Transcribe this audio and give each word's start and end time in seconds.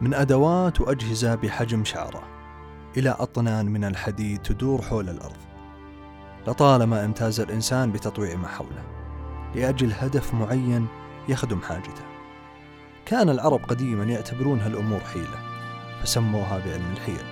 من 0.00 0.14
أدوات 0.14 0.80
وأجهزة 0.80 1.34
بحجم 1.34 1.84
شعرة 1.84 2.22
إلى 2.96 3.10
أطنان 3.10 3.66
من 3.66 3.84
الحديد 3.84 4.42
تدور 4.42 4.82
حول 4.82 5.08
الأرض. 5.08 5.36
لطالما 6.46 7.04
امتاز 7.04 7.40
الإنسان 7.40 7.92
بتطويع 7.92 8.36
ما 8.36 8.48
حوله 8.48 8.82
لأجل 9.54 9.92
هدف 9.92 10.34
معين 10.34 10.86
يخدم 11.28 11.60
حاجته. 11.60 12.02
كان 13.06 13.28
العرب 13.28 13.60
قديما 13.68 14.04
يعتبرون 14.04 14.60
هالأمور 14.60 15.00
حيلة 15.00 15.38
فسموها 16.02 16.58
بعلم 16.58 16.92
الحيل. 16.92 17.24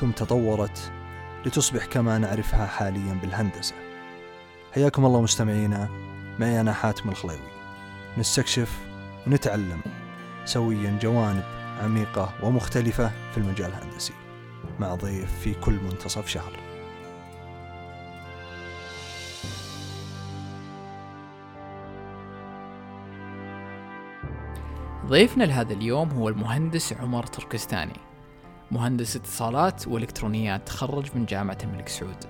ثم 0.00 0.10
تطورت 0.10 0.92
لتصبح 1.46 1.84
كما 1.84 2.18
نعرفها 2.18 2.66
حاليا 2.66 3.18
بالهندسة. 3.22 3.74
حياكم 4.74 5.06
الله 5.06 5.20
مستمعينا 5.20 5.88
معي 6.38 6.60
أنا 6.60 6.72
حاتم 6.72 7.08
الخليوي. 7.08 7.52
نستكشف 8.18 8.78
ونتعلم 9.26 9.80
سويا 10.44 10.98
جوانب 11.02 11.61
عميقة 11.82 12.32
ومختلفة 12.42 13.12
في 13.32 13.38
المجال 13.38 13.70
الهندسي 13.70 14.12
مع 14.80 14.94
ضيف 14.94 15.38
في 15.40 15.54
كل 15.54 15.72
منتصف 15.72 16.28
شهر. 16.28 16.52
ضيفنا 25.06 25.44
لهذا 25.44 25.72
اليوم 25.72 26.10
هو 26.10 26.28
المهندس 26.28 26.92
عمر 26.92 27.26
تركستاني 27.26 27.96
مهندس 28.70 29.16
اتصالات 29.16 29.88
والكترونيات 29.88 30.66
تخرج 30.66 31.06
من 31.14 31.24
جامعة 31.24 31.58
الملك 31.64 31.88
سعود. 31.88 32.24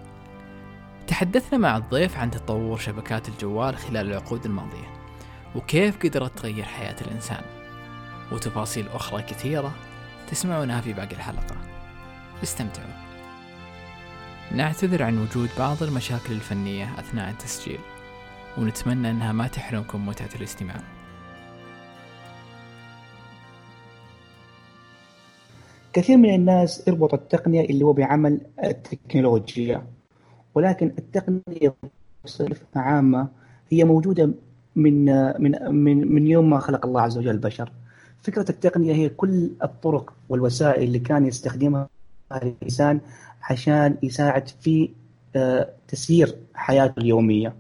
تحدثنا 1.06 1.58
مع 1.58 1.76
الضيف 1.76 2.16
عن 2.16 2.30
تطور 2.30 2.78
شبكات 2.78 3.28
الجوال 3.28 3.76
خلال 3.76 4.06
العقود 4.10 4.44
الماضية 4.44 4.92
وكيف 5.56 5.98
قدرت 5.98 6.38
تغير 6.38 6.64
حياة 6.64 6.96
الإنسان. 7.00 7.61
وتفاصيل 8.32 8.88
أخرى 8.88 9.22
كثيرة 9.22 9.74
تسمعونها 10.30 10.80
في 10.80 10.92
باقي 10.92 11.12
الحلقة. 11.12 11.56
استمتعوا. 12.42 13.02
نعتذر 14.54 15.02
عن 15.02 15.18
وجود 15.18 15.48
بعض 15.58 15.82
المشاكل 15.82 16.32
الفنية 16.32 16.98
أثناء 16.98 17.30
التسجيل 17.30 17.80
ونتمنى 18.58 19.10
أنها 19.10 19.32
ما 19.32 19.48
تحرمكم 19.48 20.06
متعة 20.06 20.28
الاستماع. 20.36 20.76
كثير 25.92 26.16
من 26.16 26.34
الناس 26.34 26.88
يربط 26.88 27.14
التقنية 27.14 27.60
اللي 27.64 27.84
هو 27.84 27.92
بعمل 27.92 28.40
التكنولوجيا 28.64 29.86
ولكن 30.54 30.92
التقنية 30.98 31.74
بصفة 32.24 32.66
عامة 32.76 33.28
هي 33.70 33.84
موجودة 33.84 34.30
من 34.76 35.04
من 35.42 35.74
من 35.74 36.14
من 36.14 36.26
يوم 36.26 36.50
ما 36.50 36.58
خلق 36.58 36.86
الله 36.86 37.00
عز 37.00 37.18
وجل 37.18 37.30
البشر. 37.30 37.72
فكرة 38.22 38.50
التقنية 38.50 38.94
هي 38.94 39.08
كل 39.08 39.50
الطرق 39.62 40.12
والوسائل 40.28 40.82
اللي 40.82 40.98
كان 40.98 41.26
يستخدمها 41.26 41.88
الإنسان 42.32 43.00
عشان 43.42 43.96
يساعد 44.02 44.48
في 44.48 44.90
آه، 45.36 45.68
تسيير 45.88 46.36
حياته 46.54 47.00
اليومية. 47.00 47.54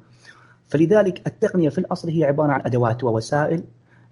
فلذلك 0.68 1.26
التقنية 1.26 1.68
في 1.68 1.78
الأصل 1.78 2.08
هي 2.08 2.24
عبارة 2.24 2.52
عن 2.52 2.60
أدوات 2.66 3.04
ووسائل 3.04 3.64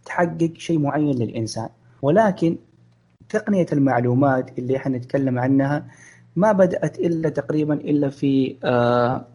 تحقق 0.05 0.53
شيء 0.56 0.78
معين 0.78 1.19
للإنسان 1.19 1.69
ولكن 2.03 2.56
تقنية 3.28 3.67
المعلومات 3.73 4.59
اللي 4.59 4.77
إحنا 4.77 4.98
نتكلم 4.98 5.39
عنها 5.39 5.87
ما 6.37 6.53
بدأت 6.53 6.98
إلا 6.98 7.28
تقريبا 7.28 7.75
إلا 7.75 8.09
في 8.11 8.56
آه، 8.65 9.27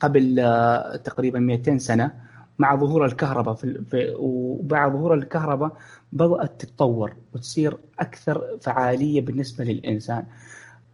قبل 0.00 0.40
آه، 0.40 0.96
تقريبا 0.96 1.38
200 1.38 1.78
سنة 1.78 2.10
مع 2.58 2.76
ظهور 2.76 3.04
الكهرباء 3.06 3.54
في, 3.54 3.84
في 3.84 4.14
وبعد 4.18 4.92
ظهور 4.92 5.14
الكهرباء 5.14 5.76
بدأت 6.12 6.60
تتطور 6.60 7.12
وتصير 7.34 7.76
أكثر 8.00 8.58
فعالية 8.60 9.20
بالنسبة 9.20 9.64
للإنسان 9.64 10.24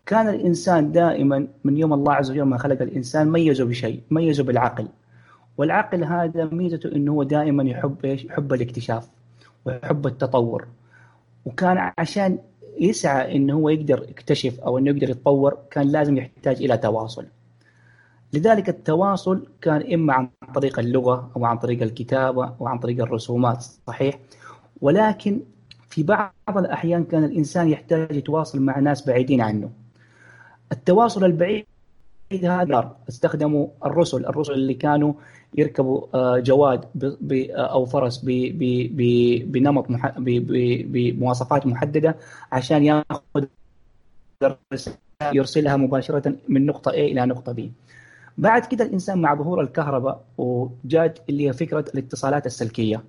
كان 0.07 0.29
الإنسان 0.29 0.93
دائما 0.93 1.49
من 1.65 1.77
يوم 1.77 1.93
الله 1.93 2.13
عز 2.13 2.31
وجل 2.31 2.43
ما 2.43 2.59
خلق 2.59 2.83
الإنسان 2.83 3.31
ميزه 3.31 3.65
بشيء 3.65 4.03
ميزه 4.11 4.45
بالعقل 4.45 4.89
والعقل 5.59 6.05
هذا 6.05 6.45
ميزته 6.45 6.93
إنه 6.93 7.13
هو 7.13 7.23
دائما 7.23 7.63
يحب 7.63 8.05
إيش؟ 8.05 8.25
يحب 8.25 8.53
الاكتشاف 8.53 9.09
ويحب 9.65 10.07
التطور 10.07 10.67
وكان 11.45 11.93
عشان 11.99 12.39
يسعى 12.81 13.37
إنه 13.37 13.55
هو 13.55 13.69
يقدر 13.69 14.07
يكتشف 14.09 14.61
أو 14.61 14.79
إنه 14.79 14.91
يقدر 14.91 15.11
يتطور 15.11 15.59
كان 15.71 15.89
لازم 15.89 16.17
يحتاج 16.17 16.63
إلى 16.63 16.77
تواصل. 16.77 17.27
لذلك 18.33 18.69
التواصل 18.69 19.47
كان 19.63 19.93
إما 19.95 20.13
عن 20.13 20.29
طريق 20.55 20.79
اللغة 20.79 21.31
أو 21.37 21.45
عن 21.45 21.59
طريق 21.59 21.83
الكتابة 21.83 22.55
أو 22.61 22.67
عن 22.67 22.79
طريق 22.79 23.03
الرسومات 23.03 23.65
صحيح 23.87 24.19
ولكن 24.81 25.41
في 25.89 26.03
بعض 26.03 26.33
الأحيان 26.57 27.05
كان 27.05 27.25
الإنسان 27.25 27.69
يحتاج 27.69 28.17
يتواصل 28.17 28.61
مع 28.61 28.79
ناس 28.79 29.07
بعيدين 29.07 29.41
عنه. 29.41 29.71
التواصل 30.73 31.25
البعيد 31.25 31.67
هذا 32.33 32.97
استخدموا 33.09 33.69
الرسل 33.85 34.27
الرسل 34.27 34.53
اللي 34.53 34.75
كانوا 34.75 35.13
يركبوا 35.59 36.07
آه، 36.15 36.39
جواد 36.39 36.85
أو 37.51 37.85
فرس 37.85 38.21
بنمط 39.45 39.87
بمواصفات 40.19 41.67
محددة 41.67 42.17
عشان 42.53 42.85
ياخذ 42.85 43.45
يرسلها 45.33 45.77
مباشرة 45.77 46.35
من 46.49 46.67
نقطة 46.67 46.91
A 46.91 46.95
إلى 46.95 47.27
نقطة 47.27 47.55
B. 47.55 47.61
بعد 48.39 48.67
كده 48.67 48.85
الإنسان 48.85 49.19
مع 49.19 49.35
ظهور 49.35 49.61
الكهرباء 49.61 50.25
وجات 50.39 51.19
اللي 51.29 51.49
هي 51.49 51.53
فكرة 51.53 51.85
الاتصالات 51.95 52.47
السلكية 52.47 53.03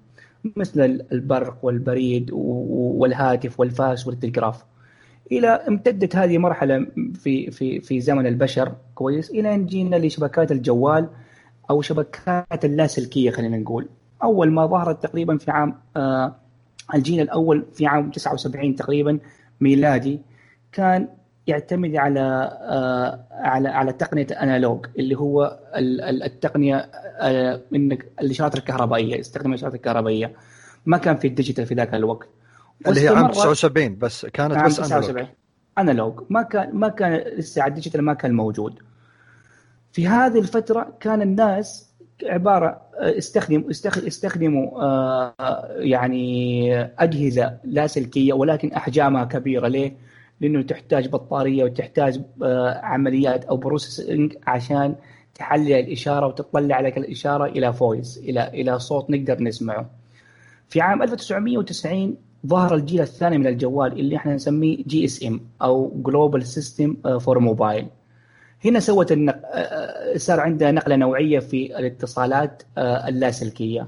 مثل 0.56 0.82
البرق 1.12 1.58
والبريد 1.62 2.30
والهاتف 2.34 3.60
والفاس 3.60 4.08
والتلغراف. 4.08 4.64
إلى 5.32 5.48
امتدت 5.48 6.16
هذه 6.16 6.38
مرحلة 6.38 6.88
في 7.14 7.52
في 7.52 7.80
في 7.80 8.00
زمن 8.02 8.28
البشر 8.28 8.76
كويس 8.96 9.30
إلى 9.32 9.56
أن 9.56 9.66
جينا 9.66 9.96
لشبكات 9.96 10.52
الجوال 10.52 11.10
أو 11.70 11.82
شبكات 11.82 12.66
اللاسلكية 12.66 13.32
خلينا 13.32 13.58
نقول 13.58 13.90
أول 14.24 14.52
ما 14.52 14.66
ظهرت 14.66 15.04
تقريبا 15.04 15.38
في 15.38 15.52
عام 15.52 15.76
آه 15.98 16.36
الجيل 16.96 17.20
الأول 17.22 17.66
في 17.74 17.86
عام 17.86 18.12
79 18.12 18.76
تقريبا 18.76 19.20
ميلادي 19.62 20.20
كان 20.72 21.08
يعتمد 21.52 21.96
على 21.96 22.20
آه 22.62 23.26
على 23.32 23.70
على 23.70 23.94
تقنية 23.94 24.28
ال 24.32 24.39
analog 24.39 24.86
اللي 25.00 25.16
هو 25.18 25.60
التقنية 25.76 26.76
آه 26.76 27.62
إنك 27.76 28.06
الاشارات 28.22 28.56
الكهربائية 28.56 29.20
يستخدم 29.20 29.50
الاشارات 29.50 29.76
الكهربائية. 29.76 30.34
ما 30.86 30.98
كان 30.98 31.18
في 31.18 31.28
ال 31.28 31.32
digital 31.32 31.66
في 31.66 31.74
ذاك 31.74 31.94
الوقت. 31.94 32.28
اللي 32.88 33.02
هي 33.02 33.08
عام 33.08 33.32
79 33.32 33.98
بس 33.98 34.26
كانت 34.26 34.54
عام 34.54 34.66
بس 34.68 34.76
79 34.76 35.28
analog 35.78 36.24
ما 36.30 36.42
كان 36.42 36.76
ما 36.76 36.88
كان 36.88 37.14
لسه 37.38 37.66
ال 37.66 37.70
digital 37.70 38.02
ما 38.02 38.14
كان 38.14 38.34
موجود. 38.34 38.80
في 39.92 40.08
هذه 40.08 40.40
الفترة 40.40 40.94
كان 41.00 41.22
الناس 41.22 41.92
عبارة 42.24 42.82
استخدم 42.96 43.64
استخدموا 44.08 44.82
آه، 44.82 45.34
يعني 45.78 46.74
أجهزة 47.00 47.58
لاسلكية 47.64 48.34
ولكن 48.34 48.74
أحجامها 48.74 49.24
كبيرة. 49.24 49.68
ليه؟ 49.68 50.11
لأنه 50.42 50.62
تحتاج 50.62 51.08
بطارية 51.08 51.64
وتحتاج 51.64 52.22
آه، 52.44 52.80
عمليات 52.84 53.46
أو 53.46 53.58
processing 53.58 54.36
عشان 54.48 54.96
تحلل 55.36 55.74
الإشارة 55.74 56.28
وتطلع 56.28 56.80
لك 56.80 56.98
الإشارة 56.98 57.46
إلى 57.46 57.74
voice 57.74 58.18
إلى 58.18 58.48
إلى 58.48 58.80
صوت 58.80 59.10
نقدر 59.10 59.44
نسمعه. 59.44 59.90
في 60.70 60.82
عام 60.82 61.04
1990 61.04 62.16
ظهر 62.48 62.76
الجيل 62.76 63.02
الثاني 63.02 63.38
من 63.38 63.48
الجوال 63.48 64.00
اللي 64.00 64.16
إحنا 64.16 64.36
نسميه 64.36 64.84
GSM 64.88 65.42
أو 65.62 65.92
Global 65.96 66.46
System 66.46 67.20
for 67.20 67.40
Mobile 67.40 67.88
هنا 68.66 68.80
سوت 68.80 69.12
النق... 69.12 69.42
آه، 69.46 69.58
آه، 69.58 70.18
صار 70.18 70.40
عندها 70.40 70.72
نقلة 70.72 70.96
نوعية 70.96 71.40
في 71.40 71.80
الاتصالات 71.80 72.64
اللاسلكية 72.78 73.88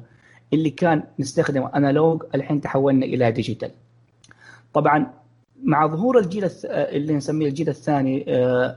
اللي 0.53 0.69
كان 0.69 1.03
نستخدم 1.19 1.63
analog 1.75 2.23
الحين 2.35 2.61
تحولنا 2.61 3.05
إلى 3.05 3.31
digital 3.31 3.71
طبعا 4.73 5.22
مع 5.63 5.87
ظهور 5.87 6.19
الجيل 6.19 6.49
اللي 6.65 7.13
نسميه 7.13 7.47
الجيل 7.47 7.69
الثاني 7.69 8.25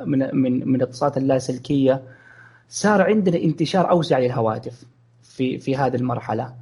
من 0.04 0.18
من 0.36 0.68
من 0.68 0.74
الاتصالات 0.74 1.16
اللاسلكيه 1.16 2.02
صار 2.68 3.02
عندنا 3.02 3.36
انتشار 3.36 3.90
أوسع 3.90 4.18
للهواتف 4.18 4.84
في 5.22 5.58
في 5.58 5.76
هذه 5.76 5.96
المرحلة. 5.96 6.54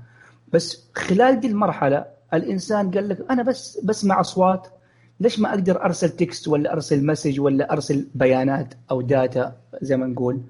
بس 0.53 0.85
خلال 0.95 1.41
دي 1.41 1.47
المرحلة 1.47 2.05
الإنسان 2.35 2.91
قال 2.91 3.09
لك 3.09 3.19
أنا 3.31 3.43
بس 3.43 3.81
بسمع 3.85 4.21
أصوات 4.21 4.67
ليش 5.21 5.41
ما 5.41 5.51
أقدر 5.51 5.85
أرسل 5.85 6.09
text 6.09 6.49
ولا 6.49 6.73
أرسل 6.73 7.07
message 7.07 7.41
ولا 7.41 7.73
أرسل 7.73 8.07
بيانات 8.15 8.75
أو 8.91 9.01
data 9.01 9.57
زي 9.83 9.97
ما 9.97 10.07
نقول؟ 10.07 10.41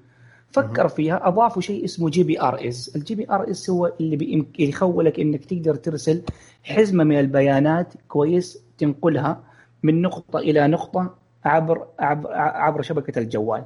فكر 0.51 0.87
فيها 0.87 1.27
أضافوا 1.27 1.61
شيء 1.61 1.85
اسمه 1.85 2.09
جي 2.09 2.23
بي 2.23 2.41
آر 2.41 2.67
إس. 2.67 2.95
الجي 2.95 3.15
بي 3.15 3.27
آر 3.31 3.51
إس 3.51 3.69
هو 3.69 3.91
اللي 3.99 4.45
يخولك 4.59 5.19
إنك 5.19 5.45
تقدر 5.45 5.75
ترسل 5.75 6.21
حزمة 6.63 7.03
من 7.03 7.19
البيانات 7.19 7.93
كويس 8.07 8.59
تنقلها. 8.77 9.43
من 9.83 10.01
نقطة 10.01 10.39
إلى 10.39 10.67
نقطة 10.67 11.15
عبر 11.45 11.87
عبر, 11.99 12.33
عبر 12.33 12.81
شبكة 12.81 13.19
الجوال. 13.19 13.65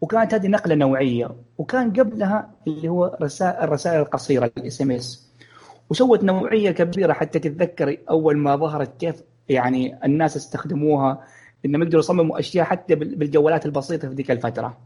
وكانت 0.00 0.34
هذه 0.34 0.46
نقلة 0.46 0.74
نوعية 0.74 1.30
وكان 1.58 1.92
قبلها 1.92 2.50
اللي 2.66 2.88
هو 2.88 3.18
رسائل 3.22 3.64
الرسائل 3.64 4.00
القصيرة 4.00 4.50
ال 4.58 4.82
SMS. 4.82 5.28
وسوت 5.90 6.24
نوعية 6.24 6.70
كبيرة 6.70 7.12
حتى 7.12 7.38
تتذكر 7.38 7.96
أول 8.10 8.36
ما 8.36 8.56
ظهرت 8.56 9.00
كيف 9.00 9.22
يعني 9.48 10.04
الناس 10.04 10.36
استخدموها 10.36 11.24
انهم 11.64 11.82
يقدروا 11.82 12.00
يصمموا 12.00 12.38
أشياء 12.38 12.64
حتى 12.64 12.94
بالجوالات 12.94 13.66
البسيطة 13.66 14.08
في 14.08 14.14
ذيك 14.14 14.30
الفترة. 14.30 14.76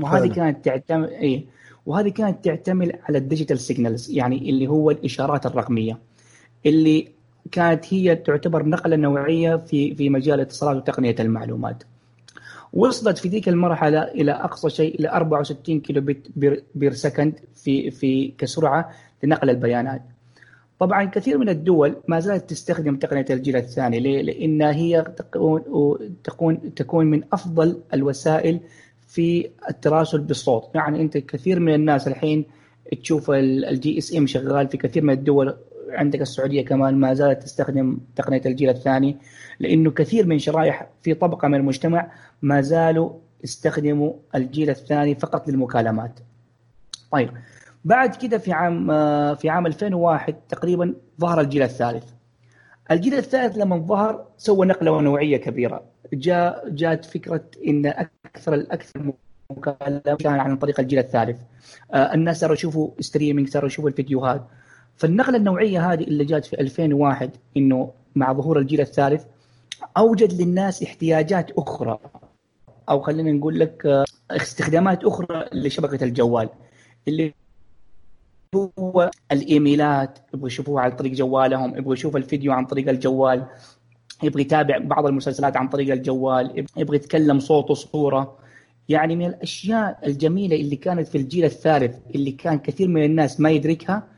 وهذه 0.00 0.32
كانت 0.32 0.64
تعتمد 0.64 1.08
اي 1.08 1.46
وهذه 1.86 2.08
كانت 2.08 2.44
تعتمد 2.44 2.98
على 3.08 3.18
ال 3.18 3.23
digital 3.23 3.58
signals 3.58 4.10
يعني 4.10 4.50
اللي 4.50 4.66
هو 4.66 4.90
الإشارات 4.90 5.46
الرقمية. 5.46 5.98
اللي 6.66 7.08
كانت 7.52 7.94
هي 7.94 8.16
تعتبر 8.16 8.66
نقلة 8.66 8.96
نوعية 8.96 9.56
في 9.56 9.94
في 9.94 10.10
مجال 10.10 10.34
الاتصالات 10.34 10.76
وتقنية 10.76 11.14
المعلومات. 11.20 11.82
وصلت 12.72 13.18
في 13.18 13.28
ذيك 13.28 13.48
المرحلة 13.48 14.02
إلى 14.02 14.32
أقصى 14.32 14.70
شيء 14.70 15.00
إلى 15.00 15.08
64 15.08 15.80
kilobit 15.80 16.26
per 16.74 16.92
second 16.92 17.34
في 17.54 17.90
في 17.90 18.32
كسرعة 18.38 18.90
لنقل 19.22 19.50
البيانات. 19.50 20.02
طبعا 20.78 21.04
كثير 21.04 21.38
من 21.38 21.48
الدول 21.48 21.96
ما 22.08 22.20
زالت 22.20 22.50
تستخدم 22.50 22.96
تقنية 22.96 23.26
الجيل 23.30 23.56
الثاني 23.56 24.00
ليه؟ 24.00 24.22
لأن 24.22 24.62
هي 24.62 25.02
تكون 25.16 25.62
تكون 26.24 26.74
تكون 26.74 27.06
من 27.06 27.22
أفضل 27.32 27.80
الوسائل 27.94 28.60
في 29.06 29.50
التراسل 29.70 30.18
بالصوت، 30.18 30.70
يعني 30.74 31.00
أنت 31.00 31.18
كثير 31.18 31.60
من 31.60 31.74
الناس 31.74 32.08
الحين 32.08 32.44
تشوف 33.02 33.30
ال 33.30 33.98
GSM 33.98 34.26
شغال 34.26 34.68
في 34.68 34.76
كثير 34.76 35.04
من 35.04 35.12
الدول 35.12 35.54
عندك 35.88 36.20
السعودية 36.20 36.64
كمان 36.64 36.94
ما 36.94 37.14
زالت 37.14 37.42
تستخدم 37.42 37.98
تقنية 38.16 38.42
الجيل 38.46 38.70
الثاني 38.70 39.16
لأنه 39.60 39.90
كثير 39.90 40.26
من 40.26 40.38
شرائح 40.38 40.86
في 41.02 41.14
طبقة 41.14 41.48
من 41.48 41.54
المجتمع 41.54 42.10
ما 42.42 42.60
زالوا 42.60 43.10
يستخدموا 43.44 44.12
الجيل 44.34 44.70
الثاني 44.70 45.14
فقط 45.14 45.48
للمكالمات. 45.48 46.20
طيب 47.12 47.30
بعد 47.84 48.14
كده 48.14 48.38
في 48.38 48.52
عام 48.52 48.86
في 49.34 49.48
عام 49.48 49.66
2001 49.66 50.34
تقريبا 50.48 50.94
ظهر 51.20 51.40
الجيل 51.40 51.62
الثالث. 51.62 52.04
الجيل 52.90 53.14
الثالث 53.14 53.56
لما 53.56 53.78
ظهر 53.78 54.24
سوى 54.36 54.66
نقلة 54.66 55.00
نوعية 55.00 55.36
كبيرة، 55.36 55.82
جاء 56.12 56.68
جاءت 56.68 57.04
فكرة 57.04 57.44
إن 57.66 57.86
أكثر 58.26 58.54
الأكثر 58.54 59.12
مكالمة 59.50 60.40
عن 60.40 60.56
طريق 60.56 60.80
الجيل 60.80 60.98
الثالث. 60.98 61.38
آه، 61.92 62.14
الناس 62.14 62.40
صاروا 62.40 62.54
يشوفوا 62.54 62.90
ستريمينج 63.00 63.48
صاروا 63.48 63.66
يشوفوا 63.68 63.90
الفيديوهات 63.90 64.46
فالنقلة 64.98 65.36
النوعية 65.36 65.92
هذه 65.92 66.04
اللي 66.04 66.24
جات 66.24 66.44
في 66.44 66.60
2001 66.60 67.30
إنه 67.56 67.92
مع 68.14 68.32
ظهور 68.32 68.58
الجيل 68.58 68.80
الثالث 68.80 69.24
أوجد 69.96 70.42
للناس 70.42 70.82
احتياجات 70.82 71.50
أخرى. 71.50 71.98
أو 72.88 73.00
خلينا 73.00 73.32
نقول 73.32 73.60
لك 73.60 73.86
آه، 73.86 74.04
استخدامات 74.30 75.04
أخرى 75.04 75.44
لشبكة 75.52 76.04
الجوال. 76.04 76.48
اللي 77.08 77.34
هو 78.78 79.10
الإيميلات 79.32 80.18
يبغوا 80.34 80.48
يشوفوها 80.48 80.82
عن 80.82 80.90
طريق 80.90 81.12
جوالهم 81.12 81.76
يبغوا 81.76 81.94
يشوفوا 81.94 82.18
الفيديو 82.18 82.52
عن 82.52 82.66
طريق 82.66 82.88
الجوال 82.88 83.46
يبغى 84.22 84.42
يتابع 84.42 84.78
بعض 84.78 85.06
المسلسلات 85.06 85.56
عن 85.56 85.68
طريق 85.68 85.92
الجوال 85.92 86.66
يبغى 86.76 86.96
يتكلم 86.96 87.40
صوت 87.40 87.70
وصورة. 87.70 88.38
يعني 88.88 89.16
من 89.16 89.26
الأشياء 89.26 89.98
الجميلة 90.06 90.56
اللي 90.56 90.76
كانت 90.76 91.08
في 91.08 91.18
الجيل 91.18 91.44
الثالث 91.44 91.96
اللي 92.14 92.32
كان 92.32 92.58
كثير 92.58 92.88
من 92.88 93.04
الناس 93.04 93.40
ما 93.40 93.50
يدركها 93.50 94.17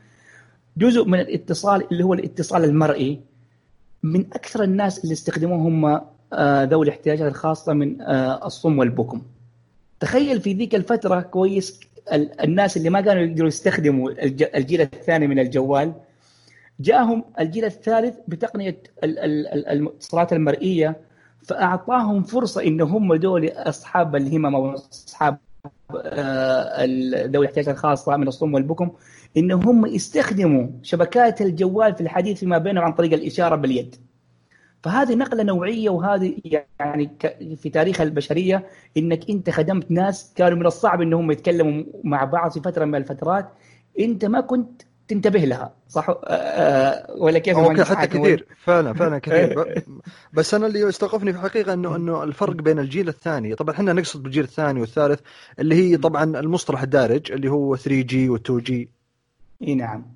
جزء 0.77 1.05
من 1.05 1.19
الاتصال 1.19 1.91
اللي 1.91 2.03
هو 2.03 2.13
الاتصال 2.13 2.63
المرئي. 2.63 3.21
من 4.03 4.25
أكثر 4.33 4.63
الناس 4.63 5.03
اللي 5.03 5.13
استخدموه 5.13 5.57
هم 5.57 6.01
آه، 6.33 6.63
ذوي 6.63 6.85
الاحتياجات 6.85 7.31
الخاصة 7.31 7.73
من 7.73 8.01
آه، 8.01 8.45
الصم 8.45 8.79
والبكم. 8.79 9.21
تخيل 9.99 10.41
في 10.41 10.53
ذيك 10.53 10.75
الفترة 10.75 11.21
كويس 11.21 11.79
الناس 12.43 12.77
اللي 12.77 12.89
ما 12.89 13.01
كانوا 13.01 13.23
يقدروا 13.23 13.47
يستخدموا 13.47 14.11
الجيل 14.57 14.81
الثاني 14.81 15.27
من 15.27 15.39
الجوال 15.39 15.93
جاءهم 16.79 17.23
الجيل 17.39 17.65
الثالث 17.65 18.15
بتقنية 18.27 18.77
الاتصالات 19.03 20.33
المرئية 20.33 20.97
فأعطاهم 21.43 22.23
فرصة 22.23 22.63
ان 22.63 22.81
هم 22.81 23.15
دول 23.15 23.47
أصحاب 23.47 24.15
الهمم 24.15 24.55
أو 24.55 24.75
أصحاب 24.75 25.37
آه، 25.95 26.85
ذوي 27.25 27.45
الاحتياجات 27.45 27.75
الخاصة 27.75 28.17
من 28.17 28.27
الصم 28.27 28.53
والبكم. 28.53 28.91
ان 29.37 29.51
هم 29.51 29.85
يستخدموا 29.85 30.67
شبكات 30.81 31.41
الجوال 31.41 31.95
في 31.95 32.01
الحديث 32.01 32.39
فيما 32.39 32.57
بينهم 32.57 32.83
عن 32.83 32.93
طريق 32.93 33.13
الإشارة 33.13 33.55
باليد. 33.55 33.95
فهذه 34.83 35.15
نقلة 35.15 35.43
نوعية 35.43 35.89
وهذه 35.89 36.35
يعني 36.79 37.11
في 37.55 37.69
تاريخ 37.69 38.01
البشرية 38.01 38.67
إنك 38.97 39.29
أنت 39.29 39.49
خدمت 39.49 39.91
ناس 39.91 40.33
كانوا 40.35 40.57
من 40.57 40.65
الصعب 40.65 41.01
إنهم 41.01 41.31
يتكلموا 41.31 41.83
مع 42.03 42.23
بعض 42.23 42.51
في 42.51 42.61
فترة 42.61 42.85
من 42.85 42.95
الفترات 42.95 43.49
أنت 43.99 44.25
ما 44.25 44.41
كنت 44.41 44.81
تنتبه 45.07 45.39
لها 45.39 45.73
صح؟ 45.87 46.09
أه, 46.09 46.15
أه، 46.23 47.15
ولا 47.17 47.39
كيف 47.39 47.57
أوكي 47.57 47.83
حتى 47.83 48.07
كثير. 48.07 48.45
فعلا 48.57 48.93
فعلا 48.99 49.19
كثير. 49.19 49.83
بس 50.33 50.53
أنا 50.53 50.67
اللي 50.67 50.79
يستوقفني 50.79 51.33
في 51.33 51.39
الحقيقة 51.39 51.73
إنه 51.73 51.95
إنه 51.95 52.23
الفرق 52.23 52.55
بين 52.55 52.79
الجيل 52.79 53.07
الثاني 53.07 53.55
طبعا 53.55 53.75
إحنا 53.75 53.93
نقصد 53.93 54.23
بالجيل 54.23 54.43
الثاني 54.43 54.81
والثالث 54.81 55.19
اللي 55.59 55.75
هي 55.75 55.97
طبعا 55.97 56.23
المصطلح 56.23 56.81
الدارج 56.81 57.31
اللي 57.31 57.49
هو 57.49 57.75
3 57.75 58.01
جي 58.01 58.29
و 58.29 58.35
2 58.35 58.59
جي 58.59 59.00
إي 59.63 59.75
نعم 59.75 60.15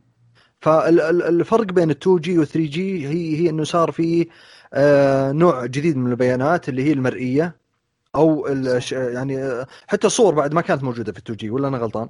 فالفرق 0.59 1.65
بين 1.65 1.91
ال 1.91 1.97
2 1.97 2.17
جي 2.17 2.37
وال 2.37 2.47
3 2.47 2.69
جي 2.69 3.07
هي 3.07 3.39
هي 3.39 3.49
إنه 3.49 3.63
صار 3.63 3.91
في 3.91 4.27
آه، 4.73 5.31
نوع 5.31 5.65
جديد 5.65 5.97
من 5.97 6.11
البيانات 6.11 6.69
اللي 6.69 6.83
هي 6.83 6.91
المرئية 6.91 7.55
أو 8.15 8.47
يعني 8.91 9.65
حتى 9.87 10.07
الصور 10.07 10.33
بعد 10.33 10.53
ما 10.53 10.61
كانت 10.61 10.83
موجودة 10.83 11.11
في 11.11 11.19
2G 11.19 11.49
ولا 11.49 11.67
أنا 11.67 11.77
غلطان؟ 11.77 12.09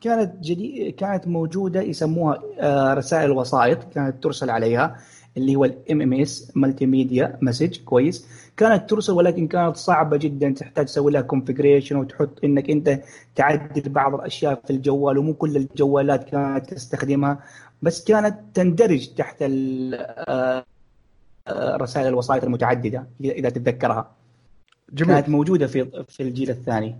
كانت 0.00 0.44
جديد 0.44 0.94
كانت 0.94 1.28
موجودة 1.28 1.80
يسموها 1.82 2.42
آه، 2.60 2.94
رسائل 2.94 3.30
وسائط 3.30 3.84
كانت 3.84 4.22
ترسل 4.22 4.50
عليها 4.50 4.96
اللي 5.36 5.56
هو 5.56 5.64
ال 5.64 6.02
MMS 6.02 6.52
multimedia 6.54 7.38
message 7.42 7.84
كويس 7.84 8.26
كانت 8.56 8.90
ترسل 8.90 9.12
ولكن 9.12 9.46
كانت 9.46 9.76
صعبة 9.76 10.16
جدا 10.16 10.50
تحتاج 10.50 10.86
تسوي 10.86 11.12
لها 11.12 11.20
كونفجريشن 11.20 11.96
وتحط 11.96 12.44
إنك 12.44 12.70
أنت 12.70 13.00
تعدل 13.34 13.90
بعض 13.90 14.14
الأشياء 14.14 14.62
في 14.64 14.70
الجوال 14.70 15.18
ومو 15.18 15.34
كل 15.34 15.56
الجوالات 15.56 16.24
كانت 16.24 16.74
تستخدمها 16.74 17.38
بس 17.82 18.04
كانت 18.04 18.38
تندرج 18.54 19.14
تحت 19.14 19.36
آه، 19.42 20.64
رسائل 21.76 22.06
الوسائط 22.06 22.44
المتعددة 22.44 23.06
اذا 23.20 23.48
تتذكرها. 23.48 24.12
جميل. 24.92 25.14
كانت 25.14 25.28
موجودة 25.28 25.66
في 25.66 26.04
في 26.08 26.22
الجيل 26.22 26.50
الثاني. 26.50 26.96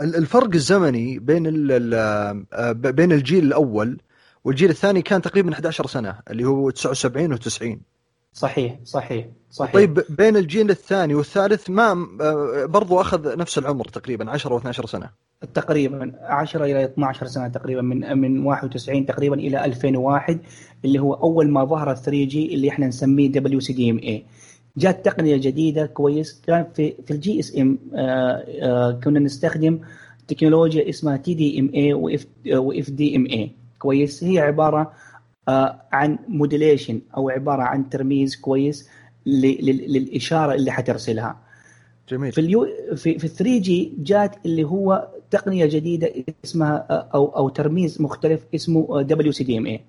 الفرق 0.00 0.54
الزمني 0.54 1.18
بين 1.18 1.68
آه، 1.94 2.72
بين 2.72 3.12
الجيل 3.12 3.44
الأول 3.44 4.00
والجيل 4.44 4.70
الثاني 4.70 5.02
كان 5.02 5.22
تقريبا 5.22 5.52
11 5.52 5.86
سنة 5.86 6.18
اللي 6.30 6.44
هو 6.44 6.70
79 6.70 7.36
و90 7.36 7.76
صحيح 8.36 8.78
صحيح 8.84 9.26
صحيح. 9.50 9.72
طيب 9.72 10.02
بين 10.08 10.36
الجيل 10.36 10.70
الثاني 10.70 11.14
والثالث 11.14 11.70
ما 11.70 12.06
آه، 12.20 12.64
برضو 12.64 13.00
أخذ 13.00 13.38
نفس 13.38 13.58
العمر 13.58 13.84
تقريبا 13.84 14.30
10 14.30 14.54
و 14.54 14.58
12 14.58 14.86
سنة. 14.86 15.10
تقريبا 15.54 16.12
10 16.22 16.64
إلى 16.64 16.84
12 16.84 17.26
سنة 17.26 17.48
تقريبا 17.48 17.82
من 17.82 18.18
من 18.18 18.46
91 18.46 19.06
تقريبا 19.06 19.36
إلى 19.36 19.64
2001 19.64 20.38
اللي 20.84 20.98
هو 20.98 21.14
أول 21.14 21.50
ما 21.50 21.64
ظهر 21.64 21.94
3G 21.94 22.54
اللي 22.54 22.68
إحنا 22.68 22.86
نسميه 22.86 23.28
دبليو 23.28 23.60
سي 23.60 23.72
دي 23.72 23.90
ام 23.90 23.98
اي 23.98 24.24
جات 24.76 25.04
تقنية 25.04 25.36
جديدة 25.36 25.86
كويس 25.86 26.42
كان 26.46 26.66
في 26.74 26.94
في 27.06 27.10
ال 27.10 27.40
GSM 27.40 27.78
كنا 29.04 29.20
نستخدم 29.20 29.80
تكنولوجيا 30.28 30.88
اسمها 30.88 31.16
تي 31.16 31.34
دي 31.34 31.60
ام 31.60 31.70
اي 31.74 31.92
واف 31.92 32.90
دي 32.90 33.16
ام 33.16 33.26
اي 33.26 33.52
كويس 33.78 34.24
هي 34.24 34.38
عبارة 34.38 34.80
آه، 34.80 34.92
عن 35.92 36.18
modulation 36.28 37.00
أو 37.16 37.30
عبارة 37.30 37.62
عن 37.62 37.88
ترميز 37.90 38.36
كويس 38.36 38.88
للإشارة 39.26 40.54
اللي 40.54 40.70
حترسلها. 40.70 41.46
جميل. 42.10 42.32
في 42.32 42.40
اليو 42.40 42.66
في 42.96 43.18
في 43.18 43.28
3G 43.28 43.92
جات 43.98 44.36
اللي 44.46 44.64
هو 44.64 45.08
تقنية 45.30 45.66
جديدة 45.66 46.12
اسمها 46.44 46.86
آه، 46.90 47.08
أو 47.14 47.26
أو 47.26 47.48
ترميز 47.48 48.02
مختلف 48.02 48.40
اسمه 48.54 49.02
دبليو 49.02 49.32
سي 49.32 49.44
دي 49.44 49.58
ام 49.58 49.66
اي 49.66 49.80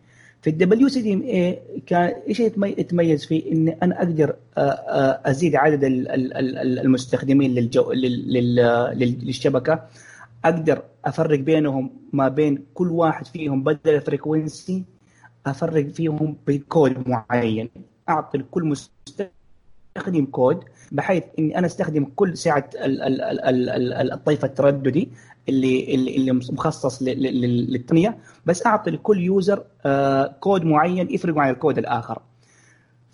في 0.42 0.50
الدبليو 0.50 0.88
سي 0.88 1.02
دي 1.02 1.14
ام 1.14 1.22
اي 1.22 1.60
كان 1.86 2.14
إيش 2.28 2.40
يتميز 2.40 3.26
فيه؟ 3.26 3.52
إن 3.52 3.70
أنا 3.84 3.98
أقدر 3.98 4.36
آه، 4.58 5.22
أزيد 5.26 5.56
عدد 5.56 5.80
المستخدمين 5.84 7.52
للجو 7.56 7.92
للشبكة. 7.92 9.84
أقدر 10.46 10.82
أفرق 11.06 11.40
بينهم 11.40 11.92
ما 12.14 12.28
بين 12.28 12.64
كل 12.74 12.88
واحد 12.88 13.26
فيهم 13.28 13.64
بدل 13.64 13.96
ال 13.96 14.04
frequency 14.04 14.84
أفرق 15.51 15.88
فيهم 15.88 16.36
بكود 16.48 17.10
معين 17.10 17.70
أعطي 18.10 18.38
لكل 18.38 18.63
مستخدم 18.63 20.25
كود 20.32 20.63
بحيث 20.92 21.24
إني 21.39 21.58
أنا 21.58 21.68
أستخدم 21.68 22.06
كل 22.16 22.38
سعه 22.38 22.70
الطيف 24.13 24.46
الترددي 24.46 25.10
اللي 25.50 25.96
اللي 25.96 26.32
مخصص 26.32 27.01
للتقنية 27.04 28.18
بس 28.46 28.66
أعطي 28.66 28.92
لكل 28.92 29.20
user 29.20 29.63
آه، 29.86 30.36
كود 30.39 30.66
معين 30.66 31.12
يفرق 31.12 31.38
عن 31.38 31.50
الكود 31.50 31.77
الآخر. 31.77 32.22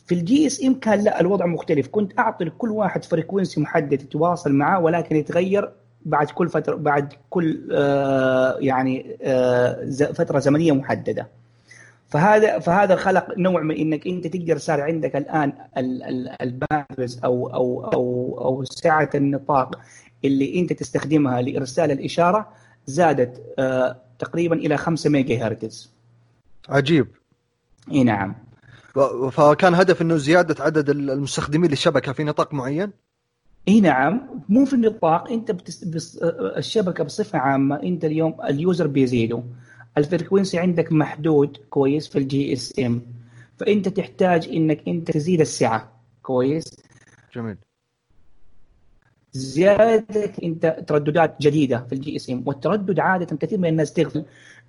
في 0.06 0.16
ال 0.16 0.48
GSM 0.48 0.74
كان 0.74 1.00
لا 1.00 1.20
الوضع 1.22 1.46
مختلف 1.46 1.88
كنت 1.88 2.20
أعطي 2.20 2.46
لكل 2.46 2.70
واحد 2.70 3.04
frequency 3.06 3.62
محدد 3.62 4.02
يتواصل 4.02 4.54
معاه 4.54 4.80
ولكن 4.80 5.16
يتغير 5.16 5.72
بعد 6.06 6.28
كل 6.32 6.50
فترة 6.50 6.75
بعد 6.75 7.13
كل 7.30 7.70
آه، 7.72 8.58
يعني 8.60 9.18
آه، 9.22 9.90
فترة 10.13 10.40
زمنية 10.40 10.72
محددة. 10.72 11.28
فهذا 12.13 12.60
فهذا 12.60 12.96
خلق 12.96 13.38
نوع 13.38 13.62
من 13.62 13.75
إنك 13.75 14.08
أنت 14.08 14.27
تقدر 14.27 14.58
صار 14.58 14.82
عندك 14.82 15.15
الآن 15.15 15.53
ال 16.42 16.50
bandwidth 16.50 17.24
أو 17.24 17.48
أو 17.48 17.86
أو 17.93 18.38
أو 18.46 18.63
سعة 18.63 19.10
النطاق 19.15 19.79
اللي 20.25 20.60
أنت 20.60 20.74
تستخدمها 20.74 21.41
لإرسال 21.41 21.91
الإشارة 21.91 22.51
زادت 22.86 23.41
آه 23.60 24.01
تقريبا 24.20 24.55
إلى 24.55 24.77
5 24.77 25.10
ميجا 25.10 25.48
هرتز. 25.48 25.93
عجيب. 26.70 27.08
إي 27.91 28.03
نعم. 28.03 28.36
فكان 29.32 29.74
هدف 29.75 30.01
إنه 30.01 30.17
زيادة 30.17 30.63
عدد 30.63 30.89
المستخدمين 30.89 31.70
للشبكة 31.70 32.13
في 32.13 32.24
نطاق 32.24 32.53
معين؟ 32.53 32.91
إي 33.67 33.82
نعم. 33.82 34.22
مو 34.50 34.65
في 34.65 34.74
النطاق 34.74 35.32
أنت 35.32 35.51
بتس... 35.51 35.84
بس... 35.84 36.17
الشبكة 36.58 37.03
بصفة 37.03 37.39
عامة 37.39 37.84
أنت 37.84 38.05
اليوم 38.05 38.38
ال 38.50 38.57
user 38.57 38.88
بيزيدوا 38.88 39.41
ال 39.98 40.04
frequency 40.04 40.60
عندك 40.60 40.92
محدود 40.92 41.58
كويس 41.70 42.08
في 42.08 42.20
ال 42.20 42.54
GSM 42.54 43.02
فأنت 43.60 43.88
تحتاج 43.90 44.50
إنك 44.50 44.88
أنت 44.88 45.12
تزيد 45.12 45.42
السعة. 45.42 45.92
كويس؟ 46.22 46.78
جميل. 47.36 47.58
زيادة 49.32 50.32
أنت 50.44 50.84
ترددات 50.88 51.36
جديدة 51.42 51.86
في 51.90 51.94
ال 51.94 52.16
GSM 52.16 52.44
والتردد 52.46 53.00
عادة 53.00 53.38
كثير 53.38 53.60
من 53.60 53.70
الناس 53.70 53.94
تغفل 53.94 54.26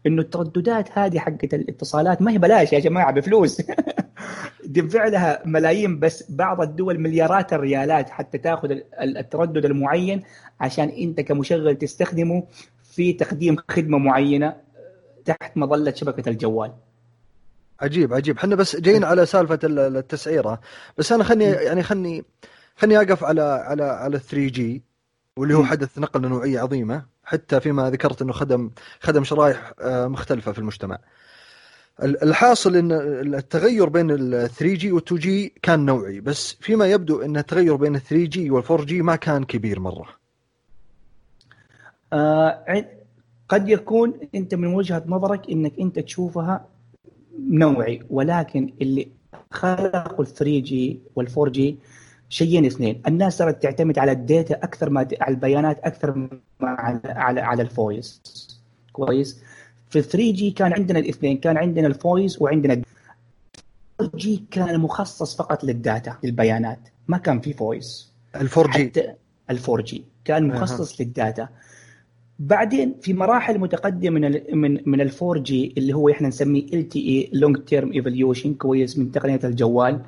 إنه 0.07 0.23
الترددات 0.23 0.99
هذه 0.99 1.19
حقت 1.19 1.55
الاتصالات 1.55 2.23
ما 2.23 2.33
هي 2.33 2.39
بلاش 2.39 2.73
يا 2.73 2.79
جماعة 2.79 3.13
بفلوس. 3.13 3.63
دفع 4.65 5.09
لها 5.09 5.43
ملايين 5.45 5.99
بس 5.99 6.31
بعض 6.31 6.61
الدول 6.61 6.99
مليارات 6.99 7.53
الريالات 7.53 8.11
حتى 8.11 8.39
تاخذ 8.39 8.71
التردد 9.01 9.65
المعين 9.65 10.23
عشان 10.61 10.89
أنت 10.89 11.21
كمشغل 11.21 11.77
تستخدمه 11.77 12.43
في 12.83 13.13
تقديم 13.13 13.57
خدمة 13.69 13.99
معينة. 13.99 14.64
تحت 15.25 15.57
مظلة 15.57 15.93
شبكة 15.95 16.29
الجوال. 16.31 16.73
عجيب 17.81 18.15
عجيب 18.15 18.39
إحنا 18.39 18.57
بس 18.57 18.77
جايين 18.77 19.05
على 19.05 19.27
سالفة 19.27 19.59
التسعيرة 19.65 20.61
بس 20.99 21.13
أنا 21.13 21.25
خلني 21.25 21.45
يعني 21.45 21.83
خلني 21.83 22.25
خلني 22.77 22.97
أقف 23.01 23.25
على 23.25 23.43
على 23.43 23.85
على 23.85 24.19
3 24.19 24.47
G 24.47 24.83
واللي 25.37 25.55
هو 25.55 25.65
حدث 25.65 25.99
نقل 25.99 26.21
نوعية 26.29 26.61
عظيمة 26.61 27.05
حتى 27.25 27.61
فيما 27.61 27.91
ذكرت 27.91 28.23
إنه 28.23 28.33
خدم 28.33 28.71
خدم 29.01 29.25
شرائح 29.25 29.73
آه، 29.81 30.07
مختلفة 30.07 30.53
في 30.53 30.59
المجتمع. 30.59 30.99
الحاصل 32.03 32.77
إن 32.77 32.93
التغير 33.35 33.89
بين 33.89 34.11
ال 34.11 34.51
3 34.51 34.75
G 34.75 34.93
وال 34.93 35.03
2 35.05 35.21
G 35.21 35.55
كان 35.63 35.85
نوعي 35.85 36.21
بس 36.21 36.57
فيما 36.61 36.87
يبدو 36.87 37.23
إن 37.23 37.37
التغير 37.37 37.77
بين 37.77 37.95
ال 37.97 38.01
3 38.01 38.25
G 38.25 38.51
وال 38.51 38.65
4 38.71 38.87
G 38.87 39.03
ما 39.03 39.17
كان 39.17 39.45
كبير 39.45 39.81
مرة. 39.81 40.09
آه 42.13 42.65
قد 43.55 43.69
يكون 43.69 44.15
أنت 44.35 44.55
من 44.55 44.75
وجهة 44.75 45.05
نظرك 45.07 45.51
إنك 45.51 45.73
أنت 45.81 45.99
تشوفها 45.99 46.67
نوعي 47.51 48.03
ولكن 48.11 48.73
اللي 48.83 49.09
خلقوا 49.51 50.25
ال 50.25 50.27
3 50.27 50.59
G 50.59 51.01
وال 51.17 51.29
4 51.39 51.53
G 51.53 51.79
شيئين 52.29 52.67
اثنين. 52.67 53.03
الناس 53.07 53.39
صارت 53.39 53.63
تعتمد 53.63 53.99
على 53.99 54.13
ال 54.13 54.21
data 54.21 54.55
أكثر 54.55 54.91
ما 54.91 55.09
على 55.21 55.35
البيانات 55.35 55.79
أكثر 55.85 56.15
ما 56.17 56.29
على 56.61 57.01
على, 57.05 57.41
على 57.41 57.63
ال 57.63 57.73
voice 57.73 58.23
كويس؟ 58.93 59.43
في 59.91 60.03
3 60.03 60.33
G 60.33 60.51
كان 60.51 60.73
عندنا 60.73 60.99
الاثنين 60.99 61.39
كان 61.39 61.57
عندنا 61.57 61.87
ال 61.87 61.96
voice 61.96 62.43
وعندنا 62.43 62.83
4 64.01 64.17
G 64.17 64.45
كان 64.51 64.81
مخصص 64.81 65.37
فقط 65.37 65.65
لل 65.65 65.82
data 65.82 66.17
للبيانات 66.23 66.81
ما 67.09 67.19
كان 67.19 67.41
في 67.41 67.53
voice 67.53 68.13
ال 68.37 68.49
4 68.59 68.79
G 68.79 68.93
ال 69.51 69.59
4 69.59 69.83
G 69.85 70.05
كان 70.25 70.49
مخصص 70.49 71.01
أه. 71.01 71.05
لل 71.05 71.17
data. 71.17 71.49
بعدين 72.39 72.95
في 73.03 73.13
مراحل 73.15 73.59
متقدمة 73.59 74.11
من 74.11 74.25
ال 74.25 74.57
من 74.57 74.81
من 74.87 75.01
ال 75.01 75.11
4 75.23 75.43
G 75.43 75.75
اللي 75.79 75.93
هو 75.93 76.09
إحنا 76.09 76.29
نسميه 76.29 76.63
LTE 76.63 76.99
long 77.09 77.57
term 77.65 77.93
evolution 77.93 78.55
كويس 78.55 78.99
من 78.99 79.13
تقنية 79.13 79.41
الجوال 79.45 80.01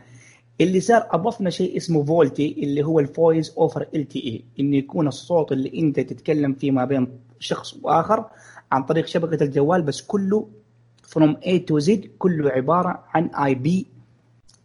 اللي 0.60 0.80
صار 0.80 1.06
أضفنا 1.10 1.50
شيء 1.50 1.76
اسمه 1.76 2.04
VoLTE 2.04 2.56
اللي 2.62 2.82
هو 2.84 3.00
ال 3.00 4.08
voice 4.08 4.18
over 4.24 4.36
LTE 4.36 4.44
انه 4.60 4.76
يكون 4.76 5.08
الصوت 5.08 5.52
اللي 5.52 5.78
أنت 5.78 6.00
تتكلم 6.00 6.52
فيه 6.52 6.70
ما 6.70 6.84
بين 6.84 7.08
شخص 7.38 7.76
وآخر 7.82 8.24
عن 8.72 8.82
طريق 8.82 9.06
شبكة 9.06 9.44
الجوال 9.44 9.82
بس 9.82 10.02
كله 10.02 10.48
from 11.06 11.30
A 11.46 11.58
to 11.70 11.86
Z 11.86 11.90
كله 12.18 12.50
عبارة 12.50 13.04
عن 13.14 13.26
IP 13.26 13.86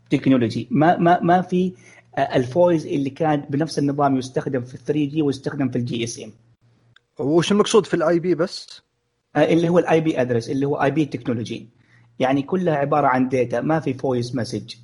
technology 0.10 0.68
ما 0.72 0.98
ما 0.98 1.20
ما 1.22 1.42
في 1.42 1.74
ال 2.36 2.44
voice 2.44 2.86
اللي 2.86 3.10
كان 3.10 3.44
بنفس 3.50 3.80
النظام 3.80 4.18
يستخدم 4.18 4.62
في 4.62 4.78
3 4.78 4.94
G 4.94 5.22
ويستخدم 5.22 5.70
في 5.70 5.78
ال 5.78 6.04
GSM 6.04 6.32
وش 7.22 7.52
المقصود 7.52 7.86
في 7.86 7.94
ال 7.94 8.20
IP 8.20 8.36
بس؟ 8.36 8.82
اللي 9.38 9.70
هو 9.70 9.80
ال 9.80 10.02
IP 10.02 10.22
address 10.22 10.50
اللي 10.50 10.66
هو 10.66 10.76
IP 10.76 11.06
technology 11.06 11.70
يعني 12.20 12.42
كلها 12.42 12.76
عبارة 12.76 13.08
عن 13.08 13.30
data 13.30 13.62
ما 13.62 13.80
في 13.80 13.94
voice 13.94 14.36
message 14.36 14.76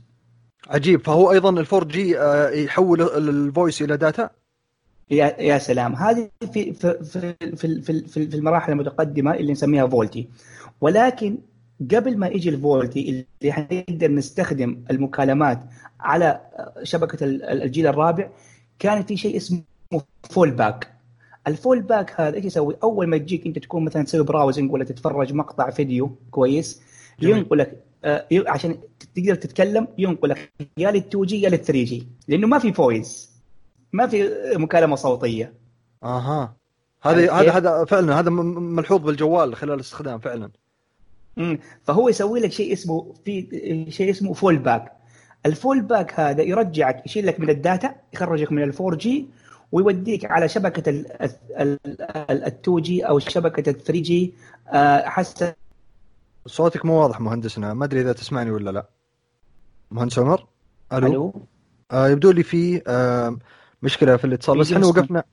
عجيب. 0.70 1.06
فهو 1.06 1.32
أيضا 1.32 1.50
ال 1.50 1.68
4 1.74 1.90
G 1.90 2.16
يحول 2.64 3.02
ال 3.02 3.15
voice 3.15 3.82
إلى 3.82 3.98
data؟ 3.98 4.30
يا 5.12 5.36
يا 5.40 5.58
سلام. 5.58 5.96
هذه 5.96 6.30
في 6.54 6.74
في 6.74 7.04
في 7.04 7.36
في 7.56 7.82
في, 7.82 8.28
في 8.28 8.36
المراحل 8.36 8.72
المتقدمة 8.72 9.34
اللي 9.34 9.52
نسميها 9.52 9.88
VoLTE 9.88 10.30
ولكن 10.82 11.38
قبل 11.92 12.18
ما 12.18 12.28
يجي 12.28 12.50
ال 12.50 12.62
VoLTE 12.62 13.26
اللي 13.42 13.54
حنقدر 13.54 14.12
نستخدم 14.12 14.84
المكالمات 14.92 15.60
على 16.00 16.42
شبكة 16.84 17.18
الجيل 17.26 17.88
الرابع 17.88 18.30
كان 18.80 19.04
في 19.04 19.18
شيء 19.18 19.38
اسمه 19.38 19.62
fall 20.30 20.52
back 20.52 20.97
ال 21.48 21.54
fall 21.54 21.82
back 21.82 22.22
هذا 22.22 22.36
إيش 22.36 22.46
يسوي؟ 22.46 22.78
أول 22.84 23.08
ما 23.08 23.18
تجيك 23.18 23.46
أنت 23.46 23.60
تكون 23.60 23.86
مثلا 23.86 24.04
تسوي 24.04 24.24
browsing 24.24 24.74
ولا 24.74 24.84
تتفرج 24.84 25.34
مقطع 25.34 25.70
فيديو 25.70 26.12
كويس 26.32 26.82
ينقلك 27.22 27.84
آه 28.04 28.28
عشان 28.34 28.78
تقدر 29.16 29.36
تتكلم 29.36 29.88
ينقلك 29.98 30.52
يا 30.78 30.92
لل 30.92 30.98
2 30.98 31.26
جي 31.26 31.42
يا 31.42 31.50
لل 31.50 31.58
3 31.58 31.84
جي 31.84 32.08
لأنه 32.28 32.48
ما 32.48 32.60
في 32.60 32.74
voice 32.74 33.38
ما 33.94 34.08
في 34.08 34.30
مكالمة 34.56 34.96
صوتية. 34.96 35.54
أها. 36.04 36.56
هذا 37.02 37.32
هذا 37.32 37.52
هذا 37.52 37.86
فعلا 37.86 38.20
هذا 38.20 38.30
ملحوظ 38.30 39.02
بالجوال 39.02 39.56
خلال 39.56 39.74
الاستخدام 39.74 40.20
فعلا. 40.20 40.50
امم 41.38 41.60
فهو 41.84 42.10
يسوي 42.10 42.40
لك 42.40 42.52
شيء 42.52 42.74
اسمه 42.74 43.14
في 43.26 43.88
شيء 43.90 44.10
اسمه 44.10 44.34
fall 44.34 44.58
back 44.58 44.92
ال 45.46 45.53
fall 45.53 45.82
back 45.82 46.20
هذا 46.20 46.42
يرجعك 46.42 47.06
يشيل 47.06 47.28
لك 47.28 47.40
من 47.40 47.50
ال 47.50 47.59
data 47.59 47.96
يخرجك 48.14 48.52
من 48.52 48.64
ال 48.64 48.74
4 48.80 48.98
G 48.98 49.28
ويوديك 49.72 50.26
على 50.26 50.48
شبكة 50.48 50.90
ال 50.90 51.06
2 52.44 52.82
G 52.82 53.04
أو 53.04 53.20
شبكة 53.20 53.70
ال 53.70 53.78
3 53.78 54.02
G 54.02 54.34
حسب. 55.04 55.54
صوتك 56.46 56.86
مو 56.86 56.94
واضح 56.94 57.20
مهندسنا 57.20 57.74
ما 57.74 57.86
أدري 57.86 58.02
إذا 58.02 58.14
تسمعني 58.14 58.52
ولا 58.52 58.70
لا. 58.70 58.90
مهندس 59.92 60.20
عمر؟ 60.20 60.48
ألو, 60.94 61.08
ألو؟ 61.08 61.34
آه 61.92 62.10
يبدو 62.10 62.32
لي 62.32 62.44
في 62.44 62.82
آه 62.88 63.38
مشكلة 63.82 64.18
في 64.18 64.26
الاتصال 64.26 64.60
بس 64.60 64.72
إحنا 64.72 64.86
وقفنا. 64.86 65.24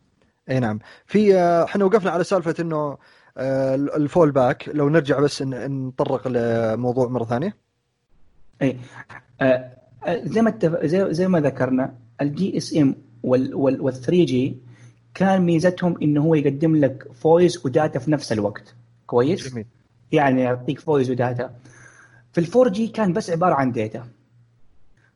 إي 0.51 0.61
نعم. 0.61 0.79
في 1.07 1.37
آه، 1.37 1.65
إحنا 1.65 1.85
وقفنا 1.85 2.11
على 2.11 2.25
سالفة 2.25 2.55
إنه 2.61 2.99
آه 3.39 3.75
ال 3.75 3.86
fall 3.86 4.31
back 4.31 4.69
لو 4.69 4.89
نرجع 4.89 5.21
بس 5.21 5.43
نطرق 5.43 6.29
لموضوع 6.29 7.09
مرة 7.09 7.25
ثانية. 7.25 7.57
إي 8.63 8.77
آه 9.41 9.71
زي 10.09 10.43
ما 10.43 10.59
زي, 10.83 11.15
زي 11.15 11.29
ما 11.29 11.41
ذكرنا 11.41 11.95
ال 12.21 12.57
GSM 12.57 12.97
وال 13.25 13.93
3 13.93 14.25
G 14.25 14.57
كان 15.15 15.43
ميزتهم 15.43 15.95
إنه 16.03 16.23
هو 16.23 16.35
يقدم 16.35 16.77
لك 16.77 17.13
voice 17.13 17.67
و 17.67 17.73
data 17.73 17.99
في 17.99 18.11
نفس 18.11 18.33
الوقت. 18.33 18.75
كويس؟ 19.07 19.49
جميل. 19.49 19.67
يعني 20.13 20.41
يعطيك 20.41 20.81
voice 20.81 21.11
و 21.11 21.19
data 21.19 21.51
في 22.33 22.41
ال 22.41 22.53
4 22.57 22.73
G 22.73 22.87
كان 22.89 23.13
بس 23.13 23.31
عبارة 23.31 23.55
عن 23.55 23.73
data 23.73 24.05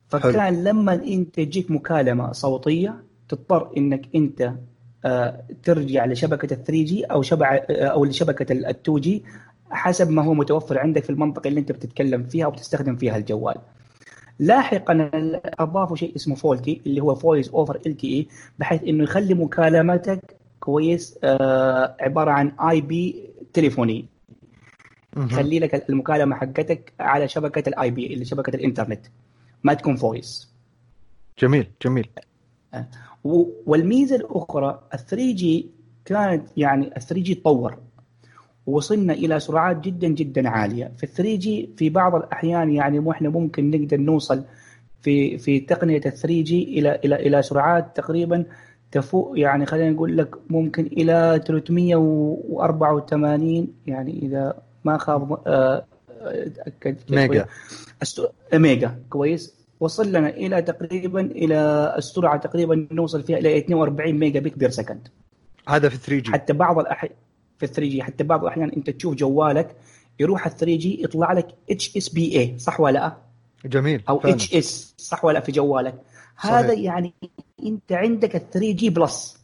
فكان 0.09 0.41
حلو. 0.41 0.63
لما 0.63 0.95
أنت 0.95 1.35
تجيك 1.35 1.71
مكالمة 1.71 2.33
صوتية 2.33 3.03
تضطر 3.29 3.71
إنك 3.77 4.09
أنت 4.15 4.53
آه 5.05 5.45
ترجع 5.63 6.07
لشبكة 6.07 6.55
ال 6.55 6.65
3 6.65 6.73
G 6.85 7.05
أو 7.05 7.23
شبكه 7.23 7.47
آه 7.47 7.87
أو 7.87 8.05
لشبكة 8.05 8.53
ال 8.53 8.67
2 8.67 9.01
G 9.01 9.25
حسب 9.71 10.11
ما 10.11 10.25
هو 10.25 10.35
متوفر 10.35 10.79
عندك 10.79 11.05
في 11.05 11.11
المنطقة 11.11 11.49
اللي 11.49 11.61
أنت 11.61 11.73
بتتكلم 11.73 12.23
فيها 12.23 12.45
أو 12.45 12.51
بتستخدم 12.51 12.97
فيها 12.97 13.17
الجوال. 13.17 13.57
لاحقا 14.39 15.11
أضافوا 15.59 15.97
شيء 15.97 16.17
اسمه 16.17 16.35
VoLTE 16.35 16.81
اللي 16.87 17.01
هو 17.01 17.15
voice 17.15 17.49
over 17.49 17.81
LTE 17.87 18.29
بحيث 18.59 18.83
إنه 18.83 19.05
يخلي 19.05 19.35
مكالمتك 19.35 20.37
كويس 20.61 21.19
آه 21.25 21.97
عبارة 22.01 22.31
عن 22.31 22.53
IP 22.71 23.31
telephony. 23.53 24.07
يخلي 25.17 25.59
لك 25.59 25.91
المكالمة 25.91 26.37
حقتك 26.37 26.93
على 27.01 27.29
شبكة 27.29 27.69
ال 27.69 27.91
IP 27.91 28.15
اللي 28.15 28.25
شبكة 28.25 28.57
الإنترنت. 28.57 29.07
ما 29.63 29.75
تكون 29.75 29.97
voice. 29.97 30.53
جميل 31.39 31.67
جميل. 31.85 32.09
آه. 32.75 32.87
والميزة 33.67 34.17
الأخرى 34.17 34.83
ال 34.95 34.99
3 34.99 35.17
G 35.35 35.71
كانت 36.05 36.49
يعني 36.57 36.87
ال 36.87 37.03
3 37.03 37.23
G 37.23 37.35
تطور 37.35 37.79
وصلنا 38.69 39.13
إلى 39.13 39.41
سرعات 39.41 39.81
جدا 39.81 40.09
جدا 40.09 40.49
عالية. 40.49 40.93
في 40.97 41.07
3 41.07 41.37
G 41.37 41.71
في 41.77 41.91
بعض 41.91 42.15
الأحيان 42.15 42.73
يعني 42.73 43.01
مو 43.01 43.13
إحنا 43.13 43.29
ممكن 43.29 43.71
نقدر 43.71 43.97
نوصل 43.97 44.45
في 45.03 45.39
في 45.39 45.61
تقنية 45.61 45.97
ال 45.97 46.13
3 46.13 46.43
G 46.43 46.79
إلى 46.79 47.01
إلى 47.05 47.17
إلى 47.17 47.43
سرعات 47.43 47.97
تقريبا 47.97 48.45
تفوق 48.93 49.39
يعني 49.39 49.67
خلينا 49.67 49.91
نقول 49.91 50.19
لك 50.19 50.35
ممكن 50.51 50.87
إلى 50.87 51.43
384 51.47 53.69
يعني 53.87 54.19
إذا 54.23 54.55
ما 54.85 54.99
خاب 54.99 55.39
آه 55.47 55.85
أتأكد 56.21 56.97
mega. 57.11 57.47
mega. 58.55 58.99
كويس. 59.11 59.59
وصل 59.81 60.09
لنا 60.13 60.29
إلى 60.29 60.63
تقريبا 60.63 61.21
إلى 61.21 61.95
السرعة 61.99 62.37
تقريبا 62.37 62.87
نوصل 62.93 63.23
فيها 63.23 63.39
إلى 63.39 63.59
42 63.59 64.13
mega 64.13 64.41
bit 64.41 64.59
per 64.59 64.71
second. 64.71 65.09
هذا 65.69 65.89
في 65.89 65.97
3 65.97 66.23
G. 66.23 66.33
حتى 66.33 66.53
بعض 66.53 66.79
الاحيان 66.79 67.13
في 67.59 67.67
3 67.67 67.83
G 67.91 68.03
حتى 68.03 68.25
بعض 68.25 68.43
الأحيان 68.43 68.71
أنت 68.71 68.91
تشوف 68.91 69.15
جوالك 69.15 69.77
يروح 70.21 70.47
ال 70.47 70.57
3 70.57 70.77
G 70.77 71.03
يطلع 71.03 71.33
لك 71.33 71.49
HSPA 71.71 72.59
صح 72.59 72.81
ولا 72.81 72.99
لا؟ 72.99 73.17
جميل 73.71 74.03
أو. 74.09 74.21
HS 74.25 74.95
صح 74.99 75.25
ولا 75.25 75.41
في 75.41 75.53
جوالك 75.53 75.95
صحيح. 76.39 76.53
هذا 76.53 76.73
يعني 76.73 77.15
أنت 77.67 77.93
عندك 77.93 78.37
ال 78.37 78.51
3 78.51 78.73
G 78.73 78.91
plus 78.91 79.39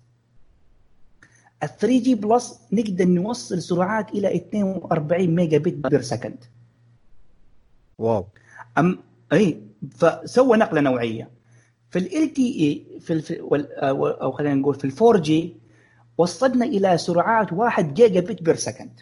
ال 1.62 1.68
3 1.78 1.98
G 2.02 2.14
plus 2.14 2.58
نقدر 2.72 3.04
نوصل 3.04 3.62
سرعات 3.62 4.10
إلى 4.10 4.36
42 4.36 5.26
mega 5.34 5.58
bit 5.58 5.72
per 5.90 6.02
second 6.02 6.44
واو 7.98 8.26
أم 8.78 8.98
اي 9.32 9.60
فسوى 9.90 10.56
نقلة 10.56 10.80
نوعية 10.80 11.30
في 11.90 11.98
LTE 11.98 13.00
في, 13.00 13.20
في 13.20 13.40
وال- 13.40 13.72
أو 14.22 14.32
خلينا 14.32 14.54
نقول 14.54 14.74
في 14.74 14.84
ال 14.84 14.92
4 15.02 15.22
G 15.22 15.54
وصلنا 16.18 16.64
إلى 16.64 16.98
سرعات 16.98 17.52
1 17.52 17.94
giga 17.94 18.20
bit 18.20 18.42
per 18.42 18.56
second. 18.56 19.00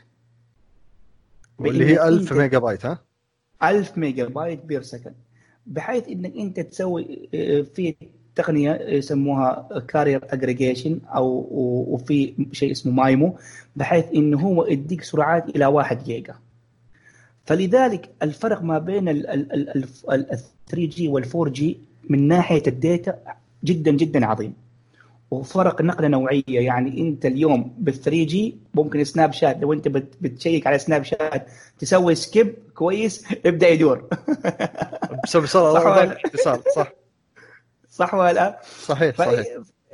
واللي 1.59 1.85
هي 1.87 1.95
بإنك 1.95 2.09
1000 2.09 2.29
أنت- 2.33 2.37
ميجا 2.37 2.59
بايت 2.59 2.87
ها؟ 2.87 2.99
1000 3.63 3.99
mega 3.99 4.25
byte 4.29 4.65
per 4.65 4.83
second. 4.83 5.15
بحيث 5.67 6.09
إنك 6.09 6.37
إنت 6.37 6.61
تسوي 6.61 7.29
آه، 7.35 7.63
في 7.75 7.95
تقنية 8.35 8.73
يسموها 8.73 9.69
carrier 9.89 10.21
aggregation 10.35 11.01
أو 11.07 11.47
وفي 11.89 12.35
شيء 12.53 12.73
اسمه 12.73 12.93
MIMO 12.93 13.37
بحيث 13.77 14.05
إنه 14.15 14.41
هو 14.41 14.67
يديك 14.67 15.03
سرعات 15.03 15.49
إلى 15.57 15.67
1 15.67 16.05
جيجا. 16.05 16.35
فلذلك 17.45 18.11
الفرق 18.23 18.63
ما 18.63 18.79
بين 18.79 19.09
ال 19.09 19.85
3 20.69 20.87
G 20.87 21.09
وال 21.09 21.25
4 21.37 21.49
G 21.53 21.79
من 22.11 22.29
ناحية 22.29 22.63
ال 22.67 22.77
data 22.77 23.19
جدا 23.65 23.91
جدا 23.91 24.27
عظيم. 24.27 24.55
وفرق 25.33 25.83
نقلة 25.83 26.09
نوعية. 26.09 26.43
يعني 26.49 27.01
أنت 27.01 27.27
اليوم 27.27 27.75
بال 27.79 27.95
3 27.95 28.25
G 28.25 28.57
ممكن 28.75 29.05
Snapchat 29.05 29.59
لو 29.63 29.73
أنت 29.73 29.89
بت- 29.89 30.15
بتشيك 30.21 30.67
على 30.67 30.79
Snapchat 30.79 31.47
تسوي 31.79 32.15
skip 32.15 32.55
كويس 32.75 33.25
يبدا 33.45 33.69
يدور. 33.69 34.09
بس 35.25 35.37
بسرعة 35.37 35.75
صح 35.75 36.17
اتصال 36.25 36.61
صح. 36.77 36.93
صح 37.91 38.15
ولا 38.15 38.33
لا؟ 38.33 38.61
صحيح 38.81 39.17
صحيح. 39.17 39.47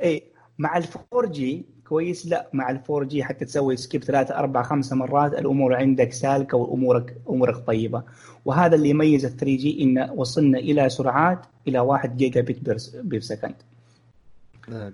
اي 0.03 0.23
مع 0.57 0.77
ال 0.77 0.83
4 1.13 1.31
G 1.31 1.65
كويس؟ 1.89 2.25
لا 2.25 2.49
مع 2.53 2.69
ال 2.69 2.79
4 2.89 3.03
G 3.07 3.23
حتى 3.23 3.45
تسوي 3.45 3.77
skip 3.77 4.03
ثلاثة 4.03 4.35
أربع 4.35 4.61
خمسة 4.63 4.95
مرات 4.95 5.33
الأمور 5.33 5.75
عندك 5.75 6.13
سالكة 6.13 6.57
وأمورك 6.57 7.15
أمورك 7.29 7.55
طيبة. 7.67 8.03
وهذا 8.45 8.75
اللي 8.75 8.89
يميز 8.89 9.25
ال 9.25 9.31
3 9.37 9.45
G 9.57 9.83
إن 9.83 10.09
وصلنا 10.15 10.59
إلى 10.59 10.89
سرعات 10.89 11.39
إلى 11.67 11.79
1 11.79 12.17
gigabit 12.17 12.77
per 12.95 13.21
second. 13.21 13.55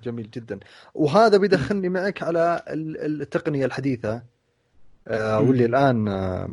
جميل 0.04 0.30
جدا. 0.34 0.60
وهذا 0.94 1.38
بيدخلني 1.38 1.90
معك 1.90 2.24
على 2.24 2.62
ال- 2.68 3.22
التقنية 3.22 3.66
الحديثة. 3.66 4.22
آه،. 5.08 5.40
واللي 5.40 5.66
الآن 5.66 6.08
آه، 6.08 6.50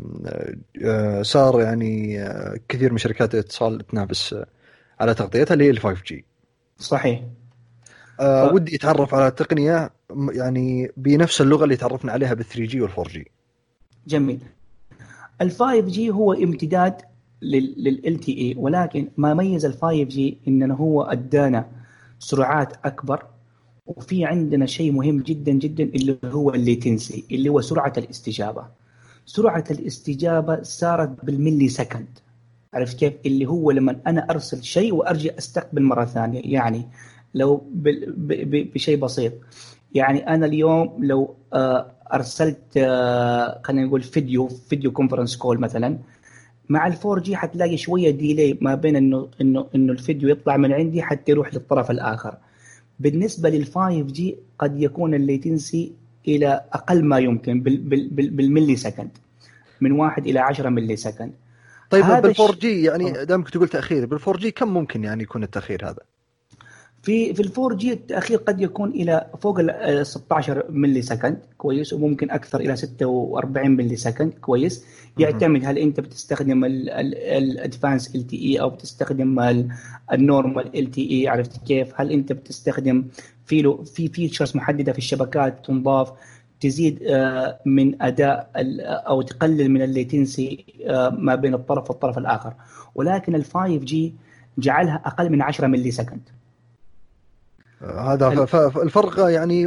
آه، 0.84 1.22
صار 1.22 1.60
يعني 1.60 2.22
آه، 2.22 2.58
كثير 2.68 2.92
من 2.92 2.98
شركات 2.98 3.34
الاتصال 3.34 3.86
تنافس 3.86 4.32
آه، 4.32 4.46
على 5.00 5.14
تغطيتها 5.14 5.52
اللي 5.54 5.64
هي 5.64 5.70
ال 5.70 5.78
5 5.78 6.02
G 6.06 6.24
صحيح. 6.78 7.22
آه، 8.20 8.52
ودي 8.52 8.76
أتعرف 8.76 9.14
على 9.14 9.30
تقنية 9.30 9.90
م- 10.10 10.30
يعني 10.30 10.92
بنفس 10.96 11.40
اللغة 11.40 11.64
اللي 11.64 11.76
تعرفنا 11.76 12.12
عليها 12.12 12.34
بال 12.34 12.44
3 12.44 12.64
جي 12.64 12.80
وال 12.80 12.90
4 12.90 13.08
جي 13.12 13.30
جميل. 14.06 14.40
ال 15.40 15.50
5 15.50 15.80
جي 15.80 16.10
هو 16.10 16.32
امتداد 16.32 16.94
لل 17.42 18.20
LTE 18.20 18.54
ولكن 18.58 19.08
ما 19.16 19.34
ميز 19.34 19.64
ال 19.64 19.72
5 19.74 20.04
G 20.04 20.38
إنه 20.48 20.74
هو 20.74 21.02
ادانا 21.02 21.68
سرعات 22.22 22.72
أكبر 22.84 23.26
وفي 23.86 24.24
عندنا 24.24 24.66
شيء 24.66 24.92
مهم 24.92 25.20
جدا 25.20 25.52
جدا 25.52 25.84
اللي 25.84 26.18
هو 26.24 26.50
ال 26.50 26.59
latency 26.60 27.24
اللي 27.30 27.48
هو 27.48 27.60
سرعة 27.60 27.92
الاستجابة. 27.98 28.66
سرعة 29.26 29.64
الاستجابة 29.70 30.62
صارت 30.62 31.24
بال 31.24 31.68
millisecond. 31.68 32.18
عرفت 32.74 32.98
كيف؟ 32.98 33.14
اللي 33.26 33.46
هو 33.46 33.70
لما 33.70 34.00
أنا 34.06 34.30
أرسل 34.30 34.62
شيء 34.62 34.94
وأرجع 34.94 35.30
أستقبل 35.38 35.82
مرة 35.82 36.04
ثانية. 36.04 36.42
يعني 36.44 36.88
لو 37.34 37.62
بشيء 38.74 38.98
بسيط. 38.98 39.32
يعني 39.94 40.28
أنا 40.28 40.46
اليوم 40.46 41.04
لو 41.04 41.34
آه، 41.52 41.92
أرسلت 42.14 42.76
آه، 42.76 43.60
خلينا 43.64 43.86
نقول 43.86 44.02
فيديو 44.02 44.48
video 44.48 44.92
conference 44.92 45.36
call 45.36 45.60
مثلا 45.60 45.98
مع 46.72 46.86
ال 46.86 46.92
4 47.04 47.22
G 47.22 47.36
حتلاقي 47.36 47.76
شوية 47.76 48.10
delay 48.10 48.58
ما 48.60 48.74
بين 48.74 48.96
انه 48.96 49.28
انه 49.40 49.66
إنه 49.74 49.92
الفيديو 49.92 50.28
يطلع 50.28 50.56
من 50.56 50.72
عندي 50.72 51.02
حتى 51.02 51.32
يروح 51.32 51.54
للطرف 51.54 51.90
الآخر 51.90 52.34
بالنسبة 53.00 53.48
لل 53.50 53.64
5 53.66 54.00
G 54.02 54.36
قد 54.58 54.82
يكون 54.82 55.14
ال 55.14 55.24
latency 55.24 55.92
إلى 56.28 56.64
أقل 56.72 57.04
ما 57.04 57.18
يمكن 57.18 57.60
بال 57.62 57.76
بال 57.76 58.08
بال 58.08 58.30
بال 58.30 58.76
millisecond 58.76 59.10
من 59.80 59.92
1 59.92 60.26
إلى 60.26 60.38
10 60.38 60.68
millisecond 60.68 61.32
طيب 61.90 62.04
هذا 62.04 62.20
بال 62.20 62.30
الش- 62.30 62.40
4 62.40 62.58
G 62.58 62.82
يعني. 62.82 63.24
دامك 63.24 63.50
تقول 63.50 63.68
تأخير 63.68 64.06
بال 64.06 64.18
4 64.28 64.36
G 64.42 64.50
كم 64.50 64.68
ممكن 64.74 65.04
يعني 65.04 65.22
يكون 65.22 65.42
التأخير 65.42 65.84
هذا؟ 65.88 66.00
في 67.02 67.34
في 67.34 67.42
ال 67.42 67.52
4 67.58 67.78
G 67.78 67.92
التاخير 67.92 68.38
قد 68.38 68.60
يكون 68.60 68.90
إلى 68.90 69.30
فوق 69.40 69.58
ال 69.60 70.06
16 70.06 70.64
millisecond. 70.70 71.38
كويس. 71.58 71.92
وممكن 71.92 72.30
أكثر 72.30 72.60
إلى 72.60 72.76
46 72.76 73.70
millisecond. 73.70 74.32
كويس. 74.32 74.84
يعتمد 75.18 75.64
هل 75.64 75.78
أنت 75.78 76.00
بتستخدم 76.00 76.64
ال 76.64 78.26
advanced 78.26 78.36
LTE 78.36 78.60
أو 78.60 78.70
بتستخدم 78.70 79.40
ال 80.12 80.90
normal 80.90 81.10
LTE 81.10 81.28
عرفت 81.28 81.66
كيف؟ 81.66 82.00
هل 82.00 82.12
أنت 82.12 82.32
بتستخدم 82.32 83.04
في 83.46 83.62
له 83.62 83.82
في 83.82 84.08
features 84.08 84.56
محددة 84.56 84.92
في 84.92 84.98
الشبكات 84.98 85.66
تنضاف 85.66 86.12
تزيد 86.60 87.02
آه، 87.02 87.60
من 87.66 88.02
أداء 88.02 88.50
أو 89.08 89.22
تقلل 89.22 89.70
من 89.70 89.82
ال 89.82 89.92
latency 89.92 90.64
آه، 90.86 91.08
ما 91.08 91.34
بين 91.34 91.54
الطرف 91.54 91.90
والطرف 91.90 92.18
الآخر. 92.18 92.54
ولكن 92.94 93.34
ال 93.34 93.44
5 93.44 93.76
G 93.76 94.14
جعلها 94.58 95.02
أقل 95.06 95.30
من 95.30 95.42
10 95.42 95.66
millisecond. 95.66 96.41
هذا 97.82 98.28
الفرق 98.82 99.30
يعني 99.30 99.66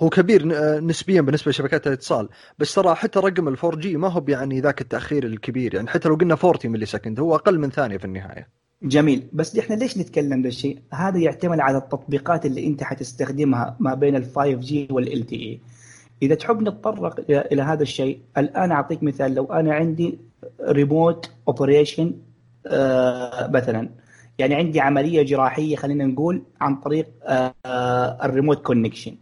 هو 0.00 0.08
كبير 0.08 0.46
نسبيا 0.80 1.20
بالنسبة 1.20 1.50
لشبكات 1.50 1.86
الاتصال. 1.86 2.28
بس 2.58 2.74
ترى 2.74 2.94
حتى 2.94 3.18
رقم 3.18 3.48
ال 3.48 3.56
4 3.64 3.80
G 3.80 3.96
ما 3.96 4.08
هو 4.08 4.24
يعني 4.28 4.60
ذاك 4.60 4.80
التأخير 4.80 5.24
الكبير. 5.24 5.74
يعني 5.74 5.88
حتى 5.88 6.08
لو 6.08 6.14
قلنا 6.14 6.36
40 6.44 6.58
millisecond 6.64 7.20
هو 7.20 7.34
أقل 7.34 7.58
من 7.58 7.70
ثانية 7.70 7.96
في 7.96 8.04
النهاية. 8.04 8.48
جميل. 8.82 9.26
بس 9.32 9.58
إحنا 9.58 9.74
ليش 9.74 9.98
نتكلم 9.98 10.42
ذا 10.42 10.48
الشيء؟ 10.48 10.78
هذا 10.92 11.18
يعتمد 11.18 11.60
على 11.60 11.78
التطبيقات 11.78 12.46
اللي 12.46 12.66
أنت 12.66 12.82
حتستخدمها 12.82 13.76
ما 13.80 13.94
بين 13.94 14.16
ال 14.16 14.24
5 14.24 14.52
جي 14.52 14.88
وال 14.90 15.26
تي 15.26 15.36
اي. 15.36 15.60
إذا 16.22 16.34
تحب 16.34 16.62
نتطرق 16.62 17.24
إلى 17.30 17.62
هذا 17.62 17.82
الشيء، 17.82 18.20
الآن 18.38 18.72
أعطيك 18.72 19.02
مثال. 19.02 19.34
لو 19.34 19.44
أنا 19.44 19.74
عندي 19.74 20.18
remote 20.68 21.30
operation 21.48 22.14
مثلا 23.48 23.88
يعني 24.38 24.54
عندي 24.54 24.80
عملية 24.80 25.22
جراحية 25.22 25.76
خلينا 25.76 26.06
نقول 26.06 26.42
عن 26.60 26.76
طريق 26.76 27.08
آه، 27.22 27.54
آه، 27.66 28.18
ال 28.24 28.29
remote 28.29 28.62
connection. 28.62 29.16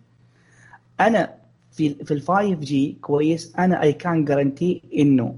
أنا 1.01 1.35
في 1.73 1.95
في 2.05 2.15
ال 2.15 2.21
5 2.23 2.55
G 2.55 2.99
كويس 3.01 3.57
أنا 3.59 3.83
I 3.83 3.93
can 3.93 4.25
guarantee 4.25 4.83
إنه 4.99 5.37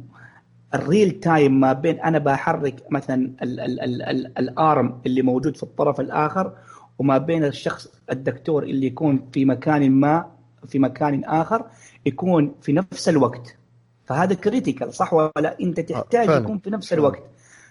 ال 0.74 0.81
real 0.81 1.10
time 1.20 1.60
ما 1.60 1.72
بين 1.72 2.00
أنا 2.00 2.18
بحرك 2.18 2.74
مثلا 2.90 3.30
ال- 3.42 3.60
ال- 3.60 3.80
ال- 3.80 4.02
ال- 4.02 4.38
ال 4.38 4.54
arm 4.54 5.00
اللي 5.06 5.22
موجود 5.22 5.56
في 5.56 5.62
الطرف 5.62 6.00
الآخر 6.00 6.52
وما 6.98 7.18
بين 7.18 7.44
الشخص 7.44 7.88
الدكتور 8.10 8.62
اللي 8.62 8.86
يكون 8.86 9.28
في 9.32 9.44
مكان 9.44 9.90
ما 9.90 10.24
في 10.68 10.78
مكان 10.78 11.24
آخر 11.24 11.64
يكون 12.06 12.54
في 12.62 12.72
نفس 12.72 13.08
الوقت 13.08 13.56
فهذا 14.04 14.34
critical 14.34 14.94
صح 14.94 15.14
ولا 15.14 15.56
أنت 15.60 15.80
تحتاج 15.80 16.26
فعلاً. 16.26 16.44
يكون 16.44 16.58
في 16.58 16.70
نفس. 16.70 16.92
الوقت 16.92 17.22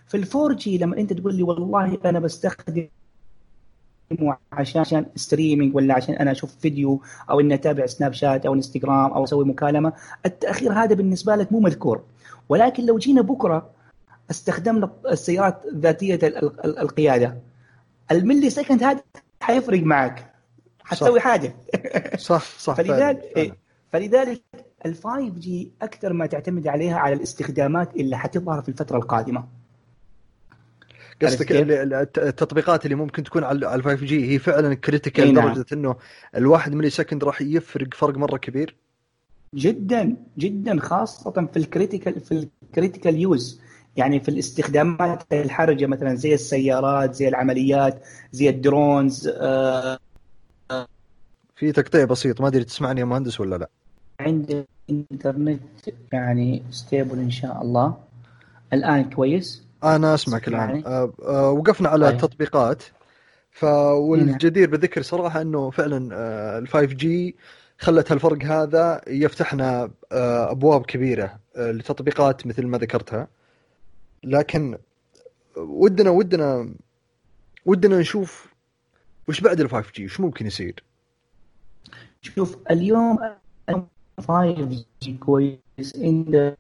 في 0.08 0.18
ال 0.18 0.25
four 0.25 0.54
G 0.54 0.78
لما 0.78 0.98
أنت 0.98 1.14
تقول 1.14 1.36
لي 1.36 1.44
والله 1.44 1.98
أنا 2.06 2.20
بستخدم 2.20 2.88
عشان 4.52 4.82
عشان 4.82 5.06
streaming 5.16 5.76
ولا 5.76 5.94
عشان 5.94 6.16
أنا 6.16 6.32
أشوف 6.32 6.56
فيديو 6.56 7.02
أو 7.30 7.40
إني 7.40 7.54
أتابع 7.54 7.86
سناب 7.86 8.14
شات 8.14 8.46
أو 8.46 8.54
انستغرام 8.54 9.12
أو 9.12 9.24
أسوي 9.24 9.46
مكالمة 9.46 9.94
التأخير 10.26 10.74
هذا 10.74 10.96
بالنسبة 10.96 11.36
لك 11.36 11.52
مو 11.52 11.60
مذكور. 11.60 12.04
ولكن 12.50 12.86
لو 12.86 12.98
جينا 12.98 13.22
بكرة 13.22 13.70
استخدمنا 14.32 14.92
السيارات 15.12 15.62
ذاتية 15.76 16.16
ال- 16.16 16.38
ال- 16.66 16.80
القيادة. 16.80 17.38
ال 18.12 18.50
millisecond 18.50 18.84
هذا 18.84 19.02
حيفرق 19.42 19.84
معك. 19.84 20.32
حتسوي 20.84 21.20
حاجة. 21.20 21.56
صح 22.18 22.44
صح 22.60 22.74
فلذلك. 22.76 23.22
إيه، 23.38 23.56
فلذلك 23.92 24.42
ال 24.86 24.96
5 24.96 25.30
G 25.40 25.72
أكثر 25.82 26.14
ما 26.14 26.26
تعتمد 26.26 26.68
عليها 26.68 26.98
على 26.98 27.14
الاستخدامات 27.16 27.96
اللي 27.96 28.18
حتظهر 28.18 28.62
في 28.62 28.70
الفترة 28.70 28.98
القادمة. 28.98 29.44
قصدك 31.24 31.52
ال- 31.52 31.72
ال- 31.72 31.94
التطبيقات 32.18 32.86
اللي 32.86 32.96
ممكن 32.96 33.24
تكون 33.24 33.44
على 33.44 33.68
على 33.68 33.84
5 33.84 34.06
G 34.06 34.32
هي 34.34 34.40
فعلا 34.40 34.74
critical 34.74 35.34
نعم. 35.34 35.52
لدرجة 35.52 35.66
إنه 35.74 35.96
الواحد 36.36 36.74
millisecond 36.76 37.24
راح 37.24 37.42
يفرق 37.42 37.94
فرق 37.94 38.18
مرة 38.18 38.38
كبير. 38.38 38.76
جدا 39.56 40.16
جدا 40.38 40.80
خاصة 40.80 41.32
في 41.54 41.58
ال 41.60 41.66
critical 41.66 42.20
في 42.20 42.48
ال 42.64 42.69
critical 42.69 43.16
use 43.20 43.62
يعني 43.98 44.20
في 44.20 44.30
الاستخدامات 44.30 45.24
الحرجة 45.34 45.86
مثلا 45.86 46.16
زي 46.16 46.34
السيارات 46.34 47.14
زي 47.16 47.28
العمليات 47.28 48.04
زي 48.32 48.50
ال 48.50 48.61
drones 48.61 49.28
آه 49.38 50.00
في 51.56 51.72
تقطيع 51.72 52.06
بسيط 52.06 52.42
ما 52.42 52.48
أدري 52.48 52.64
تسمعني 52.64 53.00
يا 53.00 53.06
مهندس 53.06 53.40
ولا 53.40 53.56
لا. 53.56 53.70
عندي 54.20 54.66
انترنت 54.90 55.62
يعني 56.14 56.64
stable 56.72 57.20
إن 57.20 57.32
شاء 57.32 57.62
الله. 57.62 57.98
الآن 58.74 59.10
كويس. 59.10 59.65
أنا 59.86 60.14
اسمعك 60.14 60.48
الان 60.48 60.84
أه 60.86 61.14
أه 61.24 61.52
وقفنا 61.52 61.90
على 61.90 62.06
طيب. 62.06 62.16
التطبيقات. 62.16 62.84
ف 63.52 63.64
والجدير 63.64 64.70
بالذكر 64.70 65.02
صراحة 65.02 65.42
إنه 65.42 65.70
فعلا 65.70 66.10
ال 66.58 66.68
5 66.68 66.86
G 66.86 67.36
خلت 67.80 68.12
هالفرق 68.12 68.44
هذا 68.44 69.02
يفتحنا 69.08 69.92
آه، 70.12 70.52
أبواب 70.52 70.86
كبيرة 70.86 71.40
آه، 71.56 71.72
لتطبيقات 71.72 72.48
مثل 72.48 72.68
ما 72.68 72.78
ذكرتها. 72.78 73.28
لكن 74.24 74.78
ودنا 75.58 76.10
ودنا 76.10 76.74
ودنا 77.66 78.00
نشوف 78.00 78.54
وش 79.28 79.42
بعد 79.42 79.60
ال 79.60 79.70
5 79.70 79.92
G 79.96 80.06
وش 80.06 80.20
ممكن 80.20 80.46
يصير؟ 80.46 80.84
شوف 82.22 82.58
اليوم 82.72 83.20
5 84.28 84.84
G 85.02 85.14
كويس 85.14 85.96
عند 85.98 86.56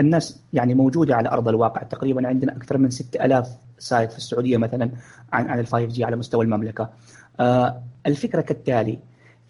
الناس 0.00 0.40
يعني 0.52 0.74
موجودة 0.74 1.16
على 1.16 1.28
أرض 1.28 1.48
الواقع 1.48 1.82
تقريبا 1.82 2.28
عندنا 2.28 2.56
أكثر 2.56 2.78
من 2.78 2.90
6000 2.90 3.48
site 3.78 4.12
في 4.12 4.18
السعودية 4.18 4.56
مثلا 4.56 4.90
عن 5.32 5.46
عن 5.48 5.58
ال 5.58 5.66
5 5.66 5.84
G 5.84 6.04
على 6.04 6.16
مستوى 6.16 6.44
المملكة. 6.44 6.88
آه 7.40 7.82
الفكرة 8.06 8.40
كالتالي 8.40 8.98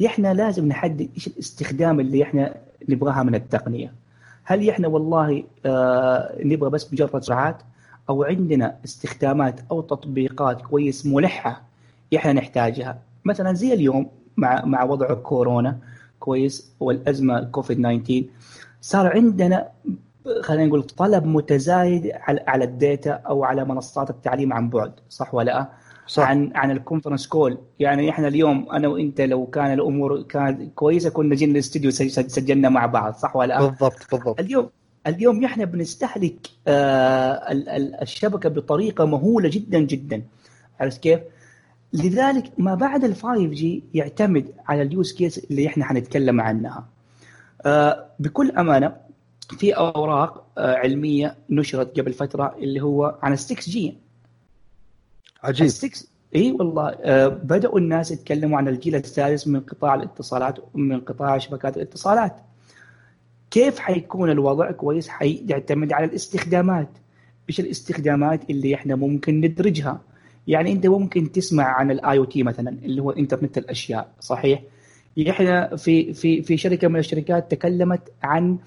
إحنا 0.07 0.35
لازم 0.35 0.69
نحدد 0.69 1.09
إيش 1.15 1.27
الاستخدام 1.27 2.01
اللي 2.01 2.23
إحنا 2.23 2.55
نبغاها 2.89 3.23
من 3.23 3.35
التقنية. 3.35 3.93
هل 4.45 4.69
إحنا 4.71 4.89
والله 4.89 5.45
آه 5.67 6.37
نبغى 6.45 6.71
بس 6.71 6.93
مجرد 6.93 7.23
سرعات 7.23 7.57
أو 8.09 8.25
عندنا 8.25 8.77
استخدامات 8.85 9.61
أو 9.71 9.81
تطبيقات 9.81 10.63
كويس 10.63 11.07
ملحة 11.07 11.63
إحنا 12.17 12.33
نحتاجها 12.33 12.99
مثلا 13.25 13.53
زي 13.53 13.73
اليوم 13.73 14.11
مع 14.37 14.65
مع 14.65 14.85
وضع 14.85 15.15
كورونا 15.15 15.79
كويس 16.21 16.73
والأزمة 16.81 17.41
كوفيد 17.45 17.79
19 17.79 18.25
صار 18.81 19.13
عندنا 19.13 19.69
خلينا 20.43 20.67
نقول 20.67 20.83
طلب 20.83 21.27
متزايد 21.27 22.11
على 22.15 22.45
على 22.47 22.65
ال 22.65 22.74
data 22.74 23.11
أو 23.11 23.45
على 23.45 23.65
منصات 23.65 24.11
التعليم 24.11 24.53
عن 24.53 24.71
بعد 24.71 24.93
صح 25.09 25.35
ولا 25.35 25.51
لا؟ 25.51 25.69
صح. 26.07 26.23
عن 26.23 26.53
عن 26.55 26.71
ال 26.71 26.76
conference 26.76 27.27
call 27.27 27.59
يعني 27.79 28.11
إحنا 28.11 28.29
اليوم 28.29 28.71
أنا 28.71 28.89
وإنت 28.89 29.21
لو 29.21 29.47
كان 29.47 29.73
الأمور 29.73 30.23
كانت 30.23 30.75
كويسة 30.75 31.11
كنا 31.11 31.35
جينا 31.35 31.53
الاستديو 31.53 31.91
سجلنا 31.91 32.69
مع 32.69 32.87
بعض 32.87 33.15
صح 33.15 33.37
ولا 33.37 33.49
لا؟ 33.55 33.67
بالضبط 33.67 34.07
بالضبط 34.13 34.41
اليوم 34.41 34.71
اليوم 35.07 35.45
إحنا 35.45 35.65
بنستهلك 35.65 36.47
آه 36.69 37.41
الشبكة 38.03 38.49
بطريقة 38.49 39.05
مهولة 39.05 39.49
جدا 39.49 39.79
جدا 39.79 40.23
عرفت 40.81 41.01
كيف؟ 41.03 41.21
لذلك 41.93 42.45
ما 42.59 42.75
بعد 42.75 43.05
ال 43.05 43.15
5 43.15 43.47
G 43.47 43.85
يعتمد 43.95 44.47
على 44.69 44.83
ال 44.83 44.90
use 44.90 45.13
case 45.13 45.39
اللي 45.51 45.67
إحنا 45.67 45.85
حنتكلم 45.85 46.41
عنها. 46.41 46.85
آه 47.67 48.07
بكل 48.19 48.51
أمانة 48.51 49.08
في 49.49 49.73
أوراق 49.73 50.47
آه 50.59 50.75
علمية 50.77 51.37
نشرت 51.51 52.01
قبل 52.01 52.13
فترة 52.13 52.57
اللي 52.59 52.81
هو 52.83 53.19
عن 53.23 53.33
ال 53.33 53.39
6 53.39 53.71
G. 53.71 53.95
عجيب. 55.43 55.67
ال 55.67 55.73
6 55.73 56.07
إي 56.37 56.53
والله 56.53 56.89
آه 56.89 57.29
بدأوا 57.29 57.79
الناس 57.79 58.11
يتكلموا 58.11 58.59
عن 58.59 58.69
الجيل 58.69 58.95
الثالث 58.95 59.47
من 59.49 59.61
قطاع 59.61 59.95
الاتصالات 59.95 60.59
ومن 60.75 61.01
قطاع 61.01 61.39
شبكات 61.39 61.77
الاتصالات. 61.77 62.37
كيف 63.51 63.79
حيكون 63.79 64.31
الوضع 64.31 64.71
كويس؟ 64.71 65.09
حيعتمد 65.09 65.93
على 65.93 66.05
الاستخدامات. 66.05 66.89
إيش 67.49 67.61
الاستخدامات 67.61 68.51
اللي 68.51 68.75
إحنا 68.75 68.95
ممكن 68.97 69.41
ندرجها؟ 69.41 70.01
يعني 70.47 70.73
أنت 70.73 70.87
ممكن 70.87 71.33
تسمع 71.33 71.65
عن 71.65 71.91
ال 71.91 72.19
IoT 72.19 72.43
مثلا 72.43 72.71
اللي 72.71 73.03
هو 73.03 73.11
إنترنت 73.11 73.59
الأشياء 73.59 74.13
صحيح 74.21 74.63
إحنا 75.31 75.77
في 75.77 76.15
في 76.15 76.43
في 76.43 76.57
شركة 76.57 76.89
من 76.89 76.99
الشركات 76.99 77.51
تكلمت 77.51 78.13
عن 78.23 78.59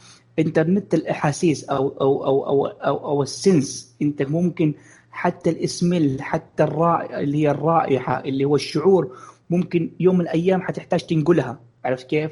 انترنت 0.41 0.93
الأحاسيس 0.93 1.63
أو 1.63 1.89
أو 2.01 2.25
أو 2.25 2.45
أو 2.47 2.65
أو, 2.65 2.97
أو 3.07 3.23
ال 3.23 3.35
sense 3.35 3.95
أنت 4.01 4.21
ممكن 4.21 4.73
حتى 5.11 5.49
ال 5.49 5.61
smell 5.61 6.21
حتى 6.21 6.63
الرائحة 6.63 7.19
اللي 7.19 7.37
هي 7.37 7.51
الرائحة 7.51 8.19
اللي 8.19 8.45
هو 8.45 8.55
الشعور 8.55 9.17
ممكن 9.49 9.91
يوم 9.99 10.15
من 10.15 10.21
الأيام 10.21 10.61
حتحتاج 10.61 10.99
تنقلها 10.99 11.59
عرفت 11.85 12.07
كيف؟ 12.07 12.31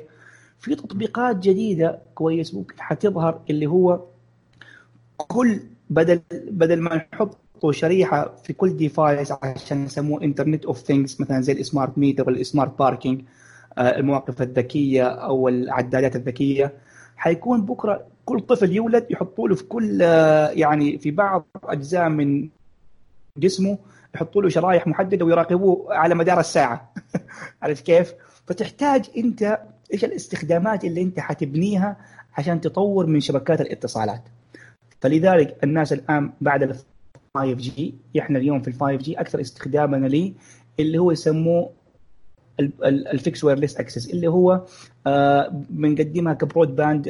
في 0.60 0.76
تطبيقات 0.76 1.36
جديدة 1.40 2.00
كويس 2.16 2.54
ممكن 2.54 2.76
حتظهر 2.80 3.42
اللي 3.50 3.66
هو 3.66 4.00
كل 5.18 5.60
بدل 5.90 6.22
بدل 6.52 6.82
ما 6.82 6.96
نحط 6.96 7.38
شريحة 7.70 8.36
في 8.44 8.54
كل 8.54 8.78
device 8.78 9.32
عشان 9.44 9.86
يسموه 9.86 10.24
Internet 10.24 10.66
of 10.66 10.78
Things 10.80 11.18
مثلا 11.22 11.42
زي 11.42 11.54
ال 11.54 11.61
smart 11.61 11.98
meter 11.98 12.28
وال 12.30 12.44
smart 12.44 12.80
parking 12.80 13.22
المواقف 13.80 14.42
الذكية 14.42 15.04
أو 15.04 15.48
العدادات 15.48 16.16
الذكية 16.16 16.74
حيكون 17.20 17.66
بكرة 17.66 18.08
كل 18.26 18.40
طفل 18.40 18.72
يولد 18.72 19.06
يحطوا 19.10 19.48
له 19.48 19.56
في 19.56 19.64
كل 19.64 20.02
يعني 20.54 20.98
في 20.98 21.12
بعض 21.12 21.46
أجزاء 21.64 22.10
من 22.10 22.50
جسمه 23.38 23.78
يحطوا 24.16 24.42
له 24.42 24.50
شرايح 24.50 24.88
محددة 24.88 25.26
ويراقبوه 25.26 25.94
على 25.94 26.16
مدار 26.16 26.40
الساعة 26.40 26.94
عرفت 27.64 27.86
كيف؟ 27.86 28.14
فتحتاج 28.48 29.10
أنت 29.18 29.60
إيش 29.94 30.06
الاستخدامات 30.06 30.84
اللي 30.84 31.02
أنت 31.02 31.20
حتبنيها 31.20 31.98
عشان 32.38 32.62
تطور 32.62 33.06
من 33.06 33.20
شبكات 33.20 33.62
الاتصالات 33.62 34.22
فلذلك 35.02 35.58
الناس 35.64 35.94
الآن 35.94 36.32
بعد 36.42 36.76
5 37.38 37.54
جي 37.54 37.96
إحنا 38.20 38.40
اليوم 38.40 38.62
في 38.62 38.68
ال 38.68 38.74
5 38.74 38.96
جي 38.96 39.20
أكثر 39.20 39.42
استخدامنا 39.42 40.08
ليه 40.08 40.34
اللي 40.80 40.98
هو 40.98 41.12
يسموه 41.12 41.70
ال 42.84 42.94
fixed 42.94 43.44
wireless 43.44 43.78
access 43.78 44.10
اللي 44.10 44.28
هو 44.28 44.62
بنقدمها 45.70 46.34
ك 46.34 46.76
broadband 46.76 47.08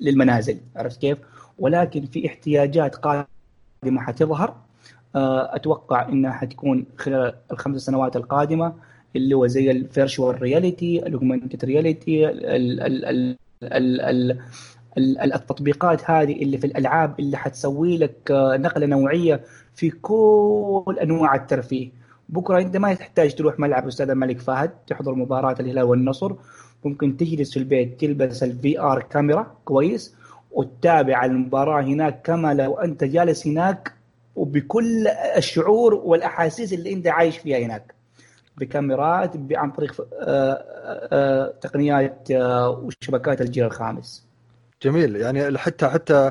للمنازل 0.00 0.58
عرفت 0.76 1.00
كيف؟ 1.00 1.18
ولكن 1.58 2.06
في 2.06 2.26
احتياجات 2.26 2.94
قادمة 2.96 4.00
حتظهر 4.00 4.56
أتوقع 5.14 6.08
إنها 6.08 6.32
حتكون 6.32 6.84
خلال 6.98 7.34
الخمس 7.52 7.82
سنوات 7.82 8.16
القادمة 8.16 8.72
اللي 9.16 9.34
هو 9.34 9.46
زي 9.46 9.70
ال 9.70 9.79
virtual 9.79 10.42
reality 10.42 11.06
ال 11.06 11.12
augmented 11.12 11.64
reality 11.64 12.30
التطبيقات 15.34 16.10
هذه 16.10 16.42
اللي 16.42 16.58
في 16.58 16.66
الألعاب 16.66 17.20
اللي 17.20 17.36
حتسوي 17.36 17.98
لك 17.98 18.30
آه، 18.30 18.56
نقلة 18.56 18.86
نوعية 18.86 19.40
في 19.74 19.90
كل 19.90 20.96
أنواع 21.02 21.34
الترفيه 21.34 21.90
بكرة 22.28 22.58
أنت 22.60 22.76
ما 22.76 22.94
تحتاج 22.94 23.34
تروح 23.34 23.58
ملعب 23.58 23.86
استاد 23.86 24.10
الملك 24.10 24.40
فهد 24.40 24.70
تحضر 24.86 25.14
مباراة 25.14 25.56
الهلال 25.60 25.82
والنصر. 25.82 26.32
ممكن 26.84 27.16
تجلس 27.16 27.52
في 27.52 27.58
البيت 27.58 28.00
تلبس 28.00 28.42
ال 28.42 28.80
VR 28.80 29.02
كاميرا 29.02 29.54
كويس 29.64 30.14
وتتابع 30.50 31.24
المباراة 31.24 31.82
هناك 31.82 32.22
كما 32.24 32.54
لو 32.54 32.74
أنت 32.74 33.04
جالس 33.04 33.46
هناك 33.46 33.92
وبكل 34.36 35.08
الشعور 35.36 35.94
والأحاسيس 35.94 36.72
اللي 36.72 36.92
أنت 36.92 37.06
عايش 37.06 37.38
فيها 37.38 37.58
هناك. 37.58 37.94
بكاميرات 38.56 39.32
عن 39.52 39.70
طريق 39.70 40.06
آه، 40.20 40.64
آه، 41.12 41.54
تقنيات 41.60 42.28
وشبكات 42.30 43.40
الجيل 43.40 43.64
الخامس. 43.64 44.25
جميل. 44.82 45.16
يعني 45.16 45.58
حتى 45.58 45.88
حتى 45.88 46.30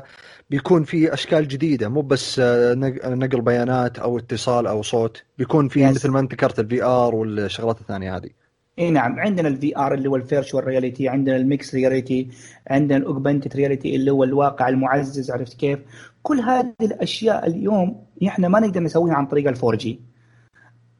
بيكون 0.50 0.84
في 0.84 1.14
أشكال 1.14 1.48
جديدة 1.48 1.88
مو 1.88 2.02
بس 2.02 2.38
آه، 2.38 2.74
نقل 3.04 3.40
بيانات 3.40 3.98
أو 3.98 4.18
اتصال 4.18 4.66
أو 4.66 4.82
صوت 4.82 5.22
بيكون 5.38 5.68
في 5.68 5.86
مثل 5.86 6.10
ما 6.10 6.20
أنت 6.20 6.32
ذكرت 6.32 6.60
ال 6.60 6.82
VR 6.82 7.14
والشغلات 7.14 7.80
الثانية 7.80 8.16
هذه. 8.16 8.30
إي 8.78 8.90
نعم. 8.90 9.20
عندنا 9.20 9.48
ال 9.48 9.78
VR 9.78 9.94
اللي 9.94 10.08
هو 10.08 10.16
ال 10.16 10.22
virtual 10.22 10.64
reality 10.64 11.08
عندنا 11.08 11.36
ال 11.36 11.42
mixed 11.42 11.74
reality 11.74 12.28
عندنا 12.70 12.98
ال 12.98 13.04
augmented 13.04 13.56
reality 13.56 13.96
اللي 13.96 14.10
هو 14.10 14.24
الواقع 14.24 14.68
المعزز 14.68 15.30
عرفت 15.30 15.54
كيف؟ 15.54 15.78
كل 16.22 16.40
هذه 16.40 16.74
الأشياء 16.82 17.46
اليوم 17.46 18.04
إحنا 18.26 18.48
ما 18.48 18.60
نقدر 18.60 18.80
نسويها 18.80 19.14
عن 19.14 19.26
طريق 19.26 19.48
ال 19.48 19.54
four 19.54 19.76
G 19.76 20.00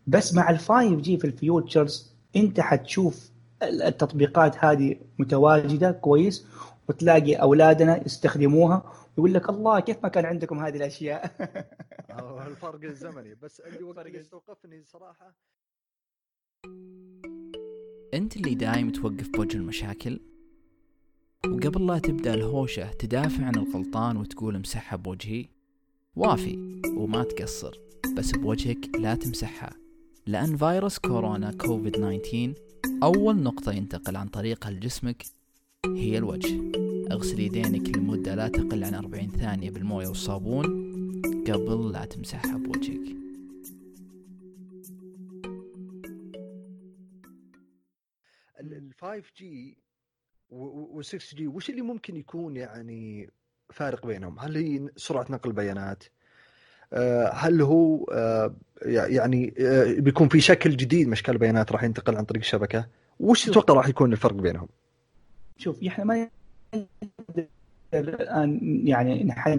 بس 0.06 0.34
مع 0.34 0.50
ال 0.50 0.60
five 0.60 1.00
G 1.00 1.18
في 1.18 1.26
ال 1.26 1.37
futures 1.37 2.14
أنت 2.36 2.60
حتشوف 2.60 3.30
التطبيقات 3.62 4.64
هذه 4.64 4.96
متواجدة 5.18 5.90
كويس 5.90 6.46
وتلاقي 6.88 7.34
أولادنا 7.34 8.06
يستخدموها 8.06 8.92
ويقول 9.16 9.34
لك 9.34 9.48
الله 9.48 9.80
كيف 9.80 9.96
ما 10.02 10.08
كان 10.08 10.24
عندكم 10.24 10.58
هذه 10.58 10.76
الأشياء؟ 10.76 11.36
الفرق 12.46 12.84
الزمني. 12.84 13.34
بس 13.34 13.60
اللي 13.66 13.82
وقت 13.82 14.06
استوقفني 14.06 14.84
صراحة. 14.84 15.34
أنت 18.14 18.36
اللي 18.36 18.54
دايم 18.54 18.90
توقف 18.90 19.28
بوجه 19.28 19.56
المشاكل؟ 19.56 20.20
وقبل 21.46 21.86
لا 21.86 21.98
تبدأ 21.98 22.34
الهوشة 22.34 22.92
تدافع 22.92 23.44
عن 23.44 23.54
الغلطان 23.54 24.16
وتقول 24.16 24.56
امسحها 24.56 24.96
بوجهي؟ 24.96 25.48
وافي 26.16 26.82
وما 26.96 27.24
تقصر. 27.24 27.78
بس 28.16 28.30
بوجهك 28.30 28.96
لا 28.98 29.14
تمسحها 29.14 29.72
لأن 30.26 30.56
فيروس 30.56 30.98
كورونا 30.98 31.52
كوفيد 31.52 31.92
19 31.92 32.54
أول 33.02 33.42
نقطة 33.42 33.72
ينتقل 33.72 34.16
عن 34.16 34.28
طريقها 34.28 34.70
لجسمك 34.70 35.24
هي 35.94 36.18
الوجه 36.18 36.60
اغسل 37.12 37.40
يدينك 37.40 37.96
لمدة 37.96 38.34
لا 38.34 38.48
تقل 38.48 38.84
عن 38.84 38.94
40 38.94 39.30
ثانية 39.30 39.70
بالموية 39.70 40.08
والصابون 40.08 40.64
قبل 41.48 41.92
لا 41.92 42.04
تمسحها 42.04 42.58
بوجهك 42.58 43.16
ال 48.60 48.92
5 49.00 49.22
G 49.36 49.78
و 50.50 51.02
6 51.02 51.36
G 51.36 51.46
وش 51.46 51.70
اللي 51.70 51.82
ممكن 51.82 52.16
يكون 52.16 52.56
يعني 52.56 53.30
فارق 53.70 54.06
بينهم؟ 54.06 54.38
هل 54.38 54.56
هي 54.56 54.88
سرعة 54.96 55.26
نقل 55.30 55.50
البيانات؟ 55.50 56.04
آه، 56.92 57.32
هل 57.34 57.62
هو 57.62 58.04
آه، 58.04 58.54
يعني 58.86 59.54
آه، 59.58 59.92
بيكون 59.92 60.28
في 60.28 60.40
شكل 60.40 60.76
جديد 60.76 61.06
من 61.06 61.12
اشكال 61.12 61.34
البيانات 61.34 61.72
راح 61.72 61.84
ينتقل 61.84 62.16
عن 62.16 62.24
طريق 62.24 62.42
الشبكة؟ 62.42 62.88
وش 63.20 63.44
تتوقع 63.44 63.74
راح 63.74 63.88
يكون 63.88 64.12
الفرق 64.12 64.34
بينهم؟ 64.34 64.68
شوف 65.56 65.84
إحنا 65.84 66.04
ما 66.04 66.28
الآن 67.94 68.60
يعني 68.84 69.24
نحد 69.24 69.58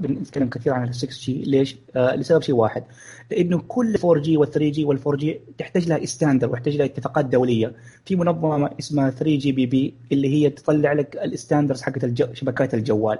بنتكلم 0.00 0.48
كثير 0.48 0.72
عن 0.72 0.88
ال 0.88 0.94
6 0.94 1.08
G. 1.08 1.42
ليش؟ 1.42 1.76
لسبب 1.96 2.42
شيء 2.42 2.54
واحد. 2.54 2.84
لأنه 3.30 3.62
كل 3.68 3.96
4 4.04 4.22
جي 4.22 4.36
وال 4.36 4.50
3 4.50 4.70
جي 4.70 4.84
وال 4.84 4.98
4 4.98 5.16
جي 5.16 5.40
تحتاج 5.58 5.88
لها 5.88 6.06
standard 6.06 6.50
وتحتاج 6.50 6.76
لها 6.76 6.86
اتفاقات 6.86 7.24
دولية. 7.24 7.72
في 8.04 8.16
منظمة 8.16 8.70
اسمها 8.80 9.10
3GPP 9.10 9.94
اللي 10.12 10.28
هي 10.28 10.50
تطلع 10.50 10.92
لك 10.92 11.16
ال 11.16 11.23
standards 11.23 11.82
حقت 11.82 12.32
شبكات 12.32 12.74
الجوال. 12.74 13.18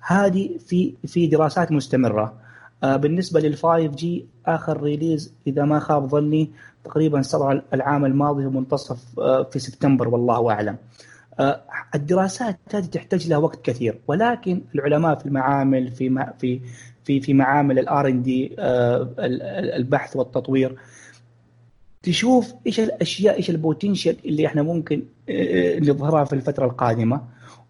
هذه 0.00 0.58
في 0.58 0.94
في 1.06 1.26
دراسات 1.26 1.72
مستمرة. 1.72 2.34
آه، 2.82 2.96
بالنسبة 2.96 3.40
لل 3.40 3.56
5 3.56 3.86
G 3.86 4.26
آخر 4.46 4.82
release 4.82 5.32
إذا 5.46 5.64
ما 5.64 5.78
خاب 5.78 6.08
ظني 6.08 6.50
تقريبا 6.84 7.22
صدر 7.22 7.62
العام 7.74 8.04
الماضي 8.04 8.46
منتصف 8.46 9.20
آه، 9.20 9.42
في 9.42 9.58
سبتمبر 9.58 10.08
والله 10.08 10.50
أعلم. 10.50 10.76
آه، 11.40 11.62
الدراسات 11.94 12.58
هذه 12.74 12.84
تحتاج 12.84 13.28
لها 13.28 13.38
وقت 13.38 13.64
كثير 13.64 14.00
ولكن 14.06 14.62
العلماء 14.74 15.18
في 15.18 15.26
المعامل 15.26 15.90
في 15.90 16.26
في 16.38 16.60
في 17.04 17.20
في 17.20 17.34
معامل 17.34 17.78
ال 17.78 17.93
R 17.93 18.08
and 18.08 18.22
D 18.22 18.56
البحث 19.76 20.16
والتطوير 20.16 20.76
تشوف 22.02 22.54
إيش 22.66 22.80
الأشياء 22.80 23.36
إيش 23.36 23.50
ال 23.50 23.57
potential 23.57 24.16
اللي 24.24 24.46
إحنا 24.46 24.62
ممكن 24.62 25.02
نظهرها 25.80 26.24
في 26.24 26.32
الفترة 26.32 26.66
القادمة 26.66 27.22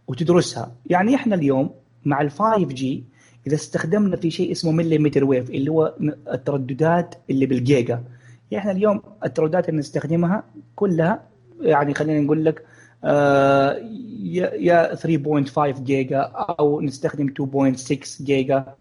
وتدرسها. 0.08 0.72
يعني 0.86 1.14
إحنا 1.14 1.34
اليوم 1.34 1.70
مع 2.04 2.20
ال 2.20 2.30
5 2.30 2.58
G 2.58 3.04
إذا 3.46 3.54
استخدمنا 3.54 4.16
في 4.16 4.30
شيء 4.30 4.52
اسمه 4.52 4.72
millimeter 4.72 5.24
wave 5.24 5.50
اللي 5.50 5.70
هو 5.70 5.94
الترددات 6.32 7.14
اللي 7.30 7.46
بالجيجا 7.46 8.02
يعني 8.50 8.58
إحنا 8.58 8.72
اليوم 8.72 9.02
الترددات 9.24 9.68
اللي 9.68 9.78
نستخدمها 9.80 10.44
كلها 10.76 11.22
يعني 11.60 11.94
خلينا 11.94 12.20
نقول 12.20 12.44
لك 12.44 12.58
آه 12.60 12.75
يا 13.04 14.94
3.5 14.94 15.80
جيجا 15.80 16.20
أو 16.20 16.80
نستخدم 16.80 17.28
2.6 17.28 18.22
جيجا. 18.22 18.74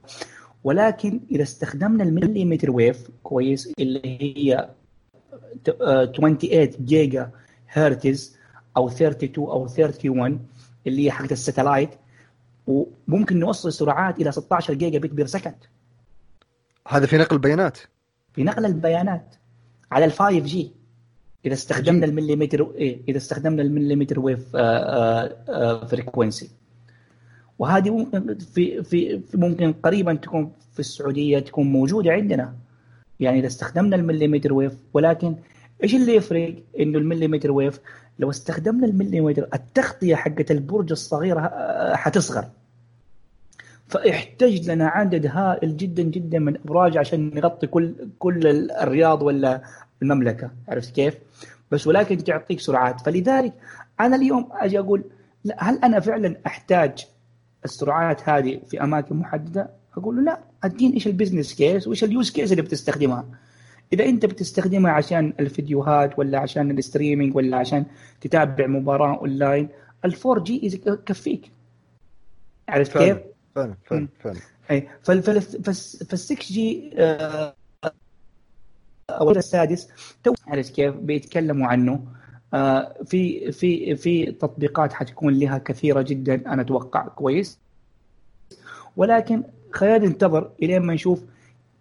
ولكن 0.64 1.20
إذا 1.32 1.44
استخدمنا 1.44 2.04
ال 2.04 2.10
millimeter 2.10 2.72
wave 2.72 3.08
كويس 3.24 3.74
اللي 3.80 4.02
هي 4.22 4.70
28 5.66 6.38
جيجا 6.86 7.32
هرتز 7.68 8.38
أو 8.78 8.88
32 8.88 9.46
أو 9.46 9.62
31 9.62 10.48
اللي 10.88 11.06
هي 11.06 11.12
حقت 11.12 11.32
ال 11.32 11.38
satellite 11.38 11.90
وممكن 12.68 13.40
نوصل 13.40 13.74
سرعات 13.74 14.20
إلى 14.20 14.32
16 14.32 14.74
gigabit 14.74 15.12
per 15.12 15.26
second. 15.26 15.56
هذا 16.88 17.06
في 17.06 17.18
نقل 17.18 17.36
البيانات. 17.36 17.78
في 18.34 18.44
نقل 18.44 18.66
البيانات 18.66 19.36
على 19.92 20.06
ال 20.06 20.12
5 20.12 20.40
G 20.40 20.72
إذا 21.46 21.54
استخدمنا 21.54 22.06
المليمتر 22.06 22.72
إيه 22.76 22.98
إذا 23.08 23.18
استخدمنا 23.18 23.62
ال 23.62 23.67
millimeter 23.67 24.20
wave 24.20 24.56
frequency 25.88 26.50
وهذه 27.60 27.90
ممكن 27.90 28.38
في 28.38 28.84
في 28.84 29.22
ممكن 29.34 29.74
قريبا 29.74 30.14
تكون 30.14 30.52
في 30.74 30.80
السعودية 30.80 31.40
تكون 31.40 31.72
موجودة 31.72 32.12
عندنا. 32.12 32.54
يعني 33.20 33.40
إذا 33.40 33.48
استخدمنا 33.48 33.96
ال 33.96 34.01
millimeter 34.01 34.54
wave 34.54 34.74
ولكن 34.94 35.36
إيش 35.84 35.96
اللي 35.96 36.16
يفرق؟ 36.16 36.56
إنه 36.80 36.98
ال 36.98 37.03
millimeter 37.03 37.52
wave 37.52 37.80
لو 38.20 38.30
استخدمنا 38.30 38.88
المليمتر 38.88 39.48
التغطية 39.54 40.16
حقت 40.16 40.52
البرج 40.52 40.92
الصغير 40.92 41.40
حتصغر. 41.96 42.46
فاحتاج 43.88 44.70
لنا 44.70 44.88
عدد 44.88 45.26
هائل 45.26 45.78
جدا 45.78 46.04
جدا 46.04 46.40
من 46.40 46.58
أبراج 46.58 46.98
عشان 46.98 47.32
نغطي 47.36 47.68
كل 47.68 47.94
كل 48.20 48.72
الرياض 48.72 49.22
ولا 49.22 49.62
المملكة. 50.02 50.52
عرفت 50.68 50.96
كيف؟ 50.96 51.18
بس 51.76 51.88
ولكن 51.88 52.18
تعطيك 52.24 52.60
سرعات. 52.60 53.02
فلذلك 53.02 53.54
أنا 54.00 54.16
اليوم 54.16 54.50
أجي 54.52 54.80
أقول 54.80 55.04
لا 55.44 55.56
هل 55.70 55.80
أنا 55.84 56.00
فعلا 56.00 56.36
أحتاج 56.48 57.06
السرعات 57.66 58.30
هذه 58.30 58.62
في 58.70 58.84
أماكن 58.84 59.16
محددة؟ 59.16 59.70
أقول 59.98 60.16
له 60.16 60.22
لا. 60.22 60.40
اديني 60.64 60.92
إيش 60.94 61.08
ال 61.08 61.13
business 61.13 61.54
case 61.54 61.88
وإيش 61.88 62.04
ال 62.04 62.11
use 62.11 62.32
case 62.32 62.52
اللي 62.52 62.62
بتستخدمها؟ 62.62 63.26
إذا 63.94 64.06
أنت 64.06 64.26
بتستخدمها 64.26 64.92
عشان 64.92 65.34
الفيديوهات 65.40 66.20
ولا 66.20 66.40
عشان 66.40 66.72
ال 66.72 66.78
streaming 66.78 67.36
ولا 67.36 67.58
عشان 67.58 67.86
تتابع 68.22 68.68
مباراة 68.68 69.18
أونلاين 69.18 69.70
ال 70.08 70.40
4 70.40 70.61
G 70.61 70.82
يكفيك 70.88 71.52
عرفت 72.70 72.98
كيف؟ 72.98 73.18
فعلا 73.56 73.76
فعلا 73.86 74.08
فعلا. 74.20 74.40
اي 74.72 74.88
فال 75.04 75.76
6 75.76 76.36
G 76.36 76.92
أو 79.10 79.32
السادس 79.32 79.88
تو 80.24 80.34
عرفت 80.48 80.76
كيف 80.76 80.96
بيتكلموا 80.96 81.68
عنه. 81.68 82.06
آه، 82.54 83.04
في 83.06 83.52
في 83.52 83.96
في 83.96 84.32
تطبيقات 84.32 84.94
حتكون 84.94 85.40
لها 85.40 85.58
كثيرة 85.58 86.02
جدا 86.02 86.54
أنا 86.54 86.62
أتوقع 86.62 87.08
كويس. 87.08 87.60
ولكن 88.98 89.44
خلينا 89.72 89.98
ننتظر 89.98 90.52
إلين 90.64 90.82
ما 90.82 90.94
نشوف 90.94 91.24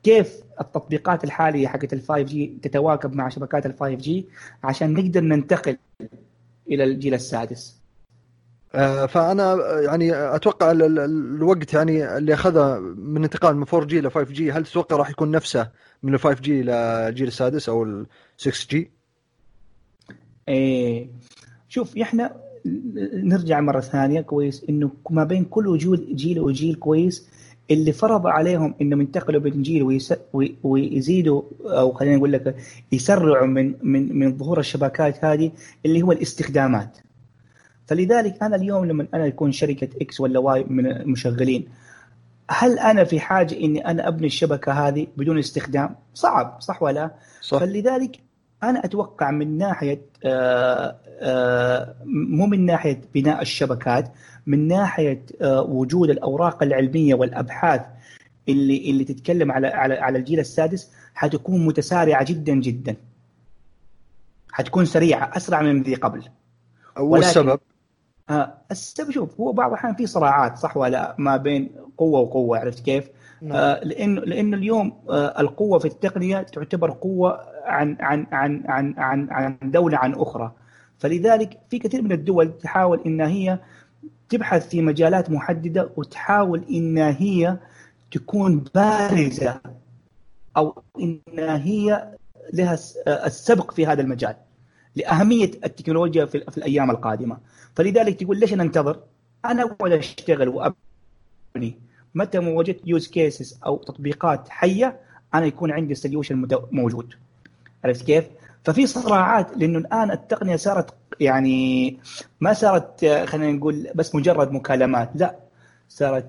كيف 0.02 0.42
التطبيقات 0.60 1.24
الحالية 1.24 1.68
حقت 1.68 1.92
ال 1.92 2.00
5 2.00 2.20
جي 2.20 2.58
تتواكب 2.62 3.14
مع 3.14 3.28
شبكات 3.28 3.66
ال 3.66 3.74
5 3.78 3.94
جي 3.94 4.26
عشان 4.64 4.94
نقدر 4.94 5.20
ننتقل 5.20 5.76
إلى 6.68 6.84
الجيل 6.84 7.14
السادس. 7.14 7.83
فأنا 9.06 9.56
يعني 9.80 10.34
أتوقع 10.34 10.70
الوقت 10.70 11.74
يعني 11.74 12.16
اللي 12.16 12.34
أخذه 12.34 12.78
من 12.96 13.24
انتقال 13.24 13.56
من 13.56 13.64
4 13.74 13.86
جي 13.86 14.00
ل 14.00 14.10
5 14.10 14.32
جي 14.32 14.52
هل 14.52 14.64
تتوقع 14.64 14.96
راح 14.96 15.10
يكون 15.10 15.30
نفسه 15.30 15.70
من 16.02 16.14
ال 16.14 16.20
5G 16.20 16.62
للجيل 16.62 17.26
السادس 17.26 17.68
أو 17.68 17.82
ال 17.82 18.06
6G؟ 18.36 18.90
إيه 20.48 21.08
شوف 21.68 21.98
إحنا 21.98 22.36
نرجع 23.14 23.60
مرة 23.60 23.80
ثانية 23.80 24.20
كويس 24.20 24.64
إنه 24.68 24.90
ما 25.10 25.24
بين 25.24 25.44
كل 25.44 25.78
جيل 25.78 26.16
جيل 26.16 26.40
وجيل 26.40 26.74
كويس 26.74 27.28
اللي 27.70 27.92
فرض 27.92 28.26
عليهم 28.26 28.74
إنهم 28.80 29.00
ينتقلوا 29.00 29.40
بين 29.40 29.62
جيل 29.62 30.00
ويزيدوا 30.62 31.42
أو 31.64 31.92
خلينا 31.92 32.16
نقول 32.16 32.32
لك 32.32 32.56
يسرعوا 32.92 33.46
من 33.46 33.74
من 33.82 34.18
من 34.18 34.38
ظهور 34.38 34.58
الشبكات 34.58 35.24
هذه 35.24 35.52
اللي 35.86 36.02
هو 36.02 36.12
الاستخدامات. 36.12 36.98
فلذلك 37.86 38.42
أنا 38.42 38.56
اليوم 38.56 38.84
لما 38.84 39.06
أنا 39.14 39.26
أكون 39.26 39.52
شركة 39.52 39.88
X 40.00 40.20
ولا 40.20 40.38
Y 40.38 40.64
من 40.68 40.86
المشغلين 40.86 41.68
هل 42.50 42.78
أنا 42.78 43.04
في 43.04 43.20
حاجة 43.20 43.54
إني 43.60 43.86
أنا 43.86 44.08
أبني 44.08 44.26
الشبكة 44.26 44.72
هذه 44.72 45.06
بدون 45.16 45.38
استخدام؟ 45.38 45.96
صعب 46.14 46.56
صح 46.60 46.82
ولا؟ 46.82 47.10
صح. 47.40 47.58
فلذلك 47.58 48.20
أنا 48.62 48.84
أتوقع 48.84 49.30
من 49.30 49.58
ناحية 49.58 50.00
آآ 50.24 50.96
آآ 51.20 51.94
مو 52.04 52.46
من 52.46 52.66
ناحية 52.66 53.00
بناء 53.14 53.42
الشبكات 53.42 54.12
من 54.46 54.68
ناحية 54.68 55.22
آه، 55.40 55.62
وجود 55.62 56.10
الأوراق 56.10 56.62
العلمية 56.62 57.14
والأبحاث 57.14 57.80
اللي 58.48 58.90
اللي 58.90 59.04
تتكلم 59.04 59.52
على 59.52 59.66
على 59.66 59.94
على 59.94 60.18
الجيل 60.18 60.40
السادس 60.40 60.90
حتكون 61.14 61.66
متسارعة 61.66 62.24
جدا 62.24 62.54
جدا 62.54 62.96
حتكون 64.52 64.84
سريعة 64.84 65.30
أسرع 65.36 65.62
من 65.62 65.82
ذي 65.82 65.94
قبل 65.94 66.22
والسبب 66.98 67.48
آه 67.48 67.73
السبب 68.70 69.10
شوف 69.10 69.40
هو 69.40 69.52
بعض 69.52 69.70
الأحيان 69.70 69.94
في 69.94 70.06
صراعات 70.06 70.58
صح 70.58 70.76
ولا 70.76 71.14
ما 71.18 71.36
بين 71.36 71.70
قوة 71.98 72.20
وقوة 72.20 72.58
عرفت 72.58 72.84
كيف؟ 72.84 73.10
نعم. 73.42 73.56
آه 73.56 73.84
لأنه 73.84 74.20
لأنه 74.20 74.56
اليوم 74.56 74.92
آه 75.10 75.40
القوة 75.40 75.78
في 75.78 75.84
التقنية 75.84 76.42
تعتبر 76.42 76.90
قوة 76.90 77.40
عن 77.64 77.96
عن 78.00 78.26
عن 78.32 78.62
عن 78.66 78.94
عن 78.98 79.28
عن 79.30 79.58
دولة 79.62 79.98
عن 79.98 80.14
أخرى 80.14 80.52
فلذلك 80.98 81.60
في 81.70 81.78
كثير 81.78 82.02
من 82.02 82.12
الدول 82.12 82.58
تحاول 82.58 83.00
إن 83.06 83.20
هي 83.20 83.58
تبحث 84.28 84.68
في 84.68 84.82
مجالات 84.82 85.30
محددة 85.30 85.90
وتحاول 85.96 86.64
إن 86.70 86.98
هي 86.98 87.58
تكون 88.10 88.64
بارزة 88.74 89.60
أو 90.56 90.82
إن 91.00 91.20
هي 91.38 92.14
لها 92.52 92.74
السبق 93.08 93.70
في 93.70 93.86
هذا 93.86 94.02
المجال 94.02 94.36
لأهمية 94.96 95.50
التكنولوجيا 95.64 96.24
في, 96.24 96.40
في 96.50 96.58
الأيام 96.58 96.90
القادمة. 96.90 97.36
فلذلك 97.76 98.20
تقول 98.20 98.40
ليش 98.40 98.54
ننتظر؟ 98.54 99.00
أنا 99.44 99.62
اقعد 99.62 99.92
أشتغل 99.92 100.48
وأبني. 100.48 101.78
متى 102.14 102.38
ما 102.38 102.50
وجدت 102.50 102.80
use 102.84 103.08
cases 103.08 103.58
أو 103.66 103.76
تطبيقات 103.76 104.48
حية 104.48 105.00
أنا 105.34 105.46
يكون 105.46 105.72
عندي 105.72 105.94
solution 105.94 106.48
موجود. 106.72 107.14
عرفت 107.84 108.04
كيف؟ 108.04 108.24
ففي 108.64 108.86
صراعات 108.86 109.56
لأنه 109.56 109.78
الآن 109.78 110.10
التقنية 110.10 110.56
صارت 110.56 110.94
يعني 111.20 111.98
ما 112.40 112.52
صارت 112.52 113.04
خلينا 113.24 113.52
نقول 113.52 113.88
بس 113.94 114.14
مجرد 114.14 114.52
مكالمات 114.52 115.10
لا. 115.14 115.36
صارت 115.88 116.26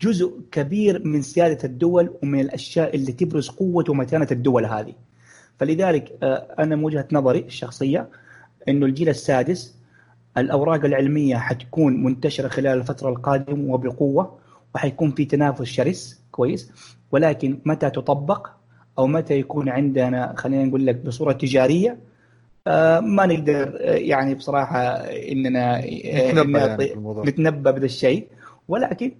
جزء 0.00 0.40
كبير 0.52 1.06
من 1.06 1.22
سيادة 1.22 1.58
الدول 1.64 2.14
ومن 2.22 2.40
الأشياء 2.40 2.94
اللي 2.96 3.12
تبرز 3.12 3.48
قوة 3.48 3.84
ومتانة 3.88 4.28
الدول 4.32 4.66
هذه. 4.66 4.94
فلذلك 5.58 6.18
آه، 6.22 6.46
أنا 6.58 6.76
من 6.76 6.84
وجهة 6.84 7.08
نظري 7.12 7.38
الشخصية 7.38 8.08
إنه 8.68 8.86
الجيل 8.86 9.08
السادس 9.08 9.78
الأوراق 10.38 10.84
العلمية 10.84 11.36
حتكون 11.36 12.02
منتشرة 12.02 12.48
خلال 12.48 12.78
الفترة 12.78 13.08
القادمة 13.08 13.74
وبقوة 13.74 14.38
وحيكون 14.74 15.10
في 15.10 15.24
تنافس 15.24 15.64
شرس 15.64 16.20
كويس 16.32 16.72
ولكن 17.12 17.58
متى 17.64 17.90
تطبق 17.90 18.48
أو 18.98 19.06
متى 19.06 19.34
يكون 19.38 19.68
عندنا 19.68 20.34
خلينا 20.36 20.64
نقول 20.64 20.86
لك 20.86 20.96
بصورة 20.96 21.32
تجارية 21.32 21.98
آه 22.66 23.00
ما 23.00 23.26
نقدر 23.26 23.78
آه 23.80 23.94
يعني 23.94 24.34
بصراحة 24.34 24.78
إننا 25.06 25.78
نتنبأ 25.86 26.58
يعني 26.84 26.94
نتنبأ 27.24 27.70
بهذا 27.70 27.84
الشيء. 27.84 28.26
ولكن 28.68 29.12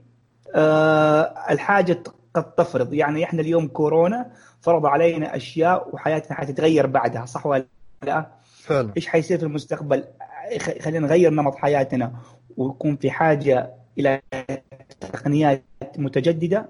آه 0.55 1.35
الحاجة 1.51 2.03
قد 2.40 2.55
تفرض 2.55 2.94
يعني 2.94 3.24
إحنا 3.24 3.40
اليوم 3.40 3.68
كورونا 3.68 4.31
فرض 4.61 4.87
علينا 4.87 5.37
أشياء 5.37 5.94
وحياتنا 5.94 6.37
حتتغير 6.37 6.87
بعدها 6.87 7.24
صح 7.24 7.46
ولا 7.46 7.66
لا؟ 8.03 8.27
فعلا 8.62 8.92
إيش 8.96 9.07
حيصير 9.07 9.38
في 9.38 9.44
المستقبل؟ 9.44 10.05
خلينا 10.81 11.07
نغير 11.07 11.31
نمط 11.31 11.55
حياتنا 11.55 12.12
ويكون 12.57 12.96
في 12.96 13.11
حاجة 13.11 13.74
إلى 13.98 14.20
تقنيات 15.01 15.64
متجددة 15.98 16.68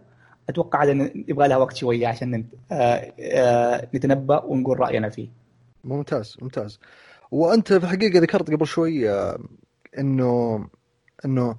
أتوقع 0.48 0.84
هذا 0.84 1.10
يبغى 1.14 1.48
لها 1.48 1.56
وقت 1.56 1.76
شوية 1.76 2.06
عشان 2.08 2.44
آه، 2.72 3.12
آه، 3.20 3.88
نتنبأ 3.94 4.44
ونقول 4.44 4.80
رأينا 4.80 5.08
فيه. 5.08 5.28
ممتاز 5.84 6.36
ممتاز. 6.42 6.80
وأنت 7.30 7.72
في 7.72 7.84
الحقيقة 7.84 8.20
ذكرت 8.20 8.50
قبل 8.50 8.66
شوي 8.66 9.10
إنه 9.98 10.64
إنه 11.24 11.56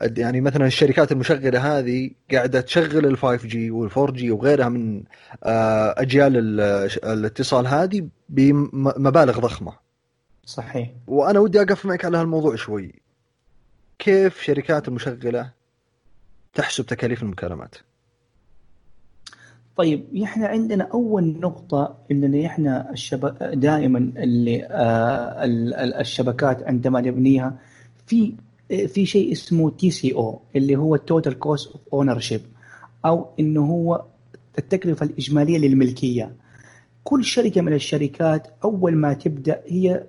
يعني 0.00 0.40
مثلا 0.40 0.66
الشركات 0.66 1.12
المشغلة 1.12 1.78
هذه 1.78 2.10
قاعدة 2.32 2.60
تشغل 2.60 3.06
ال 3.06 3.18
5 3.18 3.48
جي 3.48 3.70
وال 3.70 3.90
4 3.90 4.12
جي 4.16 4.30
وغيرها 4.30 4.68
من 4.68 5.02
أجيال 5.42 6.60
الاتصال 7.04 7.66
هذه 7.66 8.08
بمبالغ 8.28 9.40
ضخمة. 9.40 9.72
صحيح. 10.44 10.90
وأنا 11.06 11.38
ودي 11.38 11.60
أقف 11.62 11.86
معك 11.86 12.04
على 12.04 12.16
هالموضوع 12.16 12.56
شوي. 12.56 12.94
كيف 13.98 14.42
شركات 14.42 14.88
المشغلة 14.88 15.50
تحسب 16.54 16.86
تكاليف 16.86 17.22
المكالمات؟ 17.22 17.74
طيب 19.76 20.22
إحنا 20.22 20.46
عندنا 20.46 20.88
أول 20.94 21.40
نقطة 21.40 21.98
إننا 22.10 22.46
إحنا 22.46 22.90
الشبك 22.90 23.42
دائما 23.42 23.98
اللي 23.98 24.64
آه 24.64 25.44
الشبكات 26.00 26.62
عندما 26.62 27.00
نبنيها 27.00 27.58
في 28.06 28.34
في 28.68 29.06
شيء 29.06 29.32
اسمه 29.32 29.70
TCO 29.70 30.40
اللي 30.56 30.76
هو 30.76 30.94
ال 30.94 31.38
total 31.38 31.72
cost 31.72 31.80
of 31.92 32.18
ownership 32.18 32.40
أو 33.06 33.28
إنه 33.40 33.64
هو 33.64 34.04
التكلفة 34.58 35.06
الإجمالية 35.06 35.58
للملكية. 35.58 36.32
كل 37.04 37.24
شركة 37.24 37.60
من 37.60 37.72
الشركات 37.72 38.46
أول 38.64 38.96
ما 38.96 39.12
تبدأ 39.12 39.60
هي 39.66 40.04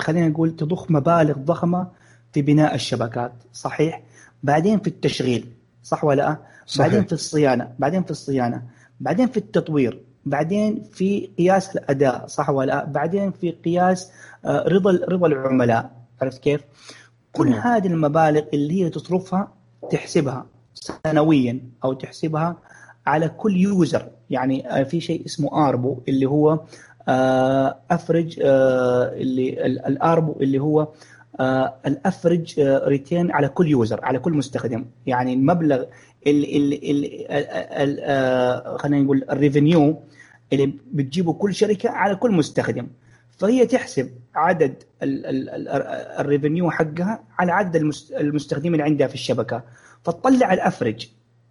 خلينا 0.00 0.28
نقول 0.28 0.56
تضخ 0.56 0.90
مبالغ 0.90 1.38
ضخمة 1.38 1.88
في 2.32 2.42
بناء 2.42 2.74
الشبكات 2.74 3.32
صحيح؟ 3.52 4.02
بعدين 4.42 4.78
في 4.78 4.86
التشغيل 4.88 5.46
صح 5.82 6.04
ولا 6.04 6.22
لأ؟ 6.22 6.36
صحيح. 6.66 6.86
بعدين 6.86 7.04
في 7.04 7.12
الصيانة 7.12 7.72
بعدين 7.78 8.02
في 8.02 8.10
الصيانة 8.10 8.62
بعدين 9.00 9.26
في 9.26 9.36
التطوير 9.36 10.00
بعدين 10.26 10.82
في 10.92 11.30
قياس 11.38 11.76
الأداء 11.76 12.26
صح 12.26 12.50
ولا 12.50 12.66
لأ؟ 12.66 12.84
بعدين 12.84 13.30
في 13.30 13.50
قياس 13.50 14.10
آه، 14.44 14.64
رضا 14.68 15.00
رضا 15.08 15.26
العملاء 15.26 15.90
عرفت 16.22 16.38
كيف؟ 16.42 16.60
كل. 17.34 17.48
هذه 17.48 17.86
المبالغ 17.86 18.42
اللي 18.54 18.84
هي 18.84 18.90
تصرفها 18.90 19.52
تحسبها 19.90 20.46
سنويا 20.74 21.60
أو 21.84 21.92
تحسبها 21.92 22.56
على 23.06 23.28
كل 23.28 23.56
يوزر. 23.56 24.08
يعني 24.30 24.70
آه، 24.70 24.82
في 24.82 25.00
شيء 25.00 25.26
اسمه 25.26 25.68
آربو 25.68 25.98
اللي 26.08 26.26
هو 26.26 26.60
average 27.90 28.40
آه، 28.42 29.12
اللي 29.12 29.66
ال 29.66 29.80
ARPU 29.80 30.36
اللي 30.40 30.58
هو 30.58 30.88
ال 31.86 31.94
average 31.94 32.54
return 32.60 33.30
على 33.30 33.48
كل 33.48 33.68
user 33.68 34.04
على 34.04 34.18
كل 34.18 34.32
مستخدم. 34.32 34.84
يعني 35.06 35.34
المبلغ 35.34 35.84
اللي 36.26 36.56
اللي 36.56 37.26
خلينا 38.78 39.04
نقول 39.04 39.24
ال 39.30 39.38
revenue 39.38 39.96
اللي 40.52 40.72
بتجيبه 40.92 41.32
كل 41.32 41.54
شركة 41.54 41.90
على 41.90 42.14
كل 42.14 42.30
مستخدم. 42.32 42.86
فهي 43.38 43.66
تحسب 43.66 44.10
عدد 44.34 44.74
ال 45.02 45.23
revenue 45.23 46.70
حقها 46.70 47.22
على 47.38 47.52
عدد 47.52 47.92
المستخدمين 48.20 48.80
عندها 48.80 49.06
في 49.06 49.14
الشبكة. 49.14 49.62
فتطلع 50.02 50.52
ال 50.52 50.59
average 50.59 51.08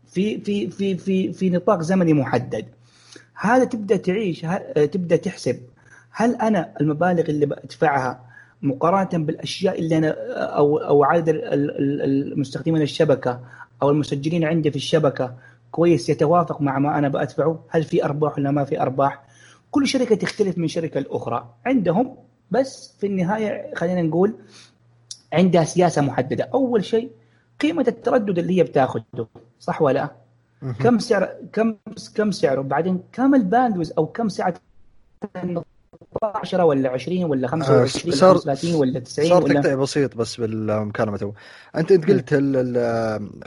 في 0.08 0.42
في 0.42 0.70
في 0.70 0.98
في 0.98 1.34
في 1.34 1.50
نطاق 1.50 1.82
زمني 1.82 2.14
محدد. 2.14 2.66
هذا 3.36 3.64
تبدأ 3.64 3.98
تعيش 3.98 4.46
تبدأ 4.76 5.16
تحسب. 5.16 5.60
هل 6.12 6.36
أنا 6.36 6.74
المبالغ 6.82 7.30
اللي 7.30 7.46
بدفعها 7.46 8.34
مقارنة 8.62 9.26
بالأشياء 9.26 9.80
اللي 9.80 9.98
أنا 9.98 10.16
أو 10.56 10.78
أو 10.78 11.04
عدد 11.04 11.42
المستخدمين 11.44 12.82
الشبكة 12.82 13.40
أو 13.82 13.90
المسجلين 13.90 14.44
عندي 14.44 14.72
في 14.72 14.76
الشبكة 14.76 15.36
كويس 15.72 16.10
يتوافق 16.10 16.62
مع 16.62 16.80
ما 16.80 16.98
أنا 16.98 17.10
بدفعه 17.10 17.64
هل 17.70 17.84
في 17.84 18.06
أرباح 18.06 18.38
ولا 18.38 18.52
ما 18.52 18.64
في 18.64 18.82
أرباح؟ 18.82 19.24
كل 19.74 19.88
شركة 19.88 20.16
تختلف 20.16 20.58
من 20.58 20.68
شركة 20.68 20.98
الاخرى 20.98 21.54
عندهم 21.66 22.16
بس 22.52 22.96
في 23.00 23.08
النهاية 23.08 23.76
خلينا 23.76 24.02
نقول 24.02 24.34
عندها 25.34 25.64
سياسة 25.64 26.02
محددة. 26.02 26.50
أول 26.54 26.86
شيء 26.86 27.12
قيمة 27.60 27.86
التردد 27.88 28.40
اللي 28.40 28.58
هي 28.58 28.64
بتاخذه 28.64 29.28
صح 29.60 29.82
ولا 29.82 29.94
لا؟ 29.94 30.12
كم 30.80 31.00
سعر 31.00 31.30
كم 31.54 31.76
كم 32.16 32.32
سعره؟ 32.32 32.62
بعدين 32.62 33.04
كم 33.12 33.36
ال 33.36 33.41
bandwidth 33.41 33.94
أو 33.98 34.06
كم 34.06 34.30
سعة 34.30 34.54
10 36.24 36.64
ولا 36.64 36.90
20 36.90 37.24
ولا 37.24 37.48
25 37.48 38.16
صار 38.16 38.32
ولا 38.32 38.56
30 38.56 38.76
ولا 38.76 39.00
90 39.00 39.30
صار 39.30 39.42
تقطيع 39.42 39.76
بسيط 39.76 40.16
بس 40.16 40.36
بالمكالمة 40.36 41.18
تو. 41.18 41.32
انت 41.76 41.92
أنت 41.92 42.10
قلت 42.10 42.34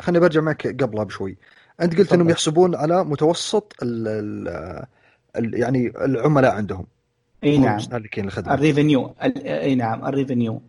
خليني 0.01 0.21
برجع 0.21 0.41
معك 0.41 0.83
قبلها 0.83 1.05
بشوي. 1.05 1.37
أنت 1.83 1.99
قلت 1.99 2.13
إنهم 2.13 2.31
يحسبون 2.31 2.75
على 2.75 3.05
متوسط 3.05 3.73
ال 3.83 4.87
يعني 5.39 5.87
العملاء 5.87 6.53
عندهم. 6.53 6.87
إي 7.45 7.59
نعم. 7.59 7.79
الخدمه 8.19 8.55
الريفينيو 8.55 9.15
إي 9.47 9.75
نعم 9.75 10.07
ال 10.07 10.13
revenue. 10.13 10.63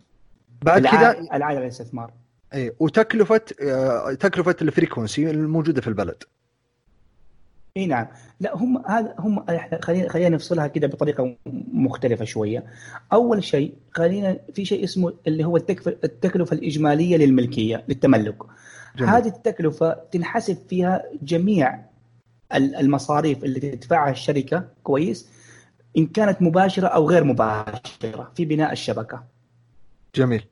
بعد 0.62 0.86
كذا 0.86 1.20
العائد 1.34 1.58
الاستثمار 1.58 2.10
إي 2.54 2.72
وتكلفة 2.78 3.40
آه، 3.62 4.12
تكلفة 4.12 4.56
ال 4.62 4.69
frequency 4.69 5.30
الموجودة 5.30 5.80
في 5.80 5.88
البلد. 5.88 6.22
إي 7.76 7.86
نعم. 7.86 8.06
لا 8.40 8.56
هم 8.56 8.82
هذا 8.86 9.14
هم 9.18 9.44
خلينا 9.82 10.08
خلينا 10.08 10.28
نفصلها 10.28 10.66
كده 10.66 10.86
بطريقة 10.86 11.36
مختلفة 11.72 12.24
شوية. 12.24 12.64
أول 13.12 13.44
شيء 13.44 13.74
خلينا 13.90 14.38
في 14.54 14.64
شيء 14.64 14.84
اسمه 14.84 15.12
اللي 15.26 15.44
هو 15.44 15.56
التكلفة 15.86 16.54
الإجمالية 16.54 17.16
للملكية 17.16 17.84
للتملك. 17.88 18.36
جميل. 18.96 19.10
هذه 19.10 19.28
التكلفة 19.28 19.96
تنحسب 20.12 20.58
فيها 20.68 21.02
جميع 21.22 21.78
المصاريف 22.54 23.44
اللي 23.44 23.60
تدفعها 23.60 24.10
الشركة 24.10 24.64
كويس 24.82 25.28
إن 25.98 26.06
كانت 26.06 26.42
مباشرة 26.42 26.86
أو 26.86 27.10
غير 27.10 27.24
مباشرة 27.24 28.32
في 28.34 28.44
بناء 28.44 28.72
الشبكة. 28.72 29.24
جميل. 30.14 30.44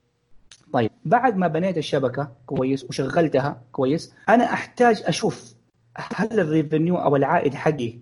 طيب 0.72 0.90
بعد 1.04 1.36
ما 1.36 1.48
بنيت 1.48 1.78
الشبكة 1.78 2.32
كويس 2.46 2.84
وشغلتها 2.84 3.62
كويس 3.72 4.12
أنا 4.28 4.44
أحتاج 4.44 5.02
أشوف 5.06 5.54
هل 5.96 6.40
الريفنيو 6.40 6.96
أو 6.96 7.16
العائد 7.16 7.54
حقي 7.54 7.94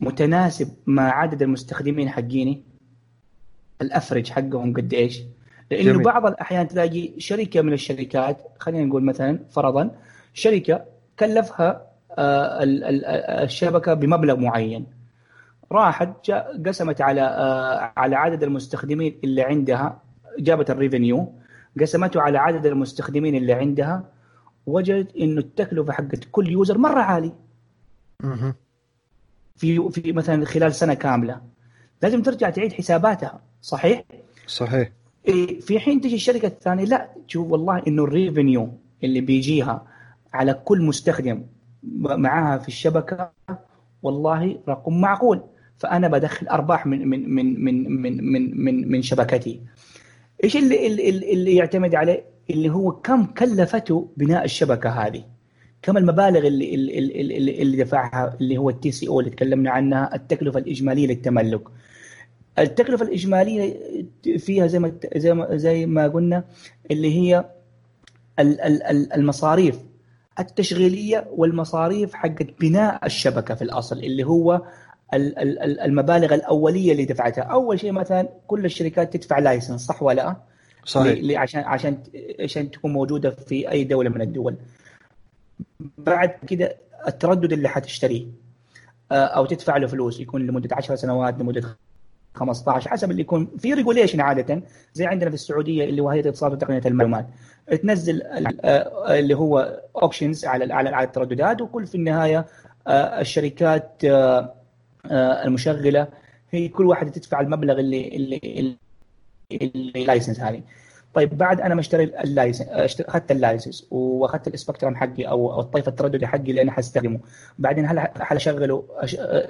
متناسب 0.00 0.68
مع 0.86 1.10
عدد 1.10 1.42
المستخدمين 1.42 2.08
حقيني؟ 2.08 2.62
الافرج 3.82 4.30
حقهم 4.30 4.74
قد 4.74 4.94
إيش؟ 4.94 5.22
لأنه 5.70 5.92
جميل. 5.92 6.02
بعض 6.02 6.26
الأحيان 6.26 6.68
تلاقي 6.68 7.12
شركة 7.18 7.62
من 7.62 7.72
الشركات 7.72 8.42
خلينا 8.58 8.84
نقول 8.84 9.04
مثلا 9.04 9.38
فرضا 9.50 9.90
شركة 10.34 10.84
كلفها 11.18 11.87
الشبكة 12.18 13.94
بمبلغ 13.94 14.36
معين. 14.36 14.86
راحت 15.72 16.30
قسمت 16.66 17.00
على 17.00 17.20
آه، 17.20 17.92
على 17.96 18.16
عدد 18.16 18.42
المستخدمين 18.42 19.18
اللي 19.24 19.42
عندها 19.42 20.02
جابت 20.38 20.70
ال 20.70 20.78
revenue 20.78 21.32
قسمته 21.80 22.20
على 22.20 22.38
عدد 22.38 22.66
المستخدمين 22.66 23.34
اللي 23.34 23.52
عندها 23.52 24.04
وجدت 24.66 25.16
إنه 25.16 25.40
التكلفة 25.40 25.92
حقت 25.92 26.24
كل 26.32 26.48
user 26.48 26.78
مرة 26.78 27.00
عالي 27.00 27.32
في 29.56 29.90
في 29.90 30.12
مثلا 30.12 30.44
خلال 30.44 30.74
سنة 30.74 30.94
كاملة. 30.94 31.40
لازم 32.02 32.22
ترجع 32.22 32.50
تعيد 32.50 32.72
حساباتها. 32.72 33.40
صحيح؟ 33.62 34.02
صحيح. 34.46 34.90
في 35.60 35.80
حين 35.80 36.00
تجي 36.00 36.14
الشركة 36.14 36.46
الثانية 36.46 36.84
لا 36.84 37.08
تشوف 37.28 37.52
والله 37.52 37.82
إنه 37.86 38.04
ال 38.04 38.12
revenue 38.12 38.68
اللي 39.04 39.20
بيجيها 39.20 39.86
على 40.32 40.54
كل 40.54 40.82
مستخدم 40.82 41.42
معاها 41.82 42.58
في 42.58 42.68
الشبكة 42.68 43.30
والله 44.02 44.60
رقم 44.68 45.00
معقول. 45.00 45.42
فأنا 45.78 46.08
بدخل 46.08 46.48
أرباح 46.48 46.86
من 46.86 47.08
من 47.08 47.34
من 47.34 47.64
من 47.64 48.02
من 48.02 48.32
من 48.32 48.64
من, 48.64 48.90
من 48.90 49.02
شبكتي. 49.02 49.60
إيش 50.44 50.56
اللي, 50.56 50.86
اللي 50.86 51.32
اللي 51.32 51.56
يعتمد 51.56 51.94
عليه؟ 51.94 52.24
اللي 52.50 52.70
هو 52.70 52.92
كم 52.92 53.24
كلفته 53.24 54.08
بناء 54.16 54.44
الشبكة 54.44 54.90
هذه. 54.90 55.24
كم 55.82 55.96
المبالغ 55.96 56.46
اللي 56.46 56.74
اللي, 56.74 56.98
اللي, 56.98 57.62
اللي 57.62 57.76
دفعها 57.76 58.36
اللي 58.40 58.58
هو 58.58 58.70
التي 58.70 58.90
سي 58.92 59.08
أو 59.08 59.20
اللي 59.20 59.30
تكلمنا 59.30 59.70
عنها 59.70 60.14
التكلفة 60.14 60.58
الإجمالية 60.58 61.06
للتملك. 61.06 61.62
التكلفة 62.58 63.04
الإجمالية 63.04 63.76
فيها 64.38 64.66
زي 64.66 64.78
ما 64.78 64.92
زي 65.16 65.34
ما 65.34 65.56
زي 65.56 65.86
ما 65.86 66.08
قلنا 66.08 66.44
اللي 66.90 67.14
هي 67.18 67.44
المصاريف. 69.14 69.78
التشغيلية 70.40 71.26
والمصاريف 71.30 72.14
حقت 72.14 72.60
بناء 72.60 73.06
الشبكة 73.06 73.54
في 73.54 73.62
الأصل 73.62 73.98
اللي 73.98 74.24
هو 74.24 74.62
المبالغ 75.84 76.34
الأولية 76.34 76.92
اللي 76.92 77.04
دفعتها. 77.04 77.42
أول 77.42 77.80
شيء 77.80 77.92
مثلا 77.92 78.28
كل 78.46 78.64
الشركات 78.64 79.16
تدفع 79.16 79.38
لايسنس 79.38 79.86
صح 79.86 80.02
ولا 80.02 80.22
لا؟ 80.22 80.36
صحيح. 80.84 81.40
عشان 81.40 81.60
عشان 81.60 81.98
عشان 82.40 82.70
تكون 82.70 82.92
موجودة 82.92 83.30
في 83.30 83.70
أي 83.70 83.84
دولة 83.84 84.10
من 84.10 84.20
الدول. 84.20 84.56
بعد 85.98 86.30
كده 86.46 86.76
التردد 87.08 87.52
اللي 87.52 87.68
حتشتريه 87.68 88.26
آه، 89.12 89.14
أو 89.24 89.46
تدفع 89.46 89.76
له 89.76 89.86
فلوس 89.86 90.20
يكون 90.20 90.46
لمدة 90.46 90.76
10 90.76 90.94
سنوات 90.94 91.38
لمدة 91.38 91.76
15 92.34 92.90
حسب 92.90 93.10
اللي 93.10 93.22
يكون. 93.22 93.48
في 93.58 93.74
regulation 93.74 94.20
عادة 94.20 94.62
زي 94.94 95.06
عندنا 95.06 95.30
في 95.30 95.34
السعودية 95.34 95.84
اللي 95.84 96.02
هو 96.02 96.08
هيئة 96.10 96.22
الاتصالات 96.22 96.56
وتقنية 96.62 96.82
المعلومات. 96.86 97.26
تنزل 97.76 98.22
آه، 98.64 99.18
اللي 99.18 99.34
هو 99.34 99.80
options 100.02 100.44
على 100.44 100.74
على 100.74 101.06
الترددات 101.06 101.60
وكل 101.62 101.86
في 101.86 101.94
النهاية 101.94 102.46
آه، 102.86 103.20
الشركات 103.20 104.02
المشغلة 105.10 106.08
هي 106.50 106.68
كل 106.68 106.86
واحدة 106.86 107.10
تدفع 107.10 107.40
المبلغ 107.40 107.78
اللي 107.80 108.08
اللي 108.16 108.76
اللي 109.52 110.04
license 110.04 110.40
هذه. 110.40 110.62
طيب 111.14 111.38
بعد 111.38 111.60
أنا 111.60 111.74
ما 111.74 111.80
اشتري 111.80 112.04
ال 112.04 112.16
license 112.16 113.00
أخذت 113.00 113.30
ال 113.30 113.37
license 113.37 113.86
وأخذت 113.90 114.48
ال 114.48 114.53
spectrum 114.53 114.96
حقي 114.96 115.28
أو 115.28 115.60
الطيف 115.60 115.88
الترددي 115.88 116.26
حقي 116.26 116.50
اللي 116.50 116.62
أنا 116.62 116.72
حستخدمه. 116.72 117.20
بعدين 117.58 117.86
هل 117.86 117.98
هل 117.98 118.36
أشغله 118.36 118.84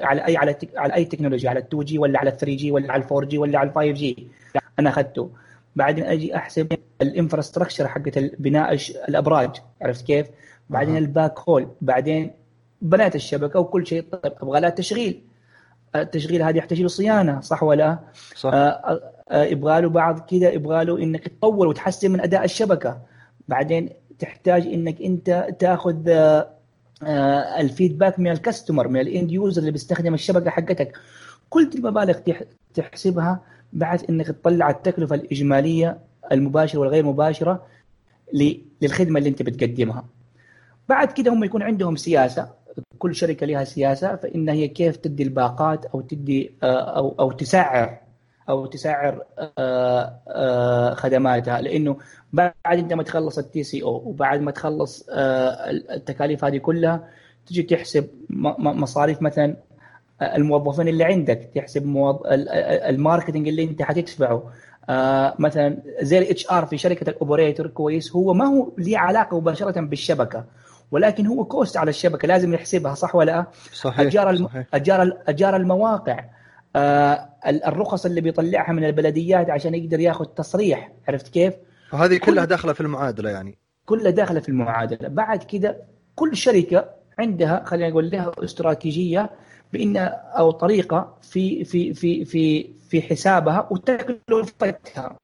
على 0.01 0.27
اي 0.27 0.37
على 0.37 0.57
على 0.77 0.95
أي 0.95 1.05
تكنولوجيا 1.05 1.51
على 1.51 1.59
ال 1.61 1.65
2G 1.67 1.99
ولا 1.99 2.19
على 2.19 2.31
ال 2.31 2.37
3G 2.37 2.71
ولا 2.71 2.93
على 2.93 3.03
ال 3.03 3.09
4G 3.09 3.39
ولا 3.39 3.59
على 3.59 3.69
ال 3.69 3.75
5G 3.75 4.29
أنا 4.79 4.91
أخذته. 4.91 5.31
بعدين 5.77 6.05
أجي 6.05 6.37
أحسب 6.37 6.79
ال 7.03 7.08
infrastructure 7.08 7.89
حقت 7.89 8.19
بناء 8.19 8.75
الابراج 9.09 9.51
عرفت 9.83 10.07
كيف؟ 10.07 10.27
بعدين 10.71 10.97
ال 10.97 11.39
backhaul 11.39 11.69
بعدين 11.81 12.31
بنيت 12.83 13.15
الشبكة 13.17 13.61
وكل 13.61 13.87
شيء 13.87 14.03
طيب 14.03 14.33
أبغى 14.43 14.61
لها 14.61 14.71
تشغيل. 14.71 15.23
التشغيل 15.97 16.43
هذه 16.43 16.57
يحتاج 16.57 16.83
له 16.83 16.89
صيانة 16.89 17.41
صح 17.41 17.63
ولا؟ 17.63 17.99
صح. 18.37 18.51
آه 18.55 19.01
آه، 19.31 19.45
يبغى 19.45 19.81
له 19.81 19.89
بعض 19.89 20.19
كذا 20.19 20.51
يبغى 20.51 20.85
له 20.85 20.99
إنك 20.99 21.29
تطور 21.29 21.69
وتحسن 21.69 22.11
من 22.11 22.21
أداء 22.21 22.45
الشبكة. 22.45 23.01
بعدين 23.49 23.91
تحتاج 24.19 24.67
إنك 24.67 25.03
أنت 25.03 25.47
تأخذ 25.59 26.09
آه، 26.09 26.49
آه، 27.03 27.61
الفيدباك 27.61 28.19
من 28.19 28.31
الكاستمر 28.31 28.89
من 28.89 29.01
الإند 29.01 29.33
يوزر 29.33 29.61
اللي 29.61 29.73
بيستخدم 29.73 30.15
الشبكة 30.15 30.51
حقتك. 30.51 30.99
كل 31.51 31.71
دي 31.71 31.79
المبالغ 31.79 32.19
تحسبها 32.75 33.41
بعد 33.73 34.05
إنك 34.11 34.27
تطلع 34.27 34.71
التكلفة 34.71 35.15
الإجمالية 35.15 35.99
المباشرة 36.33 36.81
والغير 36.81 37.07
مباشرة 37.07 37.67
للخدمة 38.83 39.19
اللي 39.19 39.29
انت 39.29 39.43
بتقدمها 39.43 40.05
بعد 40.89 41.13
كده 41.13 41.33
هم 41.33 41.45
يكون 41.45 41.63
عندهم 41.63 41.97
سياسة 41.97 42.51
كل 42.99 43.15
شركة 43.15 43.47
لها 43.47 43.65
سياسة 43.65 44.17
فإن 44.17 44.49
هي 44.49 44.69
كيف 44.69 44.97
تدي 44.97 45.23
الباقات 45.23 45.85
أو 45.85 46.01
تدي 46.01 46.53
أو 46.63 47.15
أو 47.21 47.33
تسعر 47.33 47.99
أو 48.49 48.67
تسعر 48.67 49.23
آه، 49.39 50.21
آه، 50.29 50.95
خدماتها 50.95 51.61
لأنه 51.61 51.97
بعد 52.33 52.55
انت 52.67 52.93
ما 52.93 53.03
تخلص 53.03 53.39
ال 53.39 53.63
TCO 53.63 54.03
وبعد 54.07 54.41
ما 54.41 54.51
تخلص 54.51 55.07
آه، 55.11 55.71
التكاليف 55.71 56.45
هذه 56.45 56.59
كلها 56.59 57.09
تجي 57.47 57.63
تحسب 57.63 58.09
مصاريف 58.59 59.23
مثلا 59.23 59.57
الموظفين 60.23 60.89
اللي 60.89 61.05
عندك 61.05 61.51
تحسب. 61.55 62.13
ال 62.89 62.95
marketing 62.95 63.49
اللي 63.49 63.65
انت 63.65 63.83
حتدفعه 63.83 64.53
آه 64.89 65.35
مثلا 65.39 65.79
زي 66.01 66.19
ال 66.19 66.51
HR 66.51 66.67
في 66.67 66.79
شركة 66.79 67.11
ال 67.11 67.17
operator 67.17 67.67
كويس 67.67 68.13
هو 68.17 68.35
ما 68.35 68.45
هو 68.45 68.73
ليه 68.79 68.99
علاقة 68.99 69.41
مباشرة 69.41 69.81
بالشبكة 69.81 70.45
ولكن 70.91 71.27
هو 71.27 71.45
cost 71.45 71.77
على 71.77 71.89
الشبكة 71.91 72.29
لازم 72.29 72.55
يحسبها 72.55 72.95
صح 72.95 73.15
ولا 73.15 73.31
لا؟ 73.31 73.47
صحيح 73.73 74.01
أجار 74.01 74.37
صحيح. 74.37 74.67
أجار 74.75 75.13
أجار 75.29 75.57
المواقع 75.57 76.25
آه 76.77 77.29
الرخص 77.47 78.07
اللي 78.07 78.21
بيطلعها 78.21 78.73
من 78.73 78.85
البلديات 78.85 79.51
عشان 79.51 79.75
يقدر 79.75 80.01
ياخذ 80.01 80.25
تصريح 80.25 80.93
عرفت 81.09 81.29
كيف؟ 81.29 81.55
وهذه 81.93 82.17
كلها 82.17 82.45
كل 82.45 82.51
داخلة 82.51 82.73
في 82.73 82.81
المعادلة 82.81 83.31
يعني 83.31 83.59
كلها 83.87 84.11
داخلة 84.11 84.41
في 84.41 84.49
المعادلة 84.49 85.09
بعد 85.09 85.43
كذا 85.43 85.77
كل 86.15 86.37
شركة 86.37 86.89
عندها 87.19 87.63
خلينا 87.67 87.91
نقول 87.91 88.11
لها 88.11 88.33
استراتيجية 88.45 89.31
بإن 89.73 89.97
أو 89.97 90.51
طريقة 90.51 91.17
في 91.23 91.65
في 91.65 91.95
في 91.95 92.25
في 92.25 92.71
في 92.89 93.03
حسابها 93.03 93.69
وتكلفتها 93.71 95.19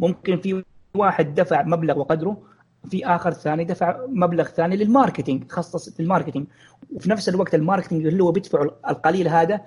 ممكن 0.00 0.40
في 0.40 0.64
واحد 0.94 1.34
دفع 1.34 1.62
مبلغ 1.62 1.98
وقدره 1.98 2.42
في 2.90 3.06
آخر 3.06 3.32
ثاني 3.32 3.64
دفع 3.64 4.06
مبلغ 4.08 4.44
ثاني 4.44 4.76
لل 4.76 4.90
marketing 4.90 5.52
خصص 5.52 5.88
في 5.88 6.00
ال 6.00 6.04
marketing. 6.04 6.46
وفي 6.92 7.10
نفس 7.10 7.28
الوقت 7.28 7.54
ال 7.54 7.59
marketing 7.59 8.06
اللي 8.06 8.22
هو 8.22 8.32
بيدفع 8.32 8.62
القليل 8.88 9.28
هذا 9.28 9.60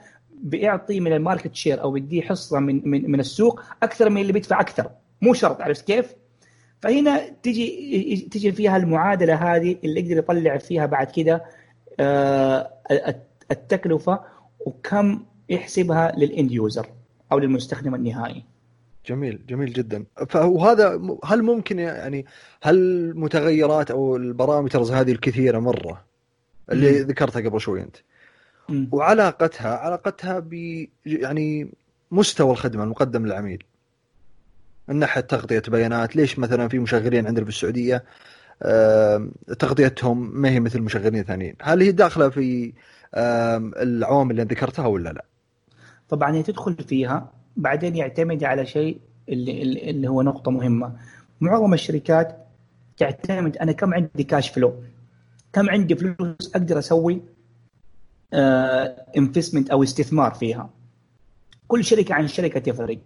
بيعطي 0.43 0.99
من 0.99 1.13
ال 1.13 1.19
market 1.19 1.55
share 1.55 1.81
أو 1.81 1.91
بيديه 1.91 2.21
حصة 2.21 2.59
من 2.59 2.89
من 2.89 3.11
من 3.11 3.19
السوق 3.19 3.61
أكثر 3.83 4.09
من 4.09 4.21
اللي 4.21 4.33
بيدفع 4.33 4.59
أكثر. 4.59 4.89
مو 5.21 5.33
شرط 5.33 5.61
عرفت 5.61 5.87
كيف؟ 5.87 6.15
فهنا 6.81 7.29
تجي 7.43 8.29
تجي 8.31 8.51
فيها 8.51 8.77
المعادلة 8.77 9.55
هذه 9.55 9.77
اللي 9.83 9.99
يقدر 9.99 10.17
يطلع 10.17 10.57
فيها 10.57 10.85
بعد 10.85 11.11
كده 11.11 11.43
آه، 11.99 12.71
التكلفة 13.51 14.19
وكم 14.59 15.25
يحسبها 15.49 16.11
لل 16.17 16.31
end 16.31 16.51
user 16.51 16.87
أو 17.31 17.39
للمستخدم 17.39 17.95
النهائي. 17.95 18.43
جميل 19.05 19.45
جميل 19.47 19.73
جدا. 19.73 20.05
فهذا 20.29 21.17
هل 21.23 21.43
ممكن 21.43 21.79
يعني 21.79 22.25
هل 22.61 23.11
متغيرات 23.15 23.91
أو 23.91 24.15
ال 24.15 24.22
parameters 24.22 24.91
هذه 24.91 25.11
الكثيرة 25.11 25.59
مرة 25.59 26.05
اللي 26.71 26.99
ذكرتها 26.99 27.49
قبل 27.49 27.61
شوي 27.61 27.81
أنت؟ 27.81 27.95
وعلاقتها 28.91 29.77
علاقتها 29.77 30.39
ب 30.39 30.53
يعني 31.05 31.71
مستوى 32.11 32.51
الخدمة 32.51 32.83
المقدم 32.83 33.25
للعميل. 33.25 33.63
من 34.87 34.95
ناحية 34.95 35.21
تغطية 35.21 35.63
بيانات 35.67 36.15
ليش 36.15 36.39
مثلا 36.39 36.67
في 36.67 36.79
مشغلين 36.79 37.27
عندنا 37.27 37.45
في 37.45 37.51
السعودية 37.51 38.03
تغطيتهم 39.59 40.41
ما 40.41 40.49
هي 40.49 40.59
مثل 40.59 40.81
مشغلين 40.81 41.23
ثانيين؟ 41.23 41.55
هل 41.61 41.81
هي 41.81 41.91
داخلة 41.91 42.29
في 42.29 42.73
العوامل 43.17 44.31
اللي 44.31 44.43
ذكرتها 44.43 44.87
ولا 44.87 45.09
لا؟ 45.09 45.25
طبعا 46.09 46.35
هي 46.35 46.43
تدخل 46.43 46.75
فيها 46.75 47.31
بعدين 47.57 47.95
يعتمد 47.95 48.43
على 48.43 48.65
شيء 48.65 48.99
اللي, 49.29 49.61
اللي 49.89 50.07
هو 50.07 50.21
نقطة 50.21 50.51
مهمة. 50.51 50.95
معظم 51.41 51.73
الشركات 51.73 52.45
تعتمد 52.97 53.57
أنا 53.57 53.71
كم 53.71 53.93
عندي 53.93 54.23
كاش 54.23 54.49
فلو 54.49 54.83
كم 55.53 55.69
عندي 55.69 55.95
فلوس 55.95 56.55
أقدر 56.55 56.79
أسوي 56.79 57.21
investment 59.17 59.69
آه، 59.69 59.73
أو 59.73 59.83
استثمار 59.83 60.33
فيها؟ 60.33 60.69
كل 61.67 61.83
شركة 61.83 62.15
عن 62.15 62.27
شركة 62.27 62.59
تفرق. 62.59 62.99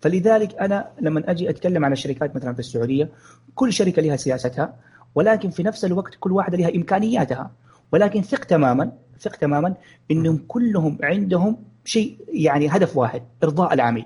فلذلك 0.00 0.54
أنا 0.54 0.90
لما 1.00 1.30
أجي 1.30 1.50
أتكلم 1.50 1.84
عن 1.84 1.92
الشركات 1.92 2.36
مثلا 2.36 2.52
في 2.52 2.58
السعودية 2.58 3.08
كل 3.54 3.72
شركة 3.72 4.02
لها 4.02 4.16
سياستها 4.16 4.76
ولكن 5.14 5.50
في 5.50 5.62
نفس 5.62 5.84
الوقت 5.84 6.14
كل 6.20 6.32
واحدة 6.32 6.58
لها 6.58 6.74
إمكانياتها. 6.74 7.50
ولكن 7.92 8.22
ثق 8.22 8.44
تماما 8.44 8.92
ثق 9.20 9.36
تماما 9.36 9.74
إنهم 10.10 10.44
كلهم 10.48 10.98
عندهم 11.02 11.56
شيء 11.84 12.16
يعني 12.28 12.68
هدف 12.68 12.96
واحد 12.96 13.22
إرضاء 13.44 13.74
العميل. 13.74 14.04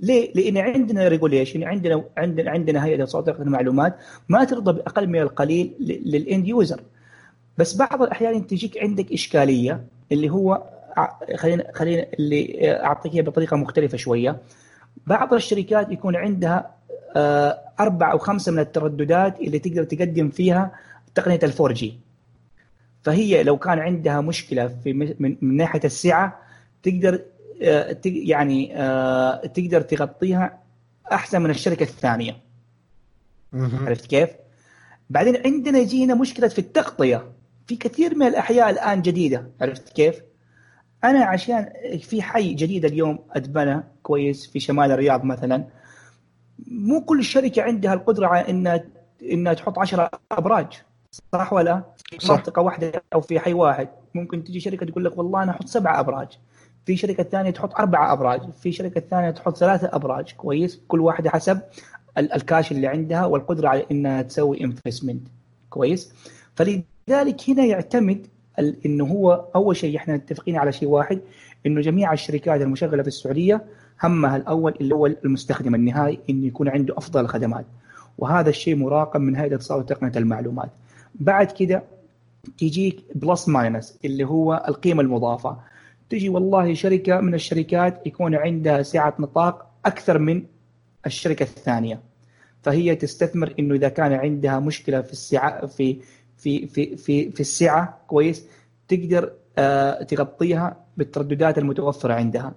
ليه؟ 0.00 0.32
لأن 0.34 0.58
عندنا 0.58 1.08
regulation 1.08 1.64
عندنا 1.64 2.04
عندنا 2.16 2.50
عندنا 2.50 2.84
هيئة 2.84 3.04
اتصالات 3.04 3.28
المعلومات 3.28 3.96
ما 4.28 4.44
ترضى 4.44 4.72
بأقل 4.72 5.06
من 5.06 5.20
القليل 5.20 5.74
لل 5.80 6.07
end 6.07 6.48
user 6.48 6.80
بس 7.58 7.76
بعض 7.76 8.02
الأحيان 8.02 8.46
تجيك 8.46 8.78
عندك 8.78 9.12
إشكالية 9.12 9.84
اللي 10.12 10.30
هو 10.30 10.62
خلينا 11.36 11.64
خلينا 11.74 12.06
اللي 12.18 12.70
أعطيك 12.84 13.14
إياها 13.14 13.24
بطريقة 13.24 13.56
مختلفة 13.56 13.96
شوية. 13.96 14.36
بعض 15.06 15.34
الشركات 15.34 15.92
يكون 15.92 16.16
عندها 16.16 16.70
آه، 17.16 17.58
أربع 17.80 18.12
أو 18.12 18.18
خمسة 18.18 18.52
من 18.52 18.58
الترددات 18.58 19.40
اللي 19.40 19.58
تقدر 19.58 19.84
تقدم 19.84 20.28
فيها 20.28 20.72
تقنية 21.14 21.40
الفور 21.42 21.72
جي 21.72 21.98
فهي 23.08 23.42
لو 23.42 23.56
كان 23.56 23.78
عندها 23.78 24.20
مشكلة 24.20 24.68
في 24.68 24.92
من, 24.92 25.36
من 25.40 25.56
ناحية 25.56 25.80
السعة 25.84 26.40
تقدر 26.82 27.24
آه، 27.62 27.96
يعني 28.04 28.76
آه، 28.76 29.46
تقدر 29.46 29.80
تغطيها 29.80 30.58
أحسن 31.12 31.42
من 31.42 31.50
الشركة 31.50 31.82
الثانية. 31.82 32.36
عرفت 33.86 34.06
كيف؟ 34.06 34.30
بعدين 35.10 35.36
عندنا 35.46 35.78
يجينا 35.78 36.14
مشكلة 36.14 36.48
في 36.48 36.58
التغطية. 36.58 37.32
في 37.66 37.76
كثير 37.76 38.14
من 38.14 38.26
الأحياء 38.26 38.70
الآن 38.70 39.02
جديدة. 39.02 39.50
عرفت 39.60 39.88
كيف؟ 39.88 40.22
أنا 41.04 41.24
عشان 41.24 41.68
في 42.00 42.22
حي 42.22 42.54
جديد 42.54 42.84
اليوم 42.84 43.18
اتبنى 43.30 43.82
كويس 44.02 44.46
في 44.46 44.60
شمال 44.60 44.90
الرياض 44.90 45.24
مثلا. 45.24 45.64
مو 46.66 47.04
كل 47.04 47.24
شركة 47.24 47.62
عندها 47.62 47.94
القدرة 47.94 48.26
على 48.26 48.48
إنها 48.48 48.84
إنها 49.22 49.54
تحط 49.54 49.78
10 49.78 50.10
أبراج. 50.32 50.87
صح 51.10 51.52
ولا؟ 51.52 51.82
في 52.18 52.32
منطقه 52.32 52.62
واحدة 52.62 53.02
أو 53.14 53.20
في 53.20 53.40
حي 53.40 53.52
واحد. 53.52 53.88
ممكن 54.14 54.44
تجي 54.44 54.60
شركة 54.60 54.86
تقول 54.86 55.04
لك 55.04 55.18
والله 55.18 55.42
أنا 55.42 55.50
أحط 55.52 55.66
سبعة 55.66 56.00
أبراج. 56.00 56.28
في 56.86 56.96
شركة 56.96 57.22
ثانية 57.22 57.50
تحط 57.50 57.74
اربعة 57.74 58.12
أبراج. 58.12 58.40
في 58.50 58.72
شركة 58.72 59.00
ثانية 59.00 59.30
تحط 59.30 59.56
ثلاثة 59.56 59.90
أبراج. 59.92 60.34
كويس. 60.34 60.80
كل 60.88 61.00
واحدة 61.00 61.30
حسب 61.30 61.60
الكاش 62.18 62.72
اللي 62.72 62.86
عندها 62.86 63.26
والقدرة 63.26 63.68
على 63.68 63.86
إنها 63.90 64.22
تسوي 64.22 64.64
investment 64.64 65.28
كويس. 65.70 66.12
فلذلك 66.54 67.50
هنا 67.50 67.64
يعتمد 67.64 68.26
إنه 68.86 69.04
هو 69.06 69.44
أول 69.54 69.76
شيء 69.76 69.96
إحنا 69.96 70.14
متفقين 70.14 70.56
على 70.56 70.72
شيء 70.72 70.88
واحد 70.88 71.20
إنه 71.66 71.80
جميع 71.80 72.12
الشركات 72.12 72.60
المشغلة 72.60 73.02
في 73.02 73.08
السعودية 73.08 73.64
همها 74.02 74.36
الأول 74.36 74.74
اللي 74.80 74.94
هو 74.94 75.06
المستخدم 75.06 75.74
النهائي 75.74 76.20
إنه 76.30 76.46
يكون 76.46 76.68
عنده 76.68 76.98
أفضل 76.98 77.20
الخدمات 77.20 77.66
وهذا 78.18 78.50
الشيء 78.50 78.76
مراقب 78.76 79.20
من 79.20 79.36
هيئة 79.36 79.48
الاتصال 79.48 79.78
وتقنية 79.78 80.12
المعلومات. 80.16 80.70
بعد 81.14 81.52
كده 81.52 81.82
تجيك 82.58 83.04
plus 83.14 83.48
minus 83.48 83.98
اللي 84.04 84.24
هو 84.24 84.64
القيمة 84.68 85.02
المضافة. 85.02 85.56
تجي 86.10 86.28
والله 86.28 86.74
شركة 86.74 87.20
من 87.20 87.34
الشركات 87.34 88.06
يكون 88.06 88.34
عندها 88.34 88.82
سعة 88.82 89.14
نطاق 89.18 89.70
أكثر 89.86 90.18
من 90.18 90.42
الشركة 91.06 91.42
الثانية. 91.42 92.00
فهي 92.62 92.96
تستثمر 92.96 93.54
إنه 93.58 93.74
إذا 93.74 93.88
كان 93.88 94.12
عندها 94.12 94.58
مشكلة 94.60 95.00
في 95.00 95.12
السعة 95.12 95.66
في 95.66 95.98
في 96.36 96.66
في 96.66 96.96
في 96.96 97.30
في 97.30 97.40
السعة 97.40 97.98
كويس 98.06 98.44
تقدر 98.88 99.32
آه 99.58 100.02
تغطيها 100.02 100.76
بالترددات 100.96 101.58
المتوفرة 101.58 102.14
عندها. 102.14 102.54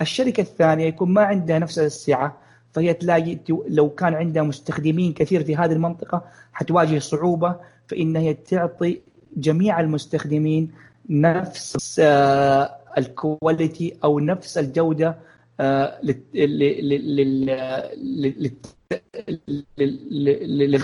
الشركة 0.00 0.40
الثانية 0.40 0.84
يكون 0.84 1.10
ما 1.10 1.22
عندها 1.22 1.58
نفس 1.58 1.78
السعة 1.78 2.36
فهي 2.72 2.94
تلاقي 2.94 3.38
لو 3.68 3.90
كان 3.90 4.14
عندها 4.14 4.42
مستخدمين 4.42 5.12
كثير 5.12 5.44
في 5.44 5.56
هذه 5.56 5.72
المنطقة 5.72 6.24
حتواجه 6.52 6.98
صعوبة 6.98 7.56
في 7.88 8.02
ان 8.02 8.16
هي 8.16 8.34
تعطي 8.34 9.00
جميع 9.36 9.80
المستخدمين 9.80 10.70
نفس 11.10 12.00
آه 12.04 12.76
الكواليتي 12.98 13.96
أو 14.04 14.20
نفس 14.20 14.58
الجودة 14.58 15.16
آه 15.60 16.00